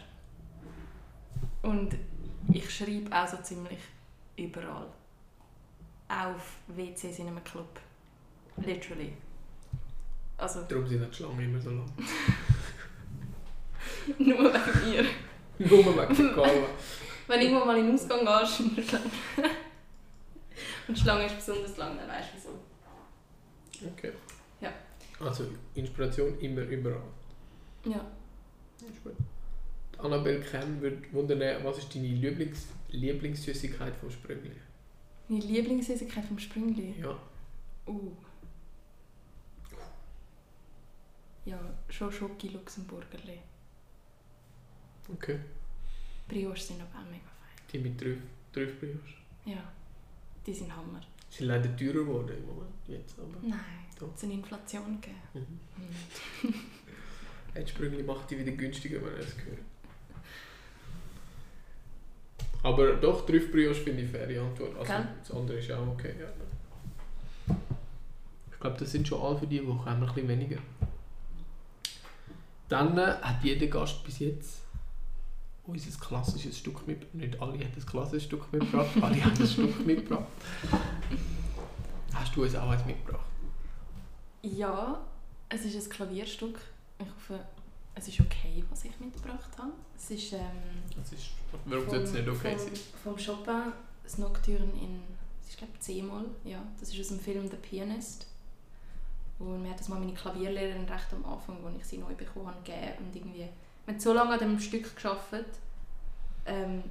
Und 1.61 1.95
ich 2.51 2.69
schreibe 2.69 3.15
auch 3.15 3.27
so 3.27 3.37
ziemlich 3.37 3.79
überall. 4.35 4.87
Auch 6.07 6.35
auf 6.35 6.57
WCs 6.67 7.19
in 7.19 7.27
einem 7.27 7.43
Club. 7.43 7.79
Literally. 8.57 9.13
Also 10.37 10.63
Darum 10.63 10.85
sind 10.87 11.07
die 11.09 11.15
Schlangen 11.15 11.39
immer 11.39 11.61
so 11.61 11.69
lang. 11.69 11.85
nur 14.19 14.53
wegen 14.53 14.91
mir. 14.91 15.05
Nur 15.59 15.85
wegen 15.85 16.15
der 16.15 16.33
Carla. 16.33 16.67
Wenn 17.27 17.39
du 17.39 17.45
irgendwo 17.45 17.65
mal 17.65 17.77
in 17.77 17.85
den 17.85 17.95
Ausgang 17.95 18.25
gehst 18.25 18.59
und 18.59 18.77
eine 18.77 18.85
Schlange- 18.85 19.11
und 20.87 20.97
die 20.97 21.01
Schlange 21.01 21.25
ist 21.27 21.35
besonders 21.35 21.77
lang, 21.77 21.95
dann 21.97 22.07
weißt 22.09 22.29
du 22.33 22.37
wieso. 22.37 22.49
Okay. 23.91 24.11
Ja. 24.59 24.73
Also 25.19 25.45
Inspiration 25.75 26.37
immer 26.39 26.63
überall. 26.63 27.03
Ja. 27.85 28.03
Ist 28.79 29.03
gut. 29.03 29.15
Annabelle 29.99 30.41
Ken 30.41 30.81
würde 30.81 31.01
wundern, 31.13 31.63
was 31.63 31.77
ist 31.77 31.95
deine 31.95 32.07
Lieblings 32.07 32.67
Lieblingssüßigkeit 32.89 33.95
vom 33.95 34.11
Sprüngli? 34.11 34.51
Meine 35.29 35.45
Lieblingssüßigkeit 35.45 36.25
vom 36.25 36.37
Sprüngli? 36.37 36.95
Ja. 36.99 37.17
Uh. 37.87 38.11
Ja, 41.45 41.59
schon 41.93 42.11
Schoki 42.11 42.49
Luxemburgerli. 42.49 43.39
Okay. 45.11 45.39
Brioche 46.27 46.59
sind 46.59 46.81
aber 46.81 46.99
auch 46.99 47.05
mega 47.05 47.29
fein. 47.39 47.65
Die 47.71 47.79
mit 47.79 47.99
Trüff, 47.99 48.17
Trüffbrioche. 48.51 49.15
Ja, 49.45 49.71
die 50.45 50.53
sind 50.53 50.75
Hammer. 50.75 51.01
Sie 51.29 51.39
sind 51.39 51.47
leider 51.47 51.75
teurer 51.75 51.93
geworden 52.05 52.37
im 52.37 52.45
Moment. 52.45 52.73
Jetzt 52.87 53.19
aber. 53.19 53.37
Nein, 53.41 53.59
Doch. 53.99 54.07
es 54.15 54.21
hat 54.21 54.23
eine 54.23 54.33
Inflation 54.33 55.01
gegeben. 55.01 55.21
Mhm. 55.33 55.59
Hm. 56.41 56.53
Ein 57.55 57.67
Sprüngli 57.67 58.01
macht 58.03 58.31
die 58.31 58.39
wieder 58.39 58.51
günstiger, 58.51 58.99
wenn 59.03 59.13
es 59.19 59.37
gehört. 59.37 59.59
Aber 62.63 62.93
doch, 62.93 63.25
Trüffbrioche 63.25 63.81
finde 63.81 64.03
ich 64.03 64.09
faire 64.09 64.41
Antwort. 64.41 64.75
Also 64.77 64.93
Gell? 64.93 65.07
das 65.19 65.31
andere 65.31 65.57
ist 65.57 65.71
auch 65.71 65.87
okay. 65.87 66.15
Ja. 66.19 67.55
Ich 68.51 68.59
glaube, 68.59 68.77
das 68.79 68.91
sind 68.91 69.07
schon 69.07 69.21
alle 69.21 69.37
für 69.37 69.47
diese 69.47 69.67
Woche. 69.67 69.89
Haben 69.89 69.99
wir 70.01 70.07
ein 70.07 70.13
bisschen 70.13 70.29
weniger. 70.29 70.57
Dann 72.73 72.97
äh, 72.97 73.17
hat 73.21 73.43
jeder 73.43 73.67
Gast 73.67 74.03
bis 74.03 74.17
jetzt 74.17 74.61
unser 75.65 75.95
klassisches 75.99 76.57
Stück 76.57 76.87
mitgebracht. 76.87 77.13
Nicht 77.13 77.39
alle 77.39 77.53
haben 77.53 77.61
ein 77.61 77.85
klassisches 77.85 78.23
Stück 78.23 78.51
mitgebracht, 78.51 78.89
alle 79.01 79.23
haben 79.23 79.37
ein 79.39 79.47
Stück 79.47 79.85
mitgebracht. 79.85 80.25
Hast 82.15 82.35
du 82.35 82.41
uns 82.41 82.55
auch 82.55 82.71
eins 82.71 82.83
mitgebracht? 82.83 83.27
Ja, 84.41 84.99
es 85.49 85.65
ist 85.65 85.75
ein 85.75 85.87
Klavierstück. 85.87 86.59
Ich 86.97 87.05
hoffe, 87.05 87.45
es 87.93 88.07
ist 88.07 88.19
okay, 88.19 88.63
was 88.71 88.85
ich 88.85 88.99
mitgebracht 88.99 89.51
habe. 89.59 89.73
Es 89.95 90.09
ist 90.09 90.33
ähm, 90.33 90.39
Das 90.97 91.13
ist, 91.13 91.29
warum 91.65 91.87
sollte 91.87 92.05
es 92.05 92.13
nicht 92.13 92.27
okay 92.27 92.57
vom, 92.57 92.67
sein? 92.67 92.83
Vom 93.03 93.17
Chopin, 93.17 93.73
das 94.03 94.17
Nocturne 94.17 94.73
in, 94.81 94.99
es 95.43 95.49
ist 95.49 95.59
glaube 95.59 95.77
C-Moll, 95.77 96.25
ja. 96.43 96.57
Das 96.79 96.89
ist 96.89 96.99
aus 96.99 97.09
dem 97.09 97.19
Film 97.19 97.47
«The 97.51 97.57
Pianist». 97.57 98.32
Und 99.39 99.61
mir 99.61 99.71
hat 99.71 99.79
das 99.79 99.89
mal 99.89 99.99
meine 99.99 100.13
Klavierlehrerin 100.13 100.85
recht 100.85 101.07
am 101.11 101.25
Anfang, 101.25 101.57
als 101.65 101.77
ich 101.77 101.85
sie 101.85 101.97
neu 101.97 102.13
bekommen 102.13 102.47
habe, 102.47 102.57
gegeben. 102.63 103.05
Und 103.05 103.15
irgendwie, 103.15 103.39
wir 103.85 103.93
haben 103.93 103.99
so 103.99 104.13
lange 104.13 104.33
an 104.33 104.39
dem 104.39 104.59
Stück 104.59 104.95
gearbeitet. 104.95 105.47
Ähm, 106.45 106.83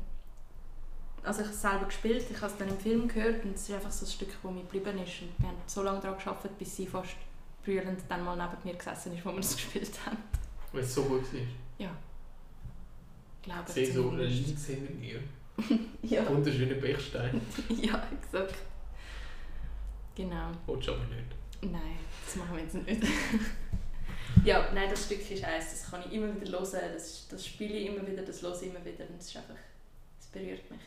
also 1.23 1.41
ich 1.41 1.47
habe 1.47 1.55
es 1.55 1.63
selber 1.63 1.85
gespielt, 1.87 2.25
ich 2.29 2.37
habe 2.37 2.53
es 2.53 2.59
dann 2.59 2.69
im 2.69 2.79
Film 2.79 3.07
gehört 3.07 3.45
und 3.45 3.55
es 3.55 3.69
ist 3.69 3.75
einfach 3.75 3.93
so 3.93 4.05
ein 4.05 4.11
Stück, 4.11 4.31
das 4.43 4.51
mir 4.51 4.63
geblieben 4.63 4.99
ist. 5.03 5.23
Und 5.23 5.39
wir 5.39 5.49
haben 5.49 5.57
so 5.67 5.83
lange 5.83 6.01
daran 6.01 6.19
gearbeitet, 6.19 6.59
bis 6.59 6.77
sie 6.77 6.87
fast 6.87 7.15
brüllend 7.65 8.01
dann 8.09 8.25
mal 8.25 8.37
neben 8.37 8.57
mir 8.65 8.75
gesessen 8.77 9.17
ist, 9.17 9.25
wo 9.25 9.31
wir 9.31 9.37
das 9.37 9.55
gespielt 9.57 9.93
haben. 10.05 10.19
Weil 10.73 10.83
es 10.83 10.95
so 10.95 11.05
gut 11.05 11.33
war. 11.33 11.41
Glaube 13.43 13.65
Ich 13.67 13.75
sehe 13.75 13.93
so 13.93 14.05
zumindest. 14.05 14.47
links 14.47 14.67
hinter 14.67 14.93
mir. 14.95 15.21
Ja. 16.03 16.29
Wunderschöne 16.29 16.75
Bechstein. 16.77 17.41
ja, 17.69 18.03
exakt. 18.13 18.55
Genau. 20.15 20.51
Willst 20.67 20.89
du 20.89 20.93
aber 20.93 21.05
nicht. 21.05 21.42
Nein, 21.63 21.99
das 22.25 22.37
machen 22.37 22.57
wir 22.57 22.63
jetzt 22.65 22.75
nicht. 22.75 23.03
ja, 24.45 24.69
nein, 24.75 24.91
das 24.91 25.07
Stück 25.07 25.31
ist 25.31 25.45
eins, 25.45 25.71
das 25.71 25.91
kann 25.91 26.03
ich 26.05 26.13
immer 26.13 26.29
wieder 26.41 26.59
hören, 26.59 26.93
das, 26.93 27.29
das 27.29 27.47
spiele 27.47 27.75
ich 27.75 27.87
immer 27.87 28.07
wieder, 28.07 28.23
das 28.23 28.43
höre 28.43 28.55
ich 28.61 28.69
immer 28.69 28.85
wieder 28.85 29.09
und 29.09 29.21
es 29.21 29.29
ist 29.29 29.37
einfach, 29.37 29.55
es 30.19 30.27
berührt 30.27 30.69
mich. 30.71 30.81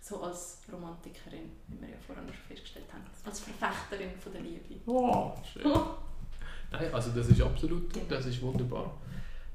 So 0.00 0.22
als 0.22 0.60
Romantikerin, 0.70 1.50
wie 1.68 1.80
wir 1.80 1.88
ja 1.88 1.96
vorhin 2.06 2.26
schon 2.26 2.36
festgestellt 2.48 2.86
haben. 2.92 3.04
Als 3.24 3.40
Verfechterin 3.40 4.10
von 4.18 4.32
der 4.32 4.42
Liebe. 4.42 4.74
Wow, 4.86 5.38
schön. 5.46 5.62
Nein, 6.70 6.92
also 6.92 7.10
das 7.10 7.28
ist 7.28 7.40
absolut, 7.40 7.90
das 8.10 8.26
ist 8.26 8.42
wunderbar. 8.42 8.94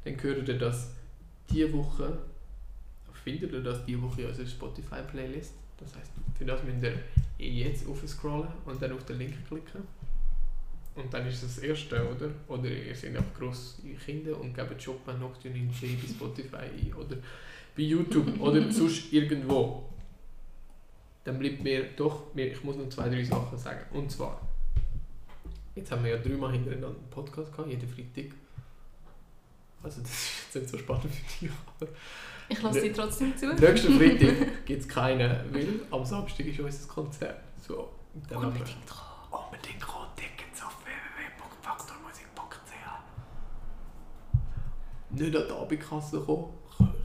Dann 0.03 0.21
hört 0.21 0.47
ihr 0.47 0.57
das 0.57 0.89
diese 1.49 1.71
Woche, 1.73 2.17
findet 3.23 3.51
ihr 3.51 3.61
das 3.61 3.85
diese 3.85 4.01
Woche 4.01 4.21
in 4.21 4.27
unserer 4.27 4.47
Spotify-Playlist. 4.47 5.53
Das 5.77 5.95
heisst, 5.95 6.11
für 6.37 6.45
das 6.45 6.63
müsst 6.63 6.83
ihr 6.83 6.99
eh 7.39 7.65
jetzt 7.65 7.87
aufscrollen 7.87 8.47
und 8.65 8.81
dann 8.81 8.91
auf 8.93 9.05
den 9.05 9.19
Link 9.19 9.47
klicken. 9.47 9.83
Und 10.95 11.11
dann 11.13 11.27
ist 11.27 11.41
es 11.41 11.55
das 11.55 11.63
erste, 11.63 11.95
oder? 12.07 12.29
Oder 12.47 12.69
ihr 12.69 12.95
seid 12.95 13.15
einfach 13.15 13.33
grosse 13.33 13.81
Kinder 14.05 14.39
und 14.39 14.53
gebt 14.53 14.83
Chopin 14.83 15.19
Nocturne 15.19 15.57
in 15.57 15.71
G 15.71 15.95
bei 15.95 16.07
Spotify 16.07 16.55
ein 16.57 16.93
oder 16.93 17.17
bei 17.75 17.83
YouTube 17.83 18.39
oder 18.39 18.71
sonst 18.71 19.11
irgendwo. 19.11 19.89
Dann 21.23 21.39
bleibt 21.39 21.63
mir 21.63 21.85
doch, 21.95 22.33
mir, 22.35 22.51
ich 22.51 22.63
muss 22.63 22.75
noch 22.75 22.89
zwei, 22.89 23.09
drei 23.09 23.23
Sachen 23.23 23.57
sagen. 23.57 23.81
Und 23.91 24.11
zwar, 24.11 24.39
Jetzt 25.75 25.91
haben 25.91 26.03
wir 26.03 26.11
ja 26.11 26.17
dreimal 26.17 26.51
hintereinander 26.51 26.89
einen 26.89 27.09
Podcast 27.09 27.51
gehabt, 27.51 27.69
jeden 27.69 27.89
Freitag. 27.89 28.31
Also 29.81 30.01
das 30.01 30.11
ist 30.11 30.29
jetzt 30.45 30.55
nicht 30.55 30.69
so 30.69 30.77
spannend 30.77 31.05
für 31.05 31.45
dich, 31.45 31.51
aber 31.79 31.91
Ich 32.47 32.61
lasse 32.61 32.81
dir 32.81 32.93
trotzdem 32.93 33.35
zu. 33.35 33.47
nächsten 33.47 33.97
Freitag 33.97 34.65
gibt 34.65 34.81
es 34.81 34.87
keinen, 34.87 35.51
weil 35.51 35.81
am 35.89 36.05
Samstag 36.05 36.45
ist 36.45 36.59
unser 36.59 36.87
Konzert. 36.87 37.41
So, 37.59 37.89
dann 38.29 38.45
Unbedingt 38.45 38.87
kommen. 38.87 39.43
Unbedingt 39.45 39.81
kommen 39.81 40.09
Tickets 40.15 40.61
auf 40.63 40.77
www.faktormusik.ch 40.85 42.53
Nicht 45.13 45.35
an 45.35 45.43
die 45.47 45.53
Abendkasse 45.53 46.19
kommen, 46.21 46.53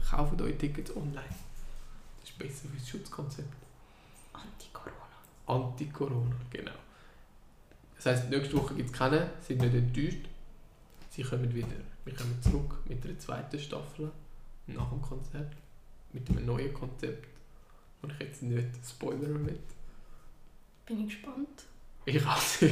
kauft 0.09 0.41
euch 0.41 0.57
Tickets 0.57 0.95
online. 0.95 1.35
Das 2.19 2.29
ist 2.29 2.39
besser 2.39 2.67
für 2.67 2.77
das 2.77 2.89
Schutzkonzept. 2.89 3.53
Anti-Corona. 4.33 4.95
Anti-Corona, 5.45 6.35
genau. 6.49 6.71
Das 7.95 8.07
heisst, 8.07 8.29
nächste 8.29 8.57
Woche 8.57 8.73
gibt 8.73 8.89
es 8.89 8.97
keine, 8.97 9.29
sind 9.45 9.61
nicht 9.61 9.75
enttäuscht. 9.75 10.27
Sie 11.11 11.21
kommen 11.21 11.53
wieder. 11.53 11.67
Wir 12.05 12.15
kommen 12.15 12.41
zurück 12.41 12.77
mit 12.85 13.05
einer 13.05 13.19
zweiten 13.19 13.59
Staffel 13.59 14.11
nach 14.67 14.89
dem 14.89 15.01
Konzert. 15.01 15.53
Mit 16.11 16.27
einem 16.29 16.47
neuen 16.47 16.73
Konzept. 16.73 17.27
Und 18.01 18.13
ich 18.13 18.19
jetzt 18.19 18.41
nicht 18.41 18.69
spoilern 18.89 19.45
will. 19.45 19.59
Bin 20.87 21.01
ich 21.01 21.07
gespannt. 21.07 21.65
Ich 22.05 22.25
hasse. 22.25 22.67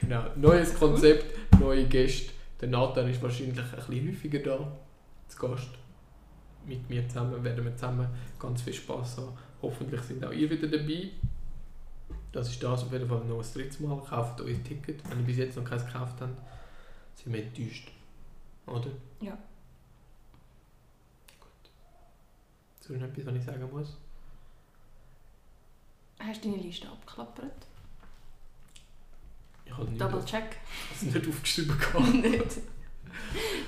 genau, 0.00 0.24
neues 0.34 0.74
Konzept, 0.74 1.60
neue 1.60 1.84
Gäste. 1.86 2.33
Der 2.60 2.68
Nathan 2.68 3.08
ist 3.08 3.22
wahrscheinlich 3.22 3.58
ein 3.58 3.70
bisschen 3.70 4.08
häufiger 4.08 4.38
da, 4.38 4.72
zu 5.28 5.38
Gast. 5.38 5.70
Mit 6.66 6.88
mir 6.88 7.06
zusammen 7.08 7.42
werden 7.44 7.64
wir 7.64 7.76
zusammen 7.76 8.08
ganz 8.38 8.62
viel 8.62 8.72
Spaß 8.72 9.18
haben. 9.18 9.36
Hoffentlich 9.60 10.00
sind 10.02 10.24
auch 10.24 10.32
ihr 10.32 10.48
wieder 10.48 10.68
dabei. 10.68 11.10
Das 12.32 12.48
ist 12.48 12.62
das 12.62 12.84
auf 12.84 12.92
jeden 12.92 13.08
Fall 13.08 13.24
noch 13.24 13.38
das 13.38 13.52
dritte 13.52 13.82
Mal. 13.82 14.02
Kauft 14.02 14.40
euch 14.40 14.56
ein 14.56 14.64
Ticket. 14.64 15.08
Wenn 15.08 15.20
ihr 15.20 15.26
bis 15.26 15.36
jetzt 15.36 15.56
noch 15.56 15.64
keins 15.64 15.84
gekauft 15.84 16.20
habt, 16.20 16.40
sind 17.14 17.32
wir 17.32 17.44
enttäuscht. 17.44 17.90
Oder? 18.66 18.90
Ja. 19.20 19.38
Gut. 21.38 21.70
So 22.80 22.94
noch 22.94 23.02
etwas, 23.02 23.26
was 23.26 23.34
ich 23.34 23.44
sagen 23.44 23.70
muss? 23.70 23.96
Hast 26.18 26.44
du 26.44 26.50
deine 26.50 26.62
Liste 26.62 26.88
abgeklappert? 26.88 27.66
Ich 29.76 29.78
habe 29.80 29.90
nicht, 29.90 30.00
Double 30.00 30.24
check. 30.24 30.56
also 30.92 31.06
nicht 31.06 31.28
aufgeschrieben 31.28 31.76
gehabt. 31.78 32.14
nicht. 32.14 32.56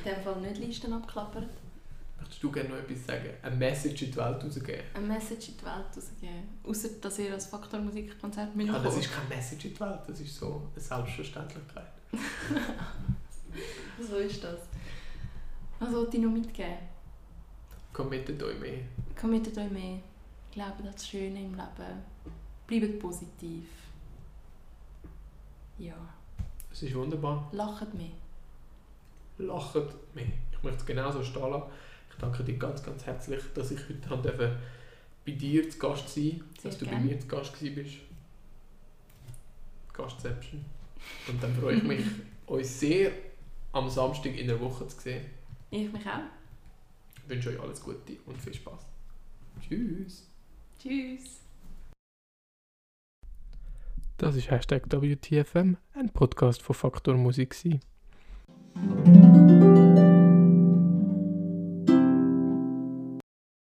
In 0.05 0.13
dem 0.15 0.23
Fall 0.23 0.41
nicht 0.41 0.59
Listen 0.59 0.93
abklappert. 0.93 1.49
Möchtest 2.19 2.43
du 2.43 2.51
gerne 2.53 2.69
noch 2.71 2.77
etwas 2.77 3.07
sagen? 3.07 3.31
Eine 3.43 3.57
Message 3.57 4.03
in 4.03 4.11
die 4.13 4.17
Welt 4.17 4.45
rausgeben? 4.45 4.83
Eine 4.95 5.07
Message 5.07 5.49
in 5.49 5.55
die 5.59 5.65
Welt 5.65 5.97
rausgeben. 5.97 6.49
Außer 6.65 6.89
dass 7.01 7.19
ihr 7.19 7.33
als 7.33 7.47
Faktor 7.47 7.81
Musikkonzert 7.81 8.51
Ja, 8.57 8.73
das 8.79 8.85
mitkommt. 8.85 8.97
ist 9.05 9.13
keine 9.13 9.29
Message 9.29 9.65
in 9.67 9.75
die 9.75 9.81
Welt, 9.81 10.01
das 10.07 10.21
ist 10.21 10.37
so 10.37 10.63
eine 10.75 10.81
Selbstverständlichkeit. 10.83 11.87
So 14.01 14.17
ist 14.17 14.45
das. 14.45 14.61
Was 15.79 15.93
wollte 15.93 16.17
ich 16.19 16.23
noch 16.23 16.31
mitgeben? 16.31 16.77
Committet 17.93 18.43
euch 18.43 18.59
mehr. 18.61 18.81
Committet 19.19 19.57
euch 19.57 19.71
mehr. 19.71 19.99
Glaubt 20.53 20.81
an 20.81 20.91
das 20.93 21.09
Schöne 21.09 21.41
im 21.41 21.53
Leben. 21.55 22.03
Bleibt 22.67 22.99
positiv. 23.01 23.65
Ja. 25.79 25.95
Es 26.73 26.83
ist 26.83 26.95
wunderbar. 26.95 27.49
Lacht 27.53 27.93
mehr. 27.95 28.11
Lacht 29.39 29.75
mehr. 30.15 30.27
Ich 30.53 30.63
möchte 30.63 30.81
es 30.81 30.87
genauso 30.87 31.23
stehen 31.23 31.51
lassen. 31.51 31.71
Ich 32.11 32.17
danke 32.17 32.45
dir 32.45 32.57
ganz, 32.59 32.83
ganz 32.83 33.05
herzlich, 33.05 33.43
dass 33.55 33.71
ich 33.71 33.81
heute 33.89 33.95
durfte 33.95 34.59
bei 35.25 35.33
dir 35.33 35.69
zu 35.69 35.79
Gast 35.79 36.09
sein 36.09 36.43
Sehr 36.61 36.71
dass 36.71 36.79
du 36.79 36.85
gern. 36.87 36.97
bei 36.99 37.05
mir 37.05 37.21
zu 37.21 37.27
Gast 37.27 37.53
bist. 37.61 37.97
Gastception. 39.97 40.65
Und 41.29 41.43
dann 41.43 41.55
freue 41.55 41.77
ich 41.77 41.83
mich, 41.83 42.05
euch 42.47 42.69
sehr 42.69 43.11
am 43.73 43.89
Samstag 43.89 44.37
in 44.37 44.47
der 44.47 44.61
Woche 44.61 44.87
zu 44.89 45.01
sehen. 45.01 45.25
Ich 45.71 45.91
mich 45.93 46.07
auch. 46.07 46.21
Ich 47.17 47.29
wünsche 47.29 47.51
euch 47.51 47.61
alles 47.61 47.81
Gute 47.83 48.17
und 48.27 48.41
viel 48.41 48.55
Spaß. 48.55 48.81
Tschüss. 49.61 50.29
Tschüss. 50.79 51.41
Das 54.19 54.35
ist 54.35 54.51
WTFM, 55.03 55.77
ein 55.93 56.09
Podcast 56.11 56.63
von 56.63 56.75
Faktor 56.75 57.17
Musik. 57.17 57.51
gewesen. 57.51 57.81